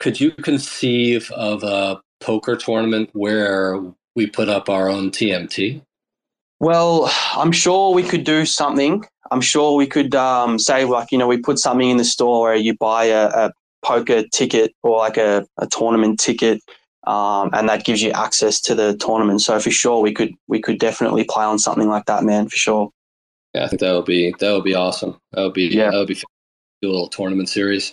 Could 0.00 0.20
you 0.20 0.32
conceive 0.32 1.30
of 1.30 1.62
a 1.62 2.00
poker 2.20 2.56
tournament 2.56 3.10
where 3.12 3.80
we 4.16 4.26
put 4.26 4.48
up 4.48 4.68
our 4.68 4.88
own 4.88 5.10
TMT? 5.10 5.82
Well, 6.62 7.12
I'm 7.32 7.50
sure 7.50 7.92
we 7.92 8.04
could 8.04 8.22
do 8.22 8.46
something. 8.46 9.04
I'm 9.32 9.40
sure 9.40 9.74
we 9.74 9.88
could 9.88 10.14
um, 10.14 10.60
say, 10.60 10.84
like, 10.84 11.10
you 11.10 11.18
know, 11.18 11.26
we 11.26 11.38
put 11.38 11.58
something 11.58 11.90
in 11.90 11.96
the 11.96 12.04
store 12.04 12.42
where 12.42 12.54
you 12.54 12.76
buy 12.76 13.06
a, 13.06 13.26
a 13.30 13.52
poker 13.84 14.22
ticket 14.32 14.72
or 14.84 14.98
like 14.98 15.16
a, 15.16 15.44
a 15.58 15.66
tournament 15.66 16.20
ticket, 16.20 16.60
um, 17.04 17.50
and 17.52 17.68
that 17.68 17.84
gives 17.84 18.00
you 18.00 18.12
access 18.12 18.60
to 18.60 18.76
the 18.76 18.96
tournament. 18.98 19.40
So 19.40 19.58
for 19.58 19.72
sure, 19.72 20.00
we 20.00 20.14
could 20.14 20.34
we 20.46 20.60
could 20.60 20.78
definitely 20.78 21.24
play 21.24 21.44
on 21.44 21.58
something 21.58 21.88
like 21.88 22.04
that, 22.04 22.22
man, 22.22 22.48
for 22.48 22.54
sure. 22.54 22.90
Yeah, 23.54 23.64
I 23.64 23.66
think 23.66 23.80
that 23.80 23.92
would 23.92 24.04
be 24.04 24.32
that 24.38 24.52
would 24.52 24.62
be 24.62 24.76
awesome. 24.76 25.18
That 25.32 25.42
would 25.42 25.54
be 25.54 25.64
yeah. 25.64 25.90
that 25.90 25.96
would 25.96 26.06
be 26.06 26.14
do 26.14 26.90
a 26.90 26.92
little 26.92 27.08
tournament 27.08 27.48
series. 27.48 27.92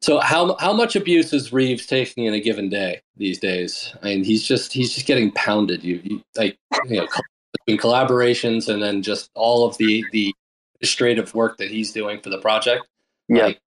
So 0.00 0.20
how 0.20 0.56
how 0.56 0.72
much 0.72 0.96
abuse 0.96 1.34
is 1.34 1.52
Reeves 1.52 1.84
taking 1.84 2.24
in 2.24 2.32
a 2.32 2.40
given 2.40 2.70
day 2.70 3.02
these 3.18 3.38
days? 3.38 3.94
I 4.02 4.06
mean, 4.06 4.24
he's 4.24 4.42
just 4.42 4.72
he's 4.72 4.94
just 4.94 5.06
getting 5.06 5.30
pounded. 5.32 5.84
You, 5.84 6.00
you 6.02 6.22
like 6.34 6.56
you 6.88 6.96
know 6.96 7.08
between 7.52 7.78
collaborations 7.78 8.68
and 8.68 8.82
then 8.82 9.02
just 9.02 9.30
all 9.34 9.66
of 9.66 9.76
the 9.78 10.04
the 10.12 10.34
administrative 10.76 11.34
work 11.34 11.58
that 11.58 11.70
he's 11.70 11.92
doing 11.92 12.20
for 12.20 12.30
the 12.30 12.38
project. 12.38 12.86
Yeah. 13.28 13.46
Like, 13.46 13.60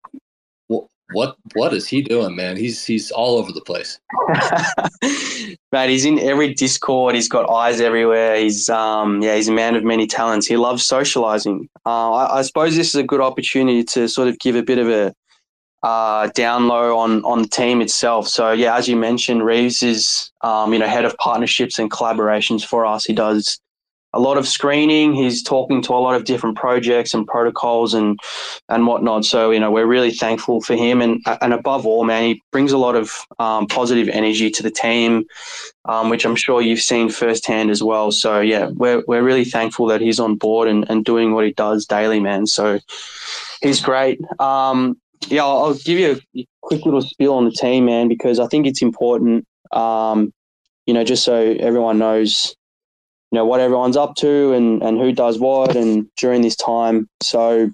what 1.11 1.37
what 1.53 1.73
is 1.73 1.87
he 1.87 2.01
doing, 2.01 2.35
man? 2.35 2.57
He's 2.57 2.83
he's 2.83 3.11
all 3.11 3.37
over 3.37 3.51
the 3.51 3.61
place. 3.61 3.99
man, 5.71 5.89
he's 5.89 6.03
in 6.03 6.17
every 6.17 6.53
Discord. 6.53 7.13
He's 7.13 7.29
got 7.29 7.49
eyes 7.49 7.79
everywhere. 7.79 8.37
He's 8.37 8.69
um 8.69 9.21
yeah, 9.21 9.35
he's 9.35 9.47
a 9.47 9.53
man 9.53 9.75
of 9.75 9.83
many 9.83 10.07
talents. 10.07 10.47
He 10.47 10.57
loves 10.57 10.83
socializing. 10.83 11.69
Uh, 11.85 12.11
I, 12.11 12.39
I 12.39 12.41
suppose 12.41 12.75
this 12.75 12.89
is 12.89 12.95
a 12.95 13.03
good 13.03 13.21
opportunity 13.21 13.83
to 13.83 14.07
sort 14.07 14.27
of 14.27 14.39
give 14.39 14.55
a 14.55 14.63
bit 14.63 14.79
of 14.79 14.89
a 14.89 15.13
uh, 15.83 16.27
down 16.33 16.67
low 16.67 16.97
on 16.97 17.23
on 17.23 17.43
the 17.43 17.47
team 17.47 17.81
itself. 17.81 18.27
So 18.27 18.51
yeah, 18.51 18.75
as 18.75 18.87
you 18.87 18.95
mentioned, 18.95 19.45
Reeves 19.45 19.83
is 19.83 20.31
um, 20.41 20.73
you 20.73 20.79
know 20.79 20.87
head 20.87 21.05
of 21.05 21.15
partnerships 21.17 21.77
and 21.77 21.91
collaborations 21.91 22.65
for 22.65 22.83
us. 22.83 23.05
He 23.05 23.13
does 23.13 23.59
a 24.15 24.19
lot 24.19 24.37
of 24.37 24.47
screening. 24.47 25.13
He's 25.13 25.43
talking 25.43 25.81
to 25.83 25.93
a 25.93 25.99
lot 25.99 26.15
of 26.15 26.23
different 26.23 26.57
projects 26.57 27.13
and 27.13 27.27
protocols 27.27 27.93
and 27.93 28.17
and 28.69 28.87
whatnot. 28.87 29.25
So 29.25 29.51
you 29.51 29.59
know 29.59 29.69
we're 29.69 29.85
really 29.85 30.11
thankful 30.11 30.61
for 30.61 30.75
him 30.75 31.01
and 31.01 31.21
and 31.41 31.53
above 31.53 31.85
all, 31.85 32.05
man, 32.05 32.23
he 32.23 32.41
brings 32.51 32.71
a 32.71 32.77
lot 32.77 32.95
of 32.95 33.11
um, 33.37 33.67
positive 33.67 34.07
energy 34.09 34.49
to 34.49 34.63
the 34.63 34.71
team, 34.71 35.25
um, 35.83 36.09
which 36.09 36.25
I'm 36.25 36.35
sure 36.35 36.61
you've 36.61 36.79
seen 36.79 37.09
firsthand 37.09 37.69
as 37.69 37.83
well. 37.83 38.11
So 38.11 38.39
yeah, 38.39 38.69
we're 38.73 39.03
we're 39.07 39.23
really 39.23 39.45
thankful 39.45 39.85
that 39.87 40.01
he's 40.01 40.19
on 40.19 40.35
board 40.35 40.67
and, 40.69 40.89
and 40.89 41.03
doing 41.03 41.33
what 41.33 41.45
he 41.45 41.51
does 41.51 41.85
daily, 41.85 42.21
man. 42.21 42.47
So 42.47 42.79
he's 43.61 43.81
great. 43.81 44.19
Um, 44.39 44.97
yeah, 45.27 45.43
I'll, 45.43 45.65
I'll 45.65 45.73
give 45.73 45.99
you 45.99 46.21
a 46.37 46.47
quick 46.61 46.85
little 46.85 47.01
spiel 47.01 47.33
on 47.33 47.45
the 47.45 47.51
team, 47.51 47.85
man, 47.85 48.07
because 48.07 48.39
I 48.39 48.47
think 48.47 48.65
it's 48.65 48.81
important. 48.81 49.45
Um, 49.71 50.31
you 50.85 50.93
know, 50.93 51.03
just 51.03 51.23
so 51.23 51.35
everyone 51.35 51.97
knows 51.97 52.55
you 53.35 53.41
know 53.41 53.45
what 53.45 53.59
everyone's 53.59 53.97
up 53.97 54.15
to 54.15 54.53
and 54.53 54.81
and 54.81 54.97
who 54.97 55.11
does 55.11 55.39
what 55.39 55.75
and 55.75 56.07
during 56.15 56.41
this 56.41 56.55
time. 56.55 57.09
So 57.21 57.69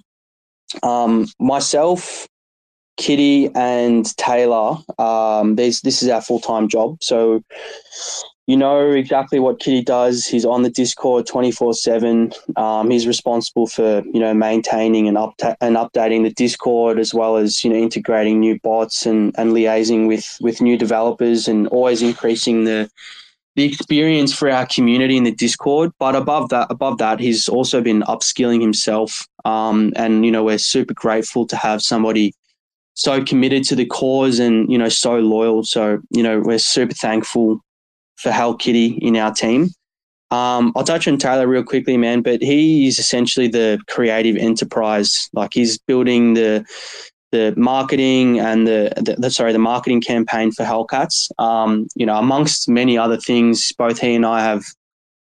um, 0.81 1.27
myself, 1.39 2.27
Kitty, 2.97 3.51
and 3.53 4.03
Taylor, 4.17 4.77
um, 4.97 5.57
this 5.57 5.81
this 5.81 6.01
is 6.01 6.09
our 6.09 6.19
full 6.19 6.39
time 6.39 6.67
job. 6.67 6.97
So 7.03 7.43
you 8.47 8.57
know 8.57 8.89
exactly 8.89 9.39
what 9.39 9.59
Kitty 9.59 9.83
does. 9.83 10.25
He's 10.25 10.45
on 10.45 10.63
the 10.63 10.71
Discord 10.71 11.27
twenty 11.27 11.51
four 11.51 11.75
seven. 11.75 12.31
Um, 12.55 12.89
he's 12.89 13.05
responsible 13.05 13.67
for 13.67 14.01
you 14.11 14.19
know 14.19 14.33
maintaining 14.33 15.07
and 15.07 15.15
up 15.15 15.35
and 15.61 15.75
updating 15.75 16.23
the 16.23 16.33
Discord 16.33 16.97
as 16.97 17.13
well 17.13 17.37
as 17.37 17.63
you 17.63 17.69
know 17.69 17.75
integrating 17.75 18.39
new 18.39 18.59
bots 18.61 19.05
and 19.05 19.35
and 19.37 19.51
liaising 19.51 20.07
with 20.07 20.39
with 20.41 20.59
new 20.59 20.75
developers 20.75 21.47
and 21.47 21.67
always 21.67 22.01
increasing 22.01 22.63
the 22.63 22.89
the 23.55 23.63
experience 23.63 24.33
for 24.33 24.49
our 24.49 24.65
community 24.65 25.17
in 25.17 25.23
the 25.23 25.31
Discord. 25.31 25.91
But 25.99 26.15
above 26.15 26.49
that, 26.49 26.67
above 26.69 26.97
that, 26.99 27.19
he's 27.19 27.49
also 27.49 27.81
been 27.81 28.01
upskilling 28.03 28.61
himself. 28.61 29.27
Um, 29.45 29.93
and 29.95 30.25
you 30.25 30.31
know, 30.31 30.43
we're 30.43 30.57
super 30.57 30.93
grateful 30.93 31.45
to 31.47 31.55
have 31.55 31.81
somebody 31.81 32.33
so 32.93 33.23
committed 33.23 33.63
to 33.63 33.75
the 33.75 33.85
cause 33.85 34.39
and 34.39 34.71
you 34.71 34.77
know 34.77 34.89
so 34.89 35.19
loyal. 35.19 35.63
So 35.63 35.99
you 36.11 36.23
know, 36.23 36.39
we're 36.39 36.59
super 36.59 36.93
thankful 36.93 37.59
for 38.15 38.31
Hell 38.31 38.55
Kitty 38.55 38.97
in 39.01 39.17
our 39.17 39.33
team. 39.33 39.69
Um, 40.29 40.71
I'll 40.77 40.85
touch 40.85 41.09
on 41.09 41.17
Taylor 41.17 41.45
real 41.45 41.63
quickly, 41.63 41.97
man, 41.97 42.21
but 42.21 42.41
he 42.41 42.87
is 42.87 42.99
essentially 42.99 43.49
the 43.49 43.79
creative 43.89 44.37
enterprise. 44.37 45.29
Like 45.33 45.53
he's 45.53 45.77
building 45.77 46.35
the 46.35 46.65
the 47.31 47.53
marketing 47.57 48.39
and 48.39 48.67
the, 48.67 48.91
the, 48.97 49.15
the, 49.17 49.31
sorry 49.31 49.53
the 49.53 49.59
marketing 49.59 50.01
campaign 50.01 50.51
for 50.51 50.63
Hellcats. 50.63 51.29
Um, 51.39 51.87
you 51.95 52.05
know, 52.05 52.17
amongst 52.17 52.69
many 52.69 52.97
other 52.97 53.17
things, 53.17 53.71
both 53.77 53.99
he 53.99 54.15
and 54.15 54.25
I 54.25 54.41
have 54.41 54.63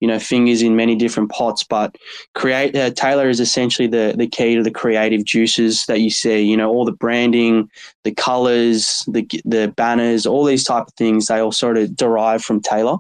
you 0.01 0.09
know 0.09 0.19
fingers 0.19 0.63
in 0.63 0.77
many 0.77 0.97
different 0.97 1.31
pots. 1.31 1.63
But 1.63 1.97
create 2.35 2.75
uh, 2.75 2.91
Taylor 2.91 3.29
is 3.29 3.39
essentially 3.39 3.87
the 3.87 4.15
the 4.17 4.27
key 4.27 4.57
to 4.57 4.63
the 4.63 4.71
creative 4.71 5.25
juices 5.25 5.85
that 5.87 6.01
you 6.01 6.11
see. 6.11 6.41
You 6.41 6.57
know, 6.57 6.71
all 6.71 6.85
the 6.85 6.93
branding, 6.93 7.71
the 8.05 8.15
colors, 8.15 9.05
the 9.07 9.27
the 9.45 9.73
banners, 9.77 10.27
all 10.27 10.45
these 10.45 10.65
type 10.65 10.89
of 10.89 10.95
things. 10.95 11.27
They 11.27 11.39
all 11.39 11.53
sort 11.53 11.79
of 11.79 11.95
derive 11.95 12.43
from 12.43 12.61
Taylor. 12.61 12.97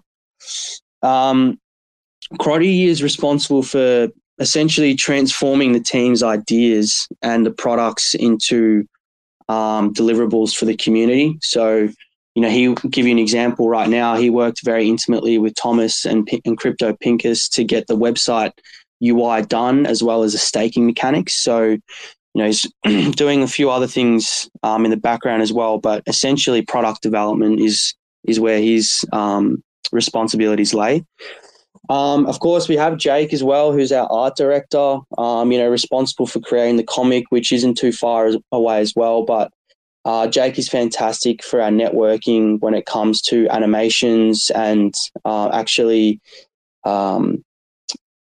Um, 1.02 1.58
Crotty 2.38 2.86
is 2.86 3.02
responsible 3.02 3.62
for 3.62 4.08
essentially 4.38 4.94
transforming 4.94 5.72
the 5.72 5.80
team's 5.80 6.22
ideas 6.22 7.08
and 7.22 7.44
the 7.44 7.50
products 7.50 8.14
into 8.14 8.86
um, 9.50 9.92
deliverables 9.92 10.54
for 10.54 10.64
the 10.64 10.76
community. 10.76 11.36
So, 11.42 11.88
you 12.36 12.42
know, 12.42 12.48
he 12.48 12.72
give 12.88 13.04
you 13.04 13.12
an 13.12 13.18
example 13.18 13.68
right 13.68 13.88
now. 13.88 14.14
He 14.14 14.30
worked 14.30 14.64
very 14.64 14.88
intimately 14.88 15.38
with 15.38 15.56
Thomas 15.56 16.04
and, 16.06 16.28
and 16.44 16.56
Crypto 16.56 16.92
Pinkus 16.92 17.50
to 17.54 17.64
get 17.64 17.88
the 17.88 17.96
website 17.96 18.52
UI 19.04 19.42
done, 19.42 19.86
as 19.86 20.04
well 20.04 20.22
as 20.22 20.32
the 20.32 20.38
staking 20.38 20.86
mechanics. 20.86 21.34
So, 21.34 21.62
you 21.64 21.80
know, 22.36 22.46
he's 22.46 22.70
doing 23.16 23.42
a 23.42 23.48
few 23.48 23.70
other 23.70 23.88
things 23.88 24.48
um, 24.62 24.84
in 24.84 24.92
the 24.92 24.96
background 24.96 25.42
as 25.42 25.52
well. 25.52 25.78
But 25.78 26.04
essentially, 26.06 26.62
product 26.62 27.02
development 27.02 27.58
is 27.58 27.92
is 28.28 28.38
where 28.38 28.60
his 28.60 29.04
um, 29.12 29.64
responsibilities 29.90 30.74
lay. 30.74 31.04
Um, 31.90 32.24
of 32.26 32.38
course, 32.38 32.68
we 32.68 32.76
have 32.76 32.96
Jake 32.96 33.32
as 33.32 33.42
well, 33.42 33.72
who's 33.72 33.90
our 33.90 34.10
art 34.12 34.36
director. 34.36 34.98
Um, 35.18 35.50
you 35.50 35.58
know, 35.58 35.68
responsible 35.68 36.26
for 36.26 36.38
creating 36.38 36.76
the 36.76 36.84
comic, 36.84 37.24
which 37.30 37.50
isn't 37.50 37.74
too 37.74 37.90
far 37.90 38.30
away 38.52 38.78
as 38.78 38.94
well. 38.94 39.24
But 39.24 39.52
uh, 40.04 40.28
Jake 40.28 40.56
is 40.56 40.68
fantastic 40.68 41.42
for 41.42 41.60
our 41.60 41.70
networking 41.70 42.60
when 42.60 42.74
it 42.74 42.86
comes 42.86 43.20
to 43.22 43.48
animations 43.48 44.50
and 44.54 44.94
uh, 45.24 45.50
actually 45.52 46.20
um, 46.84 47.44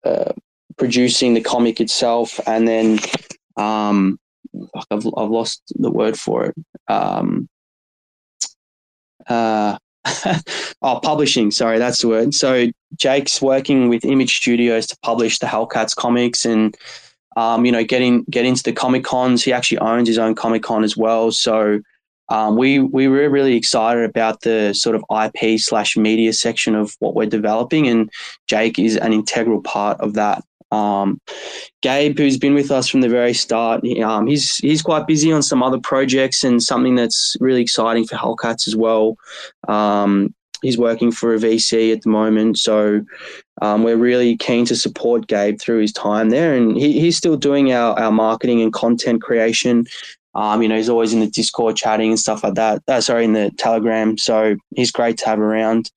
uh, 0.04 0.32
producing 0.76 1.34
the 1.34 1.40
comic 1.40 1.80
itself. 1.80 2.40
And 2.48 2.66
then 2.66 2.98
um, 3.56 4.18
I've, 4.90 5.06
I've 5.16 5.30
lost 5.30 5.62
the 5.76 5.92
word 5.92 6.18
for 6.18 6.46
it. 6.46 6.54
Um, 6.88 7.48
uh, 9.28 9.78
oh, 10.82 11.00
publishing. 11.02 11.50
Sorry, 11.50 11.78
that's 11.78 12.00
the 12.00 12.08
word. 12.08 12.34
So 12.34 12.68
Jake's 12.96 13.40
working 13.42 13.88
with 13.88 14.04
Image 14.04 14.36
Studios 14.36 14.86
to 14.88 14.96
publish 15.02 15.38
the 15.38 15.46
Hellcats 15.46 15.94
comics 15.94 16.44
and 16.44 16.76
um, 17.36 17.64
you 17.64 17.72
know 17.72 17.84
getting 17.84 18.24
get 18.24 18.44
into 18.44 18.62
the 18.62 18.72
comic 18.72 19.04
cons. 19.04 19.44
He 19.44 19.52
actually 19.52 19.78
owns 19.78 20.08
his 20.08 20.18
own 20.18 20.34
comic 20.34 20.62
con 20.62 20.84
as 20.84 20.96
well. 20.96 21.30
So 21.30 21.80
um, 22.30 22.56
we 22.56 22.78
we 22.78 23.08
were 23.08 23.28
really 23.28 23.56
excited 23.56 24.04
about 24.04 24.40
the 24.42 24.72
sort 24.72 24.96
of 24.96 25.04
IP 25.10 25.60
slash 25.60 25.96
media 25.96 26.32
section 26.32 26.74
of 26.74 26.94
what 27.00 27.14
we're 27.14 27.26
developing, 27.26 27.86
and 27.86 28.10
Jake 28.46 28.78
is 28.78 28.96
an 28.96 29.12
integral 29.12 29.60
part 29.60 30.00
of 30.00 30.14
that. 30.14 30.42
Um, 30.70 31.20
Gabe, 31.82 32.18
who's 32.18 32.38
been 32.38 32.54
with 32.54 32.70
us 32.70 32.88
from 32.88 33.00
the 33.00 33.08
very 33.08 33.34
start, 33.34 33.82
um, 34.02 34.26
he's 34.26 34.56
he's 34.56 34.82
quite 34.82 35.06
busy 35.06 35.32
on 35.32 35.42
some 35.42 35.62
other 35.62 35.78
projects 35.78 36.44
and 36.44 36.62
something 36.62 36.94
that's 36.94 37.36
really 37.40 37.62
exciting 37.62 38.06
for 38.06 38.16
Hellcats 38.16 38.68
as 38.68 38.76
well. 38.76 39.16
Um, 39.68 40.34
he's 40.62 40.78
working 40.78 41.10
for 41.10 41.34
a 41.34 41.38
VC 41.38 41.92
at 41.92 42.02
the 42.02 42.10
moment, 42.10 42.58
so 42.58 43.04
um, 43.62 43.82
we're 43.82 43.96
really 43.96 44.36
keen 44.36 44.64
to 44.66 44.76
support 44.76 45.26
Gabe 45.26 45.60
through 45.60 45.80
his 45.80 45.92
time 45.92 46.30
there, 46.30 46.54
and 46.54 46.76
he, 46.76 47.00
he's 47.00 47.16
still 47.16 47.36
doing 47.36 47.72
our, 47.72 47.98
our 47.98 48.12
marketing 48.12 48.62
and 48.62 48.72
content 48.72 49.22
creation. 49.22 49.86
Um, 50.34 50.62
you 50.62 50.68
know, 50.68 50.76
he's 50.76 50.88
always 50.88 51.12
in 51.12 51.20
the 51.20 51.26
Discord 51.26 51.76
chatting 51.76 52.10
and 52.10 52.18
stuff 52.18 52.44
like 52.44 52.54
that. 52.54 52.82
Uh, 52.86 53.00
sorry, 53.00 53.24
in 53.24 53.32
the 53.32 53.50
Telegram. 53.58 54.16
So 54.16 54.56
he's 54.76 54.92
great 54.92 55.18
to 55.18 55.26
have 55.26 55.40
around. 55.40 55.90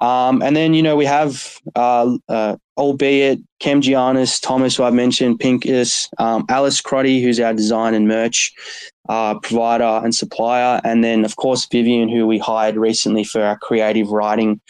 Um, 0.00 0.42
and 0.42 0.56
then, 0.56 0.74
you 0.74 0.82
know, 0.82 0.96
we 0.96 1.04
have, 1.04 1.58
uh, 1.74 2.16
uh, 2.28 2.56
albeit 2.78 3.40
Cam 3.58 3.82
Giannis, 3.82 4.40
Thomas, 4.40 4.76
who 4.76 4.84
I 4.84 4.90
mentioned, 4.90 5.40
Pinkus, 5.40 6.08
um, 6.18 6.46
Alice 6.48 6.80
Crotty, 6.80 7.20
who's 7.20 7.40
our 7.40 7.52
design 7.52 7.92
and 7.92 8.06
merch 8.06 8.52
uh, 9.08 9.38
provider 9.40 10.00
and 10.04 10.14
supplier. 10.14 10.80
And 10.84 11.02
then, 11.02 11.24
of 11.24 11.36
course, 11.36 11.66
Vivian, 11.70 12.08
who 12.08 12.26
we 12.26 12.38
hired 12.38 12.76
recently 12.76 13.24
for 13.24 13.42
our 13.42 13.58
creative 13.58 14.08
writing 14.08 14.60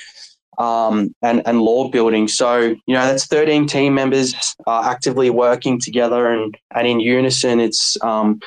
um, 0.57 1.15
and, 1.23 1.43
and 1.47 1.61
lore 1.61 1.91
building. 1.91 2.29
So, 2.29 2.59
you 2.59 2.95
know, 2.95 3.07
that's 3.07 3.27
13 3.27 3.67
team 3.67 3.95
members 3.95 4.35
uh, 4.67 4.83
actively 4.85 5.31
working 5.31 5.79
together 5.79 6.33
and, 6.33 6.57
and 6.75 6.87
in 6.87 7.01
unison. 7.01 7.61
It's, 7.61 7.97
um, 8.03 8.41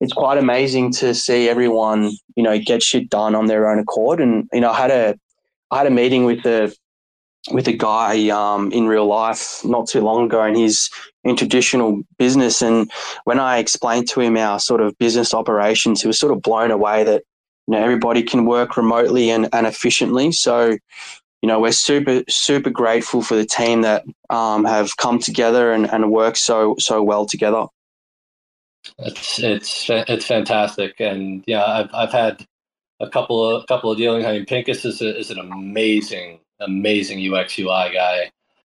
it's 0.00 0.12
quite 0.12 0.38
amazing 0.38 0.92
to 0.92 1.14
see 1.14 1.48
everyone, 1.48 2.12
you 2.36 2.42
know, 2.42 2.58
get 2.58 2.82
shit 2.82 3.10
done 3.10 3.34
on 3.34 3.46
their 3.46 3.68
own 3.68 3.78
accord. 3.78 4.20
And, 4.20 4.48
you 4.52 4.60
know, 4.60 4.70
I 4.70 4.76
had 4.76 4.90
a, 4.90 5.18
I 5.70 5.78
had 5.78 5.86
a 5.86 5.90
meeting 5.90 6.24
with 6.24 6.46
a 6.46 6.74
with 7.50 7.68
a 7.68 7.72
guy 7.72 8.28
um, 8.28 8.70
in 8.72 8.86
real 8.86 9.06
life 9.06 9.64
not 9.64 9.88
too 9.88 10.00
long 10.00 10.26
ago, 10.26 10.42
and 10.42 10.56
he's 10.56 10.90
in 11.24 11.36
traditional 11.36 12.02
business. 12.18 12.62
And 12.62 12.90
when 13.24 13.40
I 13.40 13.58
explained 13.58 14.08
to 14.10 14.20
him 14.20 14.36
our 14.36 14.58
sort 14.58 14.80
of 14.80 14.96
business 14.98 15.34
operations, 15.34 16.02
he 16.02 16.06
was 16.06 16.18
sort 16.18 16.32
of 16.32 16.42
blown 16.42 16.70
away 16.70 17.04
that 17.04 17.22
you 17.66 17.74
know 17.74 17.82
everybody 17.82 18.22
can 18.22 18.44
work 18.44 18.76
remotely 18.76 19.30
and, 19.30 19.48
and 19.52 19.66
efficiently. 19.66 20.32
So 20.32 20.76
you 21.42 21.46
know, 21.46 21.60
we're 21.60 21.72
super 21.72 22.22
super 22.28 22.70
grateful 22.70 23.22
for 23.22 23.36
the 23.36 23.46
team 23.46 23.82
that 23.82 24.04
um, 24.30 24.64
have 24.64 24.96
come 24.96 25.18
together 25.18 25.72
and, 25.72 25.90
and 25.90 26.10
worked 26.10 26.38
so 26.38 26.74
so 26.78 27.02
well 27.02 27.26
together. 27.26 27.66
It's 28.98 29.38
it's 29.38 29.86
it's 29.88 30.26
fantastic, 30.26 30.98
and 30.98 31.44
yeah, 31.46 31.64
I've 31.64 31.90
I've 31.94 32.12
had 32.12 32.46
a 33.00 33.08
couple 33.08 33.44
of 33.44 33.62
a 33.62 33.66
couple 33.66 33.90
of 33.90 33.98
dealings. 33.98 34.24
I 34.24 34.32
mean, 34.32 34.46
Pincus 34.46 34.84
is 34.84 35.00
a, 35.00 35.16
is 35.16 35.30
an 35.30 35.38
amazing 35.38 36.40
amazing 36.60 37.32
UX 37.32 37.58
UI 37.58 37.92
guy. 37.92 38.30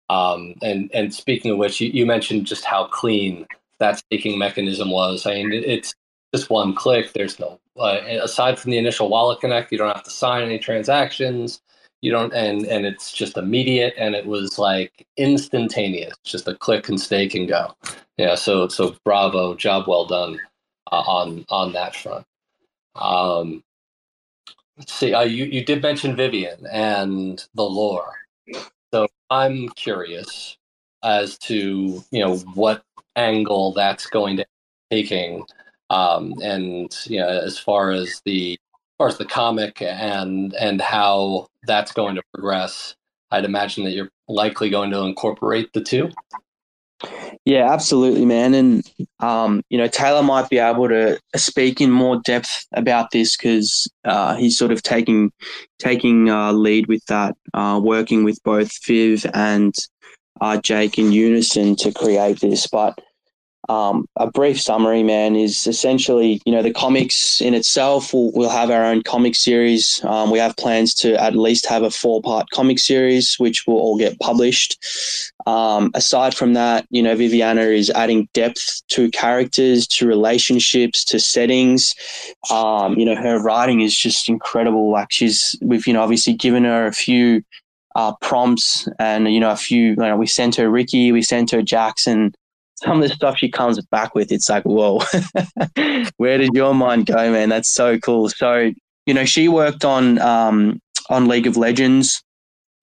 Um, 0.09 0.55
and 0.61 0.89
and 0.93 1.13
speaking 1.13 1.51
of 1.51 1.57
which, 1.57 1.79
you, 1.81 1.89
you, 1.89 2.05
mentioned 2.05 2.45
just 2.45 2.65
how 2.65 2.85
clean 2.85 3.47
that 3.79 3.97
staking 3.97 4.37
mechanism 4.37 4.91
was. 4.91 5.25
I 5.25 5.35
mean, 5.35 5.53
it, 5.53 5.63
it's 5.63 5.95
just 6.33 6.49
one 6.49 6.75
click. 6.75 7.13
There's 7.13 7.39
no 7.39 7.59
uh, 7.77 7.99
aside 8.21 8.59
from 8.59 8.71
the 8.71 8.77
initial 8.77 9.09
wallet 9.09 9.39
connect, 9.39 9.71
you 9.71 9.77
don't 9.77 9.93
have 9.93 10.03
to 10.03 10.11
sign 10.11 10.43
any 10.43 10.59
transactions. 10.59 11.61
You 12.01 12.11
don't, 12.11 12.33
and 12.33 12.65
and 12.65 12.85
it's 12.85 13.11
just 13.13 13.37
immediate, 13.37 13.93
and 13.97 14.13
it 14.13 14.25
was 14.25 14.59
like 14.59 15.07
instantaneous. 15.17 16.15
Just 16.23 16.47
a 16.47 16.55
click 16.55 16.89
and 16.89 16.99
stake 16.99 17.33
and 17.33 17.47
go. 17.47 17.73
Yeah. 18.17 18.35
So 18.35 18.67
so 18.67 18.95
bravo, 19.05 19.55
job 19.55 19.87
well 19.87 20.05
done 20.05 20.39
uh, 20.91 21.03
on 21.07 21.45
on 21.49 21.71
that 21.73 21.95
front. 21.95 22.25
Um, 22.95 23.63
see. 24.87 25.13
Uh, 25.13 25.21
you 25.21 25.45
you 25.45 25.63
did 25.63 25.81
mention 25.81 26.15
Vivian 26.15 26.65
and 26.71 27.45
the 27.53 27.63
lore. 27.63 28.13
So 28.93 29.07
I'm 29.29 29.69
curious 29.69 30.57
as 31.03 31.37
to 31.39 32.03
you 32.11 32.25
know 32.25 32.37
what 32.53 32.83
angle 33.15 33.73
that's 33.73 34.07
going 34.07 34.37
to 34.37 34.45
taking, 34.91 35.45
um, 35.89 36.33
and 36.41 36.95
you 37.05 37.19
know 37.19 37.27
as 37.27 37.57
far 37.57 37.91
as 37.91 38.21
the 38.25 38.53
as 38.53 38.97
far 38.97 39.07
as 39.07 39.17
the 39.17 39.25
comic 39.25 39.81
and 39.81 40.53
and 40.55 40.81
how 40.81 41.47
that's 41.63 41.91
going 41.91 42.15
to 42.15 42.23
progress. 42.33 42.95
I'd 43.31 43.45
imagine 43.45 43.83
that 43.85 43.91
you're 43.91 44.11
likely 44.27 44.69
going 44.69 44.91
to 44.91 45.01
incorporate 45.01 45.73
the 45.73 45.81
two. 45.81 46.11
Yeah, 47.45 47.71
absolutely, 47.71 48.25
man. 48.25 48.53
And 48.53 48.91
um, 49.19 49.61
you 49.69 49.77
know, 49.77 49.87
Taylor 49.87 50.23
might 50.23 50.49
be 50.49 50.59
able 50.59 50.87
to 50.89 51.19
speak 51.35 51.81
in 51.81 51.91
more 51.91 52.21
depth 52.23 52.65
about 52.73 53.11
this 53.11 53.35
because 53.35 53.89
uh, 54.05 54.35
he's 54.35 54.57
sort 54.57 54.71
of 54.71 54.81
taking 54.83 55.31
taking 55.79 56.29
uh, 56.29 56.53
lead 56.53 56.87
with 56.87 57.05
that, 57.07 57.35
uh, 57.53 57.79
working 57.83 58.23
with 58.23 58.41
both 58.43 58.71
Viv 58.85 59.25
and 59.33 59.75
uh, 60.41 60.57
Jake 60.61 60.97
in 60.97 61.11
unison 61.11 61.75
to 61.77 61.91
create 61.91 62.39
this. 62.39 62.67
But 62.67 62.97
um, 63.69 64.07
a 64.17 64.29
brief 64.29 64.59
summary, 64.59 65.03
man, 65.03 65.35
is 65.35 65.67
essentially, 65.67 66.41
you 66.45 66.51
know, 66.51 66.61
the 66.61 66.73
comics 66.73 67.39
in 67.39 67.53
itself. 67.53 68.13
We'll, 68.13 68.31
we'll 68.33 68.49
have 68.49 68.69
our 68.69 68.83
own 68.83 69.03
comic 69.03 69.35
series. 69.35 70.03
Um, 70.03 70.31
we 70.31 70.39
have 70.39 70.57
plans 70.57 70.93
to 70.95 71.21
at 71.21 71.35
least 71.35 71.65
have 71.67 71.83
a 71.83 71.91
four 71.91 72.21
part 72.21 72.49
comic 72.49 72.77
series, 72.77 73.35
which 73.39 73.65
will 73.65 73.77
all 73.77 73.97
get 73.97 74.19
published. 74.19 74.83
Um, 75.45 75.91
aside 75.93 76.33
from 76.33 76.53
that, 76.53 76.85
you 76.89 77.01
know, 77.01 77.15
Viviana 77.15 77.61
is 77.61 77.89
adding 77.89 78.27
depth 78.33 78.81
to 78.89 79.09
characters, 79.11 79.87
to 79.87 80.07
relationships, 80.07 81.05
to 81.05 81.19
settings. 81.19 81.95
Um, 82.49 82.97
you 82.97 83.05
know, 83.05 83.15
her 83.15 83.41
writing 83.41 83.81
is 83.81 83.97
just 83.97 84.27
incredible. 84.27 84.91
Like 84.91 85.07
she's, 85.11 85.55
we've, 85.61 85.87
you 85.87 85.93
know, 85.93 86.01
obviously 86.01 86.33
given 86.33 86.65
her 86.65 86.85
a 86.85 86.93
few 86.93 87.43
uh, 87.95 88.13
prompts 88.21 88.89
and, 88.99 89.31
you 89.33 89.39
know, 89.39 89.51
a 89.51 89.57
few, 89.57 89.91
you 89.91 89.95
know, 89.95 90.17
we 90.17 90.27
sent 90.27 90.55
her 90.55 90.69
Ricky, 90.69 91.11
we 91.11 91.21
sent 91.21 91.51
her 91.51 91.61
Jackson 91.61 92.33
some 92.83 93.01
of 93.01 93.09
the 93.09 93.15
stuff 93.15 93.37
she 93.37 93.49
comes 93.49 93.83
back 93.87 94.15
with, 94.15 94.31
it's 94.31 94.49
like, 94.49 94.63
whoa, 94.63 95.01
where 96.17 96.37
did 96.37 96.53
your 96.53 96.73
mind 96.73 97.05
go, 97.05 97.31
man? 97.31 97.49
That's 97.49 97.73
so 97.73 97.97
cool. 97.97 98.29
So, 98.29 98.71
you 99.05 99.13
know, 99.13 99.25
she 99.25 99.47
worked 99.47 99.85
on 99.85 100.19
um, 100.19 100.79
on 101.09 101.27
League 101.27 101.47
of 101.47 101.57
Legends 101.57 102.21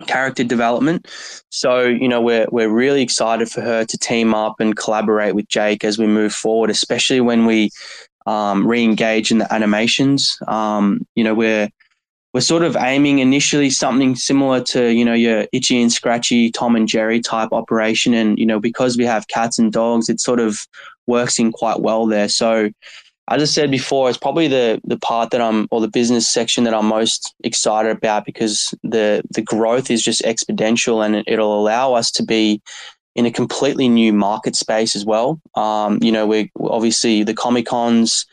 character 0.07 0.45
development. 0.45 1.07
So, 1.51 1.83
you 1.83 2.09
know, 2.09 2.21
we're 2.21 2.47
we're 2.51 2.71
really 2.71 3.03
excited 3.03 3.51
for 3.51 3.61
her 3.61 3.85
to 3.85 3.99
team 3.99 4.35
up 4.35 4.61
and 4.61 4.77
collaborate 4.77 5.35
with 5.35 5.49
Jake 5.49 5.85
as 5.85 5.99
we 5.99 6.07
move 6.07 6.33
forward, 6.33 6.71
especially 6.71 7.21
when 7.21 7.47
we 7.47 7.71
um, 8.27 8.67
re-engage 8.67 9.31
in 9.31 9.39
the 9.39 9.53
animations. 9.53 10.39
Um, 10.47 11.07
you 11.15 11.25
know, 11.25 11.35
we're 11.35 11.69
we're 12.33 12.41
sort 12.41 12.63
of 12.63 12.77
aiming 12.77 13.19
initially 13.19 13.71
something 13.71 14.15
similar 14.15 14.61
to 14.61 14.93
you 14.93 15.05
know 15.05 15.15
your 15.15 15.47
itchy 15.53 15.81
and 15.81 15.93
scratchy 15.93 16.51
tom 16.51 16.77
and 16.77 16.89
jerry 16.89 17.21
type 17.21 17.51
operation. 17.53 18.15
And 18.15 18.39
you 18.39 18.47
know 18.47 18.61
because 18.61 18.97
we 18.97 19.05
have 19.05 19.29
cats 19.29 19.59
and 19.59 19.73
dogs 19.73 20.09
it 20.09 20.21
sort 20.21 20.41
of 20.41 20.67
works 21.07 21.39
in 21.39 21.53
quite 21.53 21.81
well 21.81 22.07
there. 22.07 22.29
So 22.29 22.71
as 23.29 23.43
i 23.43 23.45
said 23.45 23.71
before 23.71 24.09
it's 24.09 24.19
probably 24.19 24.49
the 24.49 24.81
the 24.85 24.99
part 24.99 25.31
that 25.31 25.41
i'm 25.41 25.69
or 25.71 25.81
the 25.81 25.89
business 25.89 26.29
section 26.29 26.65
that 26.65 26.75
i'm 26.75 26.87
most 26.87 27.33
excited 27.45 27.97
about 27.97 28.25
because 28.25 28.75
the 28.83 29.23
the 29.31 29.43
growth 29.43 29.89
is 29.89 30.03
just 30.03 30.21
exponential 30.23 31.05
and 31.05 31.23
it'll 31.29 31.59
allow 31.59 31.95
us 31.95 32.11
to 32.11 32.25
be 32.25 32.61
in 33.15 33.27
a 33.27 33.31
completely 33.31 33.89
new 33.89 34.13
market 34.13 34.55
space 34.55 34.95
as 34.95 35.05
well. 35.05 35.41
Um, 35.55 35.99
you 36.03 36.13
know 36.13 36.27
we 36.27 36.51
obviously 36.61 37.23
the 37.23 37.35
comic 37.35 37.67
cons 37.67 38.27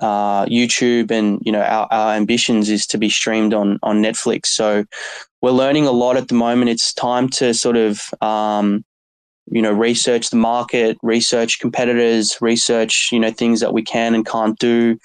uh, 0.00 0.46
YouTube, 0.46 1.10
and 1.10 1.40
you 1.42 1.52
know 1.52 1.62
our, 1.62 1.88
our 1.90 2.14
ambitions 2.14 2.70
is 2.70 2.86
to 2.88 2.98
be 2.98 3.08
streamed 3.08 3.54
on 3.54 3.78
on 3.82 4.02
Netflix. 4.02 4.46
So 4.46 4.84
we're 5.40 5.50
learning 5.50 5.86
a 5.86 5.92
lot 5.92 6.16
at 6.16 6.28
the 6.28 6.34
moment. 6.34 6.70
It's 6.70 6.92
time 6.94 7.28
to 7.30 7.52
sort 7.54 7.76
of 7.76 8.02
um, 8.20 8.84
you 9.50 9.62
know 9.62 9.72
research 9.72 10.30
the 10.30 10.36
market, 10.36 10.98
research 11.02 11.58
competitors, 11.60 12.38
research 12.40 13.10
you 13.12 13.20
know 13.20 13.30
things 13.30 13.60
that 13.60 13.72
we 13.72 13.82
can 13.82 14.14
and 14.14 14.26
can't 14.26 14.58
do. 14.58 14.98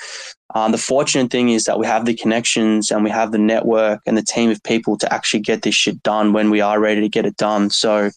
Um, 0.56 0.72
the 0.72 0.78
fortunate 0.78 1.30
thing 1.30 1.50
is 1.50 1.66
that 1.66 1.78
we 1.78 1.86
have 1.86 2.06
the 2.06 2.16
connections 2.16 2.90
and 2.90 3.04
we 3.04 3.10
have 3.10 3.32
the 3.32 3.38
network 3.38 4.02
and 4.06 4.18
the 4.18 4.24
team 4.24 4.50
of 4.50 4.64
people 4.64 4.98
to 4.98 5.14
actually 5.14 5.42
get 5.42 5.62
this 5.62 5.76
shit 5.76 6.02
done 6.04 6.34
when 6.34 6.50
we 6.50 6.62
are 6.62 6.80
ready 6.80 7.02
to 7.02 7.10
get 7.10 7.26
it 7.26 7.36
done. 7.36 7.70
So, 7.70 8.12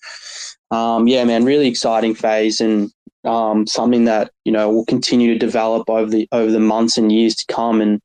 um, 0.71 1.09
yeah, 1.09 1.25
man, 1.25 1.45
really 1.45 1.67
exciting 1.67 2.15
phase. 2.15 2.61
And 2.61 2.93
um, 3.25 3.67
something 3.67 4.05
that 4.05 4.31
you 4.45 4.53
know 4.53 4.71
will 4.71 4.85
continue 4.85 5.33
to 5.33 5.39
develop 5.39 5.89
over 5.89 6.11
the 6.11 6.29
over 6.33 6.51
the 6.51 6.61
months 6.61 6.97
and 6.97 7.13
years 7.13 7.35
to 7.37 7.53
come. 7.53 7.81
And 7.81 8.05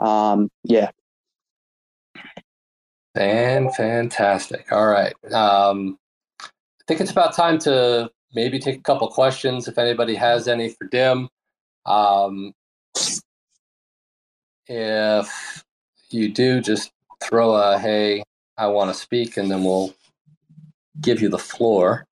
um, 0.00 0.48
yeah, 0.64 0.90
fan 3.14 3.70
fantastic. 3.72 4.70
All 4.70 4.86
right, 4.86 5.14
um, 5.32 5.98
I 6.42 6.48
think 6.86 7.00
it's 7.00 7.10
about 7.10 7.34
time 7.34 7.58
to 7.60 8.10
maybe 8.34 8.58
take 8.58 8.78
a 8.78 8.82
couple 8.82 9.08
questions 9.08 9.68
if 9.68 9.78
anybody 9.78 10.14
has 10.14 10.48
any 10.48 10.70
for 10.70 10.86
Dim. 10.86 11.28
Um, 11.86 12.52
if 14.66 15.64
you 16.10 16.32
do, 16.32 16.60
just 16.60 16.90
throw 17.22 17.54
a 17.54 17.78
hey, 17.78 18.22
I 18.56 18.66
want 18.68 18.92
to 18.92 19.00
speak, 19.00 19.36
and 19.36 19.50
then 19.50 19.64
we'll 19.64 19.94
give 21.00 21.20
you 21.20 21.28
the 21.28 21.38
floor. 21.38 22.06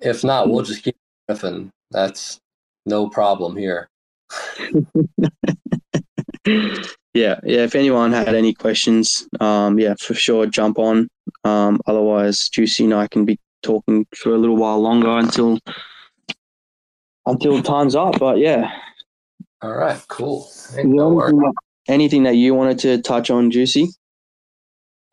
If 0.00 0.24
not, 0.24 0.48
we'll 0.50 0.64
just 0.64 0.82
keep 0.82 0.96
riffing. 1.30 1.70
That's 1.90 2.38
no 2.84 3.08
problem 3.08 3.56
here. 3.56 3.88
yeah, 7.14 7.40
yeah. 7.44 7.62
If 7.64 7.74
anyone 7.74 8.12
had 8.12 8.34
any 8.34 8.52
questions, 8.54 9.26
um, 9.40 9.78
yeah, 9.78 9.94
for 9.98 10.14
sure, 10.14 10.46
jump 10.46 10.78
on. 10.78 11.08
Um, 11.44 11.80
otherwise, 11.86 12.48
Juicy 12.48 12.84
and 12.84 12.94
I 12.94 13.06
can 13.08 13.24
be 13.24 13.38
talking 13.62 14.06
for 14.14 14.34
a 14.34 14.38
little 14.38 14.56
while 14.56 14.80
longer 14.80 15.16
until 15.18 15.58
until 17.26 17.62
time's 17.62 17.94
up. 17.94 18.18
But 18.18 18.38
yeah. 18.38 18.70
All 19.62 19.74
right. 19.74 20.00
Cool. 20.08 20.48
anything, 20.74 20.96
that, 20.96 21.54
anything 21.88 22.22
that 22.24 22.36
you 22.36 22.54
wanted 22.54 22.78
to 22.80 23.02
touch 23.02 23.30
on, 23.30 23.50
Juicy? 23.50 23.88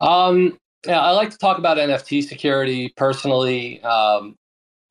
Um. 0.00 0.58
Yeah, 0.86 1.00
I 1.00 1.12
like 1.12 1.30
to 1.30 1.38
talk 1.38 1.56
about 1.56 1.78
NFT 1.78 2.24
security 2.24 2.92
personally. 2.94 3.82
Um, 3.82 4.36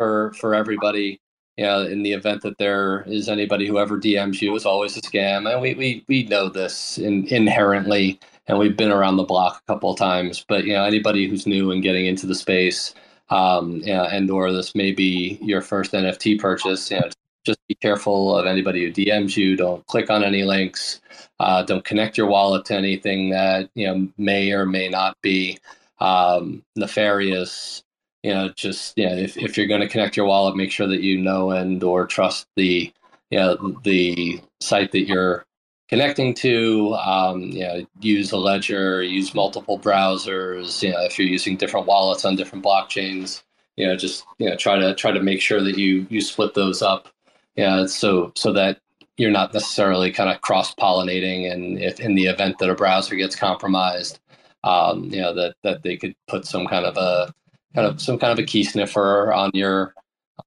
for 0.03 0.33
for 0.33 0.53
everybody. 0.53 1.19
You 1.57 1.65
know, 1.65 1.81
in 1.83 2.01
the 2.01 2.13
event 2.13 2.41
that 2.41 2.57
there 2.57 3.03
is 3.03 3.29
anybody 3.29 3.67
who 3.67 3.77
ever 3.77 3.99
DMs 3.99 4.41
you, 4.41 4.55
it's 4.55 4.65
always 4.65 4.97
a 4.97 5.01
scam, 5.01 5.51
and 5.51 5.61
we 5.61 5.75
we 5.75 6.03
we 6.07 6.23
know 6.23 6.49
this 6.49 6.97
in, 6.97 7.27
inherently, 7.27 8.19
and 8.47 8.57
we've 8.57 8.75
been 8.75 8.91
around 8.91 9.17
the 9.17 9.23
block 9.23 9.61
a 9.61 9.71
couple 9.71 9.91
of 9.91 9.99
times. 9.99 10.43
But 10.47 10.65
you 10.65 10.73
know, 10.73 10.83
anybody 10.83 11.27
who's 11.27 11.45
new 11.45 11.71
and 11.71 11.83
getting 11.83 12.07
into 12.07 12.25
the 12.25 12.35
space, 12.35 12.95
um, 13.29 13.81
you 13.85 13.93
know, 13.93 14.03
and 14.03 14.31
or 14.31 14.51
this 14.51 14.73
may 14.73 14.91
be 14.91 15.37
your 15.41 15.61
first 15.61 15.91
NFT 15.93 16.39
purchase, 16.39 16.89
you 16.89 16.99
know, 16.99 17.09
just 17.45 17.59
be 17.67 17.75
careful 17.75 18.35
of 18.35 18.47
anybody 18.47 18.83
who 18.83 18.91
DMs 18.91 19.37
you. 19.37 19.55
Don't 19.55 19.85
click 19.85 20.09
on 20.09 20.23
any 20.23 20.43
links. 20.43 21.01
Uh, 21.39 21.61
don't 21.61 21.85
connect 21.85 22.17
your 22.17 22.27
wallet 22.27 22.65
to 22.65 22.73
anything 22.75 23.29
that 23.29 23.69
you 23.75 23.85
know 23.85 24.09
may 24.17 24.51
or 24.51 24.65
may 24.65 24.89
not 24.89 25.15
be 25.21 25.59
um, 25.99 26.63
nefarious 26.75 27.82
you 28.23 28.33
know, 28.33 28.49
just 28.49 28.97
yeah, 28.97 29.13
if, 29.13 29.37
if 29.37 29.57
you're 29.57 29.67
going 29.67 29.81
to 29.81 29.89
connect 29.89 30.17
your 30.17 30.25
wallet, 30.25 30.55
make 30.55 30.71
sure 30.71 30.87
that 30.87 31.01
you 31.01 31.17
know 31.19 31.51
and 31.51 31.83
or 31.83 32.07
trust 32.07 32.47
the 32.55 32.91
you 33.33 33.39
know, 33.39 33.79
the 33.83 34.39
site 34.61 34.91
that 34.91 35.07
you're 35.07 35.43
connecting 35.89 36.35
to. 36.35 36.93
Um, 36.93 37.41
you 37.41 37.61
know, 37.61 37.85
use 37.99 38.31
a 38.31 38.37
ledger, 38.37 39.01
use 39.01 39.33
multiple 39.33 39.79
browsers. 39.79 40.83
You 40.83 40.91
know, 40.91 41.03
if 41.03 41.17
you're 41.17 41.27
using 41.27 41.57
different 41.57 41.87
wallets 41.87 42.25
on 42.25 42.35
different 42.35 42.63
blockchains, 42.63 43.41
you 43.75 43.87
know, 43.87 43.95
just 43.95 44.25
you 44.37 44.49
know, 44.49 44.55
try 44.55 44.77
to 44.77 44.93
try 44.93 45.11
to 45.11 45.21
make 45.21 45.41
sure 45.41 45.63
that 45.63 45.77
you 45.77 46.05
you 46.09 46.21
split 46.21 46.53
those 46.53 46.81
up. 46.83 47.09
Yeah, 47.55 47.87
so 47.87 48.31
so 48.35 48.53
that 48.53 48.79
you're 49.17 49.31
not 49.31 49.53
necessarily 49.53 50.11
kind 50.11 50.29
of 50.29 50.41
cross 50.41 50.73
pollinating, 50.75 51.51
and 51.51 51.79
if 51.79 51.99
in 51.99 52.15
the 52.15 52.25
event 52.25 52.59
that 52.59 52.69
a 52.69 52.75
browser 52.75 53.15
gets 53.15 53.35
compromised, 53.35 54.19
um, 54.63 55.05
you 55.05 55.21
know 55.21 55.33
that 55.33 55.55
that 55.63 55.81
they 55.81 55.97
could 55.97 56.15
put 56.27 56.45
some 56.45 56.67
kind 56.67 56.85
of 56.85 56.97
a 56.97 57.33
kind 57.75 57.87
of 57.87 58.01
some 58.01 58.17
kind 58.17 58.31
of 58.31 58.39
a 58.39 58.47
key 58.47 58.63
sniffer 58.63 59.31
on 59.33 59.51
your 59.53 59.93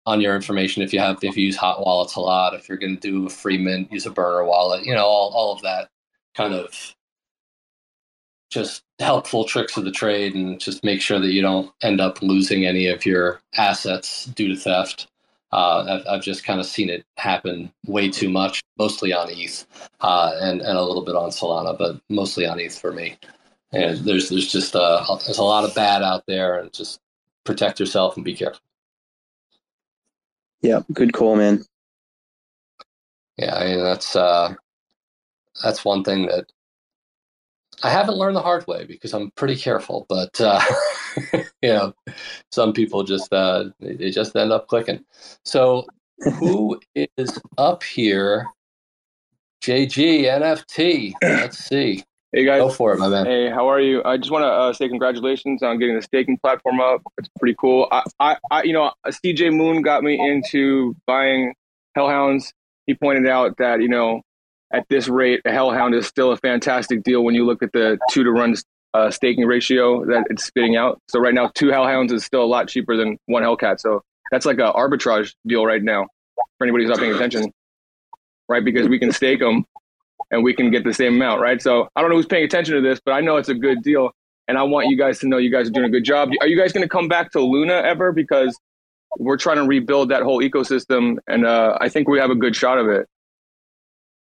on 0.05 0.21
your 0.21 0.35
information 0.35 0.83
if 0.83 0.93
you 0.93 0.99
have 0.99 1.19
if 1.23 1.37
you 1.37 1.47
use 1.47 1.57
hot 1.57 1.81
wallets 1.81 2.17
a 2.17 2.21
lot 2.21 2.55
if 2.55 2.69
you're 2.69 2.79
going 2.79 2.97
to 2.97 3.01
do 3.01 3.27
a 3.27 3.31
free 3.31 3.59
mint 3.59 3.91
use 3.93 4.07
a 4.07 4.11
burner 4.11 4.45
wallet 4.45 4.85
you 4.85 4.95
know 4.95 5.07
all, 5.07 5.31
all 5.35 5.53
of 5.53 5.63
that 5.63 5.89
kind 6.35 6.55
of 6.55 6.95
just 8.51 8.83
helpful 8.99 9.45
tricks 9.45 9.77
of 9.77 9.85
the 9.85 9.91
trade 9.91 10.35
and 10.35 10.61
just 10.61 10.85
make 10.85 11.01
sure 11.01 11.19
that 11.19 11.33
you 11.33 11.43
don't 11.43 11.73
end 11.83 12.01
up 12.01 12.23
losing 12.23 12.65
any 12.65 12.89
of 12.89 13.05
your 13.05 13.41
assets 13.57 14.27
due 14.27 14.49
to 14.49 14.57
theft 14.57 15.09
uh, 15.53 15.85
I've, 15.89 16.07
I've, 16.15 16.23
just 16.23 16.45
kind 16.45 16.59
of 16.59 16.67
seen 16.67 16.91
it 16.91 17.05
happen 17.17 17.73
way 17.87 18.11
too 18.11 18.29
much, 18.29 18.63
mostly 18.79 19.13
on 19.13 19.29
ETH 19.31 19.67
uh, 20.01 20.33
and 20.41 20.61
and 20.61 20.77
a 20.77 20.83
little 20.83 21.05
bit 21.05 21.15
on 21.15 21.31
Solana, 21.31 21.79
but 21.79 22.01
mostly 22.09 22.47
on 22.47 22.59
ETH 22.59 22.79
for 22.79 22.93
me. 22.93 23.17
And 23.73 23.99
there's 23.99 24.29
there's 24.29 24.51
just 24.51 24.75
uh, 24.75 25.05
there's 25.25 25.39
a 25.39 25.45
lot 25.45 25.65
of 25.65 25.75
bad 25.75 26.03
out 26.03 26.25
there, 26.27 26.59
and 26.59 26.73
just 26.73 27.01
protect 27.47 27.81
yourself 27.81 28.17
and 28.17 28.25
be 28.25 28.35
careful. 28.35 28.61
Yeah, 30.61 30.81
good 30.93 31.13
call, 31.13 31.37
man. 31.37 31.65
Yeah, 33.39 33.55
I 33.55 33.65
mean 33.67 33.83
that's 33.83 34.17
uh, 34.17 34.55
that's 35.63 35.85
one 35.85 36.03
thing 36.03 36.27
that 36.27 36.51
I 37.83 37.91
haven't 37.91 38.17
learned 38.17 38.37
the 38.37 38.43
hard 38.43 38.67
way 38.67 38.85
because 38.85 39.13
I'm 39.13 39.31
pretty 39.33 39.57
careful. 39.57 40.07
But 40.09 40.41
uh, 40.41 40.61
you 41.63 41.69
know, 41.69 41.95
some 42.51 42.73
people 42.73 43.03
just 43.05 43.33
uh, 43.33 43.67
they 43.81 44.11
just 44.11 44.35
end 44.37 44.53
up 44.53 44.69
clicking. 44.69 45.05
So 45.45 45.87
who 46.39 46.81
is 46.95 47.39
up 47.59 47.83
here? 47.83 48.47
JG 49.63 50.25
NFT. 50.25 51.13
Let's 51.23 51.59
see. 51.59 52.05
Hey 52.33 52.45
guys, 52.45 52.61
go 52.61 52.71
for 52.71 52.93
it, 52.93 52.99
my 52.99 53.09
man. 53.09 53.25
Hey, 53.25 53.49
how 53.49 53.71
are 53.71 53.81
you? 53.81 54.03
I 54.05 54.17
just 54.17 54.33
want 54.33 54.43
to 54.43 54.49
uh, 54.49 54.73
say 54.73 54.89
congratulations 54.89 55.63
on 55.63 55.79
getting 55.79 55.95
the 55.95 56.03
staking 56.03 56.39
platform 56.39 56.81
up. 56.81 57.01
It's 57.19 57.29
pretty 57.39 57.55
cool. 57.59 57.87
I, 57.93 58.03
I, 58.19 58.37
I, 58.51 58.63
you 58.65 58.73
know, 58.73 58.91
CJ 59.07 59.55
Moon 59.55 59.81
got 59.81 60.03
me 60.03 60.19
into 60.21 60.97
buying 61.07 61.55
Hellhounds. 61.97 62.53
He 62.87 62.95
pointed 62.95 63.29
out 63.29 63.57
that 63.59 63.81
you 63.81 63.89
know, 63.89 64.23
at 64.73 64.85
this 64.89 65.07
rate, 65.07 65.41
a 65.45 65.53
Hellhound 65.53 65.95
is 65.95 66.07
still 66.07 66.33
a 66.33 66.37
fantastic 66.37 67.05
deal 67.05 67.23
when 67.23 67.37
you 67.37 67.47
look 67.47 67.63
at 67.63 67.73
the 67.73 67.97
two 68.11 68.25
to 68.25 68.33
one 68.33 68.57
uh, 68.93 69.11
staking 69.11 69.47
ratio 69.47 70.05
that 70.07 70.25
it's 70.29 70.45
spitting 70.45 70.75
out. 70.75 71.01
So 71.09 71.21
right 71.21 71.33
now, 71.35 71.53
two 71.55 71.69
Hellhounds 71.69 72.13
is 72.13 72.25
still 72.25 72.43
a 72.43 72.45
lot 72.45 72.67
cheaper 72.67 72.97
than 72.97 73.19
one 73.27 73.45
Hellcat. 73.45 73.79
So 73.79 74.03
that's 74.33 74.45
like 74.45 74.59
an 74.59 74.73
arbitrage 74.73 75.33
deal 75.47 75.65
right 75.65 75.83
now 75.83 76.09
for 76.59 76.65
anybody 76.65 76.85
who's 76.85 76.91
not 76.91 76.99
paying 76.99 77.15
attention, 77.15 77.53
right? 78.49 78.65
Because 78.65 78.89
we 78.89 78.99
can 78.99 79.13
stake 79.13 79.39
them 79.39 79.65
and 80.31 80.43
we 80.43 80.55
can 80.55 80.71
get 80.71 80.85
the 80.85 80.95
same 80.95 81.15
amount, 81.15 81.41
right? 81.41 81.61
So 81.63 81.89
I 81.97 82.01
don't 82.01 82.11
know 82.11 82.17
who's 82.17 82.27
paying 82.27 82.45
attention 82.45 82.75
to 82.75 82.81
this, 82.81 83.01
but 83.05 83.13
I 83.13 83.21
know 83.21 83.37
it's 83.37 83.49
a 83.49 83.55
good 83.55 83.83
deal. 83.83 84.11
And 84.49 84.57
I 84.57 84.63
want 84.63 84.89
you 84.89 84.97
guys 84.97 85.19
to 85.21 85.29
know 85.29 85.39
you 85.39 85.51
guys 85.51 85.67
are 85.69 85.73
doing 85.73 85.87
a 85.87 85.91
good 85.91 86.05
job. 86.05 86.31
Are 86.41 86.47
you 86.47 86.57
guys 86.57 86.73
going 86.73 86.85
to 86.85 86.89
come 86.89 87.09
back 87.09 87.33
to 87.33 87.41
Luna 87.41 87.75
ever? 87.85 88.13
Because 88.13 88.57
we're 89.19 89.37
trying 89.37 89.57
to 89.57 89.65
rebuild 89.65 90.11
that 90.11 90.23
whole 90.23 90.41
ecosystem, 90.41 91.17
and 91.27 91.45
uh, 91.45 91.77
I 91.81 91.89
think 91.89 92.09
we 92.09 92.19
have 92.19 92.31
a 92.31 92.35
good 92.35 92.55
shot 92.55 92.79
of 92.79 92.89
it. 92.89 93.09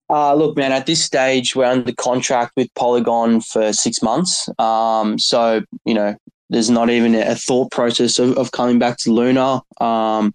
Uh, 0.10 0.34
look, 0.34 0.58
man, 0.58 0.72
at 0.72 0.88
this 0.88 1.04
stage, 1.04 1.56
we're 1.56 1.66
under 1.66 1.94
contract 1.94 2.54
with 2.58 2.74
Polygon 2.74 3.42
for 3.42 3.72
six 3.72 4.02
months. 4.02 4.50
Um, 4.58 5.20
so, 5.20 5.62
you 5.86 5.94
know, 5.94 6.16
there's 6.50 6.72
not 6.72 6.90
even 6.90 7.14
a 7.14 7.36
thought 7.36 7.72
process 7.72 8.18
of, 8.18 8.36
of 8.38 8.52
coming 8.52 8.80
back 8.80 8.98
to 9.00 9.12
Luna. 9.12 9.62
Um, 9.80 10.34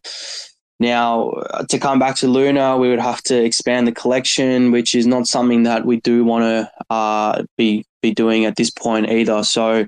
now, 0.81 1.31
uh, 1.31 1.64
to 1.64 1.79
come 1.79 1.99
back 1.99 2.16
to 2.16 2.29
Luna, 2.29 2.77
we 2.77 2.91
would 2.91 2.99
have 3.01 3.22
to 3.25 3.43
expand 3.43 3.87
the 3.87 3.93
collection, 3.93 4.72
which 4.72 4.95
is 4.95 5.07
not 5.07 5.27
something 5.27 5.62
that 5.64 5.87
we 5.87 6.01
do 6.01 6.25
want 6.25 6.43
to 6.45 6.70
uh, 6.91 7.45
be 7.57 7.85
be 8.03 8.12
doing 8.12 8.45
at 8.45 8.57
this 8.57 8.70
point 8.70 9.09
either. 9.09 9.45
So, 9.45 9.87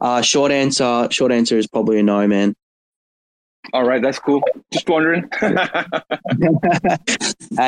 uh, 0.00 0.22
short 0.22 0.50
answer, 0.52 1.08
short 1.10 1.32
answer 1.32 1.56
is 1.56 1.66
probably 1.66 2.00
a 2.00 2.02
no, 2.02 2.26
man. 2.26 2.54
All 3.72 3.84
right, 3.84 4.02
that's 4.02 4.18
cool. 4.18 4.42
Just 4.72 4.88
wondering. 4.88 5.30
and 5.40 5.56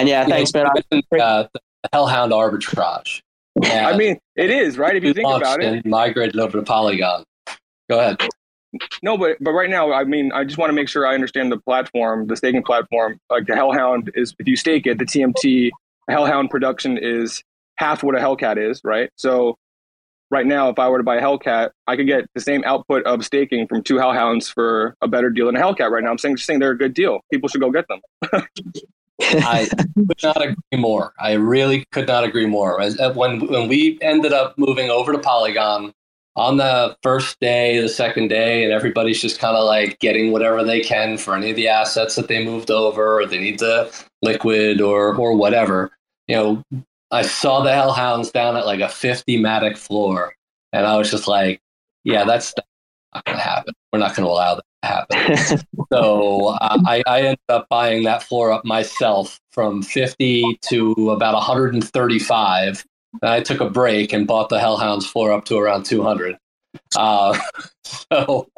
yeah, 0.08 0.26
thanks, 0.26 0.52
man. 0.52 0.66
Uh, 0.66 1.44
the 1.52 1.60
Hellhound 1.92 2.32
arbitrage. 2.32 3.22
Yeah. 3.62 3.88
I 3.88 3.96
mean, 3.96 4.18
it 4.34 4.50
is 4.50 4.76
right 4.76 4.94
if 4.94 5.02
you 5.02 5.14
think 5.14 5.28
about 5.28 5.62
it. 5.62 5.86
Migrated 5.86 6.38
over 6.38 6.58
to 6.58 6.64
Polygon. 6.64 7.24
Go 7.88 8.00
ahead. 8.00 8.20
No, 9.02 9.16
but 9.16 9.36
but 9.40 9.52
right 9.52 9.70
now, 9.70 9.92
I 9.92 10.04
mean, 10.04 10.32
I 10.32 10.44
just 10.44 10.58
want 10.58 10.70
to 10.70 10.74
make 10.74 10.88
sure 10.88 11.06
I 11.06 11.14
understand 11.14 11.52
the 11.52 11.58
platform, 11.58 12.26
the 12.26 12.36
staking 12.36 12.62
platform. 12.62 13.18
Like 13.30 13.46
the 13.46 13.54
Hellhound 13.54 14.10
is, 14.14 14.34
if 14.38 14.46
you 14.46 14.56
stake 14.56 14.86
it, 14.86 14.98
the 14.98 15.04
TMT 15.04 15.70
Hellhound 16.08 16.50
production 16.50 16.98
is 16.98 17.42
half 17.76 18.02
what 18.02 18.16
a 18.16 18.18
Hellcat 18.18 18.58
is, 18.58 18.80
right? 18.84 19.10
So 19.16 19.56
right 20.30 20.46
now, 20.46 20.68
if 20.68 20.78
I 20.78 20.88
were 20.88 20.98
to 20.98 21.04
buy 21.04 21.16
a 21.16 21.22
Hellcat, 21.22 21.70
I 21.86 21.96
could 21.96 22.06
get 22.06 22.24
the 22.34 22.40
same 22.40 22.62
output 22.64 23.04
of 23.04 23.24
staking 23.24 23.68
from 23.68 23.82
two 23.82 23.96
Hellhounds 23.96 24.52
for 24.52 24.96
a 25.00 25.08
better 25.08 25.30
deal 25.30 25.46
than 25.46 25.56
a 25.56 25.60
Hellcat. 25.60 25.90
Right 25.90 26.02
now, 26.02 26.10
I'm 26.10 26.18
saying 26.18 26.36
just 26.36 26.46
saying 26.46 26.60
they're 26.60 26.72
a 26.72 26.78
good 26.78 26.94
deal. 26.94 27.20
People 27.30 27.48
should 27.48 27.60
go 27.60 27.70
get 27.70 27.86
them. 27.88 28.00
I 29.20 29.66
could 29.94 30.22
not 30.22 30.42
agree 30.42 30.78
more. 30.78 31.12
I 31.18 31.32
really 31.32 31.86
could 31.90 32.06
not 32.06 32.24
agree 32.24 32.46
more. 32.46 32.80
As, 32.80 32.98
uh, 33.00 33.12
when 33.14 33.46
when 33.46 33.68
we 33.68 33.98
ended 34.02 34.32
up 34.32 34.58
moving 34.58 34.90
over 34.90 35.12
to 35.12 35.18
Polygon, 35.18 35.92
on 36.36 36.58
the 36.58 36.96
first 37.02 37.40
day, 37.40 37.80
the 37.80 37.88
second 37.88 38.28
day, 38.28 38.62
and 38.62 38.72
everybody's 38.72 39.20
just 39.20 39.40
kind 39.40 39.56
of 39.56 39.64
like 39.64 39.98
getting 40.00 40.32
whatever 40.32 40.62
they 40.62 40.80
can 40.80 41.16
for 41.16 41.34
any 41.34 41.50
of 41.50 41.56
the 41.56 41.68
assets 41.68 42.14
that 42.16 42.28
they 42.28 42.44
moved 42.44 42.70
over, 42.70 43.20
or 43.20 43.26
they 43.26 43.38
need 43.38 43.58
the 43.58 43.90
liquid 44.22 44.80
or 44.80 45.16
or 45.16 45.34
whatever. 45.34 45.90
You 46.28 46.36
know, 46.36 46.62
I 47.10 47.22
saw 47.22 47.62
the 47.62 47.70
Hellhounds 47.70 48.30
down 48.32 48.56
at 48.56 48.66
like 48.66 48.80
a 48.80 48.88
50 48.88 49.38
Matic 49.38 49.78
floor, 49.78 50.34
and 50.72 50.86
I 50.86 50.96
was 50.98 51.10
just 51.10 51.26
like, 51.26 51.60
yeah, 52.04 52.24
that's 52.24 52.52
not 53.14 53.24
going 53.24 53.38
to 53.38 53.42
happen. 53.42 53.74
We're 53.92 54.00
not 54.00 54.14
going 54.14 54.26
to 54.26 54.32
allow 54.32 54.56
that 54.56 54.64
to 54.82 54.88
happen. 54.88 55.66
so 55.92 56.48
uh, 56.48 56.78
I, 56.86 57.02
I 57.06 57.20
ended 57.20 57.38
up 57.48 57.66
buying 57.70 58.02
that 58.04 58.22
floor 58.22 58.52
up 58.52 58.64
myself 58.64 59.40
from 59.52 59.82
50 59.82 60.58
to 60.62 61.10
about 61.10 61.34
135 61.34 62.84
I 63.22 63.40
took 63.40 63.60
a 63.60 63.70
break 63.70 64.12
and 64.12 64.26
bought 64.26 64.48
the 64.48 64.58
Hellhounds 64.58 65.06
floor 65.06 65.32
up 65.32 65.44
to 65.46 65.58
around 65.58 65.84
200. 65.84 66.36
Uh, 66.96 67.38
so 67.84 68.48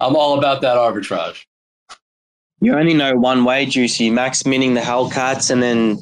I'm 0.00 0.16
all 0.16 0.38
about 0.38 0.60
that 0.62 0.76
arbitrage. 0.76 1.44
You 2.62 2.76
only 2.76 2.92
know 2.92 3.16
one 3.16 3.44
way, 3.44 3.64
Juicy. 3.64 4.10
Max 4.10 4.44
minting 4.44 4.74
the 4.74 4.82
Hellcats 4.82 5.50
and 5.50 5.62
then 5.62 5.98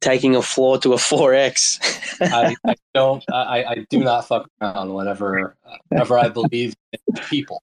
taking 0.00 0.36
a 0.36 0.42
floor 0.42 0.78
to 0.78 0.92
a 0.92 0.96
4X. 0.96 1.80
I, 2.20 2.54
I, 2.66 2.74
don't, 2.94 3.24
I, 3.32 3.64
I 3.64 3.86
do 3.90 3.98
not 4.04 4.28
fuck 4.28 4.48
around 4.60 4.94
whenever, 4.94 5.56
whenever 5.88 6.18
I 6.18 6.28
believe 6.28 6.76
in 6.92 7.14
people. 7.28 7.60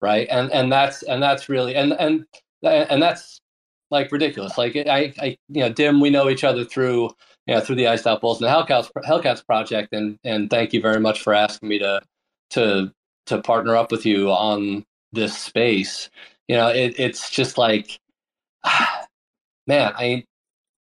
Right. 0.00 0.26
And, 0.30 0.50
and 0.52 0.72
that's, 0.72 1.02
and 1.02 1.22
that's 1.22 1.50
really, 1.50 1.76
and, 1.76 1.92
and, 1.92 2.24
and 2.62 3.02
that's 3.02 3.42
like 3.90 4.10
ridiculous. 4.10 4.56
Like 4.56 4.74
I, 4.74 5.12
I, 5.20 5.36
you 5.48 5.60
know, 5.60 5.70
Dim, 5.70 6.00
we 6.00 6.08
know 6.08 6.30
each 6.30 6.44
other 6.44 6.64
through, 6.64 7.10
you 7.46 7.54
know, 7.54 7.60
through 7.60 7.76
the 7.76 7.88
Iced 7.88 8.06
Out 8.06 8.20
Bulls 8.20 8.40
and 8.40 8.48
the 8.48 8.54
Hellcats, 8.54 8.90
Hellcats 9.04 9.44
project. 9.44 9.92
And, 9.92 10.18
and 10.24 10.48
thank 10.48 10.72
you 10.72 10.80
very 10.80 11.00
much 11.00 11.22
for 11.22 11.34
asking 11.34 11.68
me 11.68 11.78
to, 11.80 12.00
to, 12.50 12.92
to 13.26 13.40
partner 13.42 13.76
up 13.76 13.90
with 13.90 14.06
you 14.06 14.30
on 14.30 14.84
this 15.12 15.36
space. 15.36 16.10
You 16.48 16.56
know, 16.56 16.68
it, 16.68 16.94
it's 16.98 17.30
just 17.30 17.58
like, 17.58 18.00
man, 19.66 19.92
I, 19.96 20.24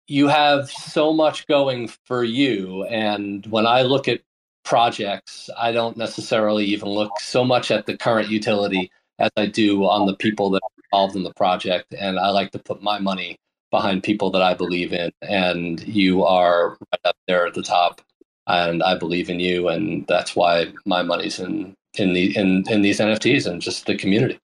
you 0.08 0.28
have 0.28 0.70
so 0.70 1.12
much 1.12 1.46
going 1.46 1.88
for 2.04 2.24
you. 2.24 2.84
And 2.84 3.46
when 3.46 3.66
I 3.66 3.82
look 3.82 4.08
at 4.08 4.22
projects, 4.64 5.48
I 5.58 5.72
don't 5.72 5.96
necessarily 5.96 6.64
even 6.66 6.88
look 6.88 7.20
so 7.20 7.44
much 7.44 7.70
at 7.70 7.86
the 7.86 7.96
current 7.96 8.28
utility 8.28 8.90
as 9.18 9.30
I 9.36 9.46
do 9.46 9.84
on 9.84 10.06
the 10.06 10.16
people 10.16 10.50
that 10.50 10.62
are 10.62 10.84
involved 10.84 11.16
in 11.16 11.22
the 11.22 11.32
project. 11.34 11.94
And 11.96 12.18
I 12.18 12.30
like 12.30 12.50
to 12.52 12.58
put 12.58 12.82
my 12.82 12.98
money 12.98 13.38
behind 13.72 14.04
people 14.04 14.30
that 14.30 14.42
I 14.42 14.54
believe 14.54 14.92
in, 14.92 15.10
and 15.22 15.80
you 15.88 16.24
are 16.24 16.70
right 16.70 17.00
up 17.04 17.16
there 17.26 17.44
at 17.46 17.54
the 17.54 17.62
top. 17.62 18.00
And 18.46 18.82
I 18.82 18.96
believe 18.96 19.28
in 19.28 19.40
you, 19.40 19.68
and 19.68 20.06
that's 20.06 20.36
why 20.36 20.72
my 20.84 21.02
money's 21.02 21.40
in 21.40 21.74
in 21.98 22.12
the 22.12 22.36
in 22.36 22.64
in 22.70 22.82
these 22.82 23.00
NFTs 23.00 23.46
and 23.46 23.60
just 23.60 23.86
the 23.86 23.96
community. 23.96 24.38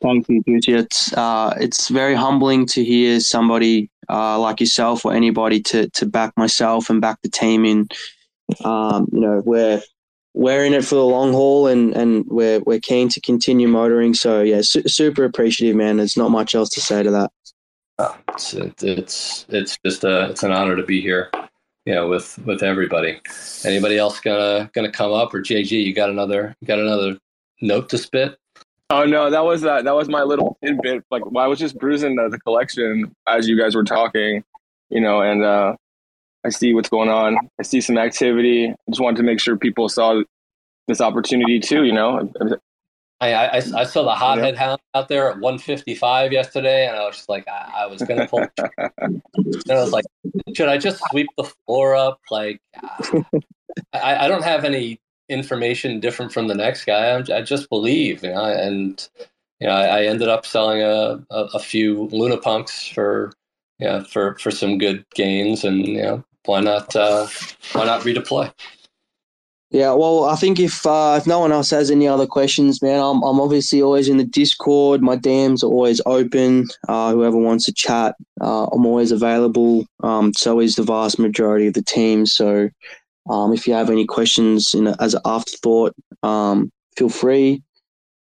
Thank 0.00 0.28
you, 0.28 0.42
Juicy. 0.46 0.74
It's 0.74 1.12
uh, 1.14 1.54
it's 1.60 1.88
very 1.88 2.14
humbling 2.14 2.66
to 2.66 2.84
hear 2.84 3.20
somebody 3.20 3.90
uh, 4.08 4.38
like 4.38 4.60
yourself 4.60 5.04
or 5.04 5.12
anybody 5.12 5.60
to 5.62 5.88
to 5.90 6.06
back 6.06 6.32
myself 6.36 6.90
and 6.90 7.00
back 7.00 7.18
the 7.22 7.30
team 7.30 7.64
in. 7.64 7.88
Um, 8.64 9.08
you 9.12 9.20
know, 9.20 9.42
we're 9.44 9.80
we're 10.34 10.64
in 10.64 10.74
it 10.74 10.84
for 10.84 10.96
the 10.96 11.04
long 11.04 11.32
haul, 11.32 11.66
and 11.66 11.94
and 11.94 12.24
we're 12.26 12.60
we're 12.60 12.80
keen 12.80 13.08
to 13.10 13.20
continue 13.20 13.68
motoring. 13.68 14.12
So 14.14 14.42
yeah, 14.42 14.60
su- 14.62 14.88
super 14.88 15.24
appreciative, 15.24 15.76
man. 15.76 15.98
There's 15.98 16.16
not 16.16 16.30
much 16.30 16.54
else 16.54 16.70
to 16.70 16.80
say 16.80 17.02
to 17.02 17.10
that 17.12 17.30
it's 18.34 18.54
it's 18.82 19.46
it's 19.48 19.78
just 19.84 20.04
a 20.04 20.30
it's 20.30 20.42
an 20.42 20.52
honor 20.52 20.76
to 20.76 20.82
be 20.82 21.00
here 21.00 21.30
you 21.86 21.94
know 21.94 22.08
with 22.08 22.38
with 22.46 22.62
everybody. 22.62 23.20
Anybody 23.64 23.98
else 23.98 24.20
gonna 24.20 24.70
gonna 24.74 24.90
come 24.90 25.12
up? 25.12 25.34
Or 25.34 25.40
jg 25.40 25.70
you 25.70 25.94
got 25.94 26.10
another 26.10 26.54
got 26.64 26.78
another 26.78 27.18
note 27.60 27.88
to 27.90 27.98
spit? 27.98 28.38
Oh 28.90 29.04
no 29.04 29.30
that 29.30 29.44
was 29.44 29.64
uh, 29.64 29.82
that 29.82 29.94
was 29.94 30.08
my 30.08 30.22
little 30.22 30.58
tidbit. 30.62 31.04
Like 31.10 31.30
well, 31.30 31.44
i 31.44 31.48
was 31.48 31.58
just 31.58 31.78
bruising 31.78 32.16
the, 32.16 32.28
the 32.28 32.38
collection 32.40 33.14
as 33.26 33.48
you 33.48 33.58
guys 33.58 33.74
were 33.74 33.84
talking 33.84 34.44
you 34.88 35.00
know 35.00 35.20
and 35.20 35.44
uh 35.44 35.74
i 36.44 36.48
see 36.48 36.74
what's 36.74 36.88
going 36.88 37.08
on. 37.08 37.36
I 37.58 37.62
see 37.62 37.80
some 37.80 37.98
activity. 37.98 38.68
I 38.68 38.74
just 38.90 39.00
wanted 39.00 39.18
to 39.18 39.22
make 39.22 39.40
sure 39.40 39.56
people 39.56 39.88
saw 39.88 40.22
this 40.88 41.00
opportunity 41.00 41.60
too. 41.60 41.84
You 41.84 41.92
know, 41.92 42.32
I, 43.20 43.34
I, 43.34 43.56
I 43.56 43.84
saw 43.84 44.02
the 44.02 44.14
hothead 44.14 44.54
yeah. 44.54 44.60
hound 44.60 44.80
out 44.94 45.08
there 45.08 45.28
at 45.30 45.40
155 45.40 46.32
yesterday, 46.32 46.86
and 46.86 46.96
I 46.96 47.06
was 47.06 47.16
just 47.16 47.28
like, 47.28 47.46
I, 47.48 47.82
I 47.82 47.86
was 47.86 48.02
going 48.02 48.20
to 48.20 48.26
pull. 48.26 48.46
and 48.98 49.22
I 49.70 49.74
was 49.74 49.92
like, 49.92 50.06
should 50.54 50.68
I 50.68 50.78
just 50.78 51.02
sweep 51.10 51.26
the 51.36 51.44
floor 51.44 51.94
up? 51.94 52.20
Like, 52.30 52.60
I, 53.92 54.24
I 54.24 54.28
don't 54.28 54.44
have 54.44 54.64
any 54.64 55.00
information 55.28 56.00
different 56.00 56.32
from 56.32 56.48
the 56.48 56.54
next 56.54 56.86
guy. 56.86 57.10
I'm, 57.10 57.24
i 57.32 57.42
just 57.42 57.68
believe, 57.68 58.24
you 58.24 58.30
know, 58.30 58.44
and 58.44 59.06
you 59.60 59.66
know, 59.66 59.74
I, 59.74 59.98
I 59.98 60.02
ended 60.04 60.28
up 60.28 60.46
selling 60.46 60.80
a, 60.80 61.22
a, 61.30 61.44
a 61.54 61.58
few 61.58 62.08
Luna 62.12 62.38
Punks 62.38 62.88
for, 62.88 63.32
yeah, 63.78 64.02
for 64.02 64.36
for 64.36 64.50
some 64.50 64.78
good 64.78 65.04
gains, 65.14 65.64
and 65.64 65.86
you 65.86 66.02
know, 66.02 66.24
why 66.46 66.60
not 66.60 66.94
uh, 66.96 67.26
why 67.72 67.84
not 67.84 68.02
redeploy? 68.02 68.52
Yeah, 69.70 69.92
well, 69.92 70.24
I 70.24 70.34
think 70.34 70.58
if 70.58 70.84
uh, 70.84 71.14
if 71.16 71.28
no 71.28 71.38
one 71.38 71.52
else 71.52 71.70
has 71.70 71.92
any 71.92 72.08
other 72.08 72.26
questions, 72.26 72.82
man, 72.82 72.98
I'm 72.98 73.22
I'm 73.22 73.40
obviously 73.40 73.80
always 73.80 74.08
in 74.08 74.16
the 74.16 74.24
Discord. 74.24 75.00
My 75.00 75.16
DMs 75.16 75.62
are 75.62 75.66
always 75.68 76.00
open. 76.06 76.66
Uh, 76.88 77.12
whoever 77.12 77.36
wants 77.36 77.66
to 77.66 77.72
chat, 77.72 78.16
uh, 78.40 78.64
I'm 78.66 78.84
always 78.84 79.12
available. 79.12 79.86
Um, 80.02 80.34
so 80.34 80.58
is 80.58 80.74
the 80.74 80.82
vast 80.82 81.20
majority 81.20 81.68
of 81.68 81.74
the 81.74 81.84
team. 81.84 82.26
So, 82.26 82.68
um, 83.28 83.52
if 83.52 83.68
you 83.68 83.74
have 83.74 83.90
any 83.90 84.06
questions 84.06 84.74
in 84.74 84.88
a, 84.88 84.96
as 84.98 85.14
an 85.14 85.20
afterthought, 85.24 85.94
um, 86.24 86.72
feel 86.96 87.08
free. 87.08 87.62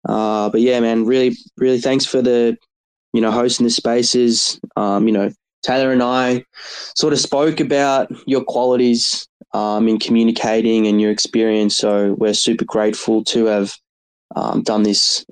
Uh, 0.08 0.50
but 0.50 0.62
yeah, 0.62 0.80
man, 0.80 1.06
really, 1.06 1.36
really 1.58 1.80
thanks 1.80 2.06
for 2.06 2.22
the, 2.22 2.58
you 3.12 3.20
know, 3.20 3.32
hosting 3.32 3.66
the 3.66 3.70
spaces. 3.70 4.60
Um, 4.78 5.08
you 5.08 5.14
know, 5.14 5.30
Taylor 5.64 5.92
and 5.92 6.04
I 6.04 6.46
sort 6.96 7.14
of 7.14 7.20
spoke 7.20 7.60
about 7.60 8.12
your 8.28 8.44
qualities 8.44 9.28
um, 9.54 9.88
in 9.88 10.00
communicating 10.00 10.88
and 10.88 11.00
your 11.00 11.12
experience. 11.12 11.78
So 11.78 12.14
we're 12.14 12.34
super 12.34 12.66
grateful 12.66 13.24
to 13.26 13.46
have 13.46 13.78
um, 14.36 14.64
done 14.64 14.84
this 14.84 15.26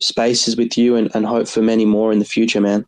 spaces 0.00 0.56
with 0.56 0.76
you 0.76 0.96
and, 0.96 1.10
and 1.14 1.26
hope 1.26 1.48
for 1.48 1.62
many 1.62 1.84
more 1.84 2.12
in 2.12 2.18
the 2.18 2.24
future, 2.24 2.60
man. 2.60 2.86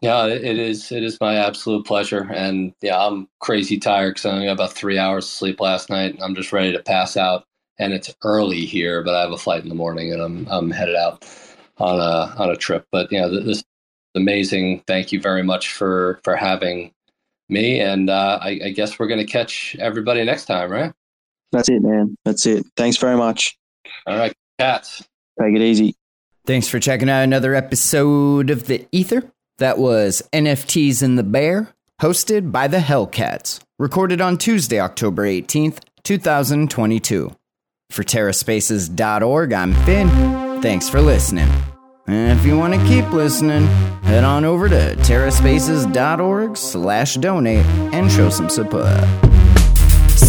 Yeah, 0.00 0.26
it 0.26 0.58
is. 0.58 0.92
It 0.92 1.02
is 1.02 1.18
my 1.20 1.34
absolute 1.36 1.84
pleasure, 1.84 2.30
and 2.32 2.72
yeah, 2.82 3.04
I'm 3.04 3.28
crazy 3.40 3.78
tired 3.78 4.14
because 4.14 4.26
I 4.26 4.30
only 4.30 4.46
got 4.46 4.52
about 4.52 4.72
three 4.72 4.96
hours 4.96 5.24
of 5.24 5.30
sleep 5.30 5.60
last 5.60 5.90
night. 5.90 6.16
I'm 6.22 6.34
just 6.36 6.52
ready 6.52 6.72
to 6.72 6.82
pass 6.82 7.16
out, 7.16 7.44
and 7.78 7.92
it's 7.92 8.14
early 8.22 8.64
here, 8.64 9.02
but 9.02 9.14
I 9.14 9.22
have 9.22 9.32
a 9.32 9.36
flight 9.36 9.62
in 9.62 9.68
the 9.68 9.74
morning, 9.74 10.12
and 10.12 10.22
I'm 10.22 10.46
I'm 10.48 10.70
headed 10.70 10.94
out 10.94 11.26
on 11.78 11.98
a 11.98 12.34
on 12.40 12.50
a 12.50 12.56
trip. 12.56 12.86
But 12.92 13.10
you 13.10 13.20
know, 13.20 13.28
this 13.28 13.58
is 13.58 13.64
amazing. 14.14 14.84
Thank 14.86 15.10
you 15.10 15.20
very 15.20 15.42
much 15.42 15.72
for 15.72 16.20
for 16.22 16.36
having 16.36 16.92
me, 17.52 17.80
and 17.80 18.10
uh, 18.10 18.38
I, 18.40 18.60
I 18.64 18.70
guess 18.70 18.98
we're 18.98 19.06
going 19.06 19.24
to 19.24 19.30
catch 19.30 19.76
everybody 19.78 20.24
next 20.24 20.46
time, 20.46 20.70
right? 20.70 20.92
That's 21.52 21.68
it, 21.68 21.82
man. 21.82 22.16
That's 22.24 22.46
it. 22.46 22.64
Thanks 22.76 22.96
very 22.96 23.16
much. 23.16 23.56
All 24.06 24.16
right, 24.16 24.32
cats. 24.58 25.04
Take 25.40 25.54
it 25.54 25.60
easy. 25.62 25.94
Thanks 26.46 26.66
for 26.66 26.80
checking 26.80 27.08
out 27.08 27.22
another 27.22 27.54
episode 27.54 28.50
of 28.50 28.66
The 28.66 28.86
Ether. 28.90 29.30
That 29.58 29.78
was 29.78 30.22
NFTs 30.32 31.02
in 31.02 31.14
the 31.16 31.22
Bear, 31.22 31.68
hosted 32.00 32.50
by 32.50 32.66
the 32.66 32.78
Hellcats, 32.78 33.60
recorded 33.78 34.20
on 34.20 34.38
Tuesday, 34.38 34.80
October 34.80 35.24
18th, 35.24 35.78
2022. 36.02 37.36
For 37.90 38.02
TerraSpaces.org, 38.02 39.52
I'm 39.52 39.74
Finn. 39.84 40.62
Thanks 40.62 40.88
for 40.88 41.00
listening. 41.00 41.48
And 42.06 42.38
if 42.38 42.44
you 42.44 42.58
want 42.58 42.74
to 42.74 42.84
keep 42.86 43.10
listening, 43.12 43.66
head 44.02 44.24
on 44.24 44.44
over 44.44 44.68
to 44.68 44.96
terraspaces.org 44.96 46.56
slash 46.56 47.14
donate 47.14 47.64
and 47.94 48.10
show 48.10 48.28
some 48.28 48.48
support. 48.48 49.31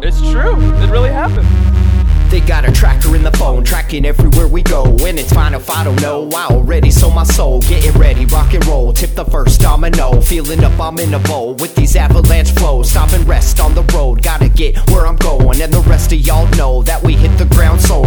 It's 0.00 0.20
true. 0.30 0.56
It 0.80 0.90
really 0.90 1.10
happened. 1.10 1.48
They 2.30 2.40
got 2.40 2.68
a 2.68 2.72
tracker 2.72 3.16
in 3.16 3.22
the 3.22 3.32
phone, 3.32 3.64
tracking 3.64 4.04
everywhere 4.04 4.46
we 4.46 4.62
go. 4.62 4.84
And 4.84 5.18
it's 5.18 5.32
fine 5.32 5.54
if 5.54 5.70
I 5.70 5.82
don't 5.82 6.00
know. 6.02 6.28
I 6.36 6.46
already 6.48 6.90
sold 6.90 7.14
my 7.14 7.24
soul, 7.24 7.60
getting 7.62 7.98
ready, 7.98 8.26
rock 8.26 8.52
and 8.52 8.64
roll. 8.66 8.92
Tip 8.92 9.14
the 9.14 9.24
first 9.24 9.62
domino, 9.62 10.20
feeling 10.20 10.62
up, 10.62 10.78
I'm 10.78 10.98
in 10.98 11.14
a 11.14 11.18
bowl 11.20 11.54
with 11.54 11.74
these 11.74 11.96
avalanche 11.96 12.52
flows. 12.52 12.90
Stop 12.90 13.12
and 13.12 13.26
rest 13.26 13.60
on 13.60 13.74
the 13.74 13.82
road, 13.94 14.22
gotta 14.22 14.50
get 14.50 14.76
where 14.90 15.06
I'm 15.06 15.16
going. 15.16 15.62
And 15.62 15.72
the 15.72 15.80
rest 15.80 16.12
of 16.12 16.18
y'all 16.20 16.48
know 16.50 16.82
that 16.82 17.02
we 17.02 17.14
hit 17.14 17.36
the 17.38 17.46
ground 17.46 17.80
soaring. 17.80 17.97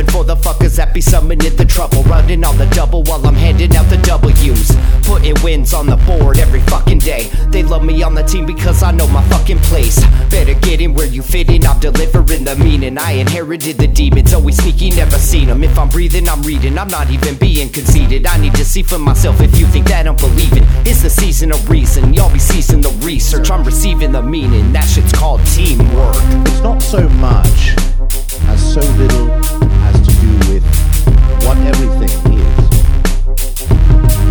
Coming 0.00 0.12
for 0.14 0.24
the 0.24 0.36
fuckers 0.36 0.76
that 0.76 0.94
be 0.94 1.02
summoning 1.02 1.56
the 1.56 1.64
trouble. 1.66 2.02
Running 2.04 2.42
on 2.42 2.56
the 2.56 2.64
double 2.68 3.02
while 3.02 3.26
I'm 3.26 3.34
handing 3.34 3.76
out 3.76 3.86
the 3.90 3.98
W's. 3.98 4.74
Putting 5.02 5.36
wins 5.42 5.74
on 5.74 5.84
the 5.84 5.96
board 5.96 6.38
every 6.38 6.62
fucking 6.62 7.00
day. 7.00 7.24
They 7.50 7.62
love 7.62 7.84
me 7.84 8.02
on 8.02 8.14
the 8.14 8.22
team 8.22 8.46
because 8.46 8.82
I 8.82 8.92
know 8.92 9.06
my 9.08 9.22
fucking 9.28 9.58
place. 9.58 10.02
Better 10.30 10.54
get 10.54 10.80
in 10.80 10.94
where 10.94 11.06
you 11.06 11.20
fit 11.20 11.50
in, 11.50 11.66
I'm 11.66 11.78
delivering 11.80 12.44
the 12.44 12.56
meaning. 12.56 12.96
I 12.96 13.12
inherited 13.12 13.76
the 13.76 13.88
demons, 13.88 14.32
always 14.32 14.56
sneaky, 14.56 14.88
never 14.88 15.18
seen 15.18 15.48
them. 15.48 15.62
If 15.62 15.78
I'm 15.78 15.90
breathing, 15.90 16.30
I'm 16.30 16.40
reading, 16.44 16.78
I'm 16.78 16.88
not 16.88 17.10
even 17.10 17.34
being 17.34 17.68
conceited. 17.68 18.26
I 18.26 18.38
need 18.38 18.54
to 18.54 18.64
see 18.64 18.82
for 18.82 18.98
myself 18.98 19.42
if 19.42 19.58
you 19.58 19.66
think 19.66 19.88
that 19.88 20.06
I'm 20.06 20.16
believing. 20.16 20.64
It's 20.86 21.02
the 21.02 21.10
season 21.10 21.52
of 21.52 21.68
reason, 21.68 22.14
y'all 22.14 22.32
be 22.32 22.38
ceasing 22.38 22.80
the 22.80 22.90
research. 23.04 23.50
I'm 23.50 23.64
receiving 23.64 24.12
the 24.12 24.22
meaning, 24.22 24.72
that 24.72 24.88
shit's 24.88 25.12
called 25.12 25.44
teamwork. 25.44 26.16
It's 26.46 26.60
not 26.62 26.80
so 26.80 27.06
much 27.06 27.76
as 28.50 28.74
so 28.74 28.80
little 28.98 29.30
as 29.30 29.96
to 30.06 30.12
do 30.20 30.32
with 30.50 30.64
what 31.44 31.56
everything 31.58 32.12
is. 32.34 32.66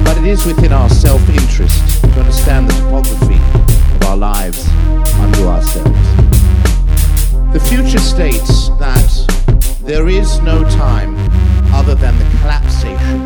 But 0.04 0.18
it 0.18 0.26
is 0.26 0.46
within 0.46 0.74
our 0.74 0.90
self 0.90 1.22
interest 1.30 2.02
to 2.04 2.20
understand 2.20 2.70
the 2.70 2.74
topography 2.82 3.40
of 3.96 4.04
our 4.10 4.18
lives 4.18 4.68
unto 5.24 5.48
ourselves. 5.48 6.10
The 7.54 7.62
future 7.70 8.00
states 8.00 8.70
that 8.78 9.10
there 9.84 10.08
is 10.10 10.40
no 10.42 10.64
time 10.70 11.16
other 11.74 11.96
than 11.96 12.18
the 12.20 12.26
collapsation 12.40 13.22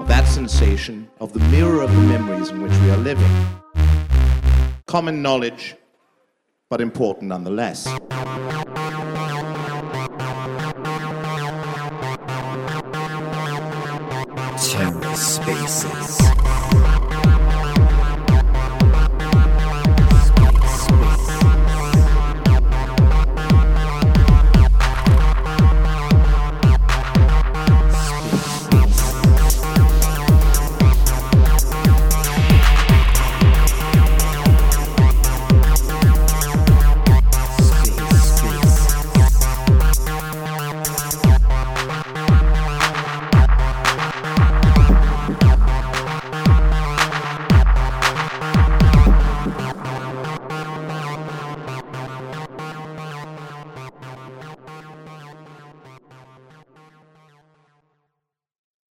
of 0.00 0.08
that 0.08 0.26
sensation 0.26 1.08
of 1.20 1.32
the 1.34 1.40
mirror 1.54 1.82
of 1.82 1.90
the 1.94 2.02
memories 2.14 2.48
in 2.48 2.62
which 2.62 2.72
we 2.82 2.90
are 2.90 2.96
living. 2.96 3.30
Common 4.86 5.20
knowledge, 5.20 5.76
but 6.70 6.80
important 6.80 7.28
nonetheless. 7.28 7.86
TerraSpaces. 14.70 16.30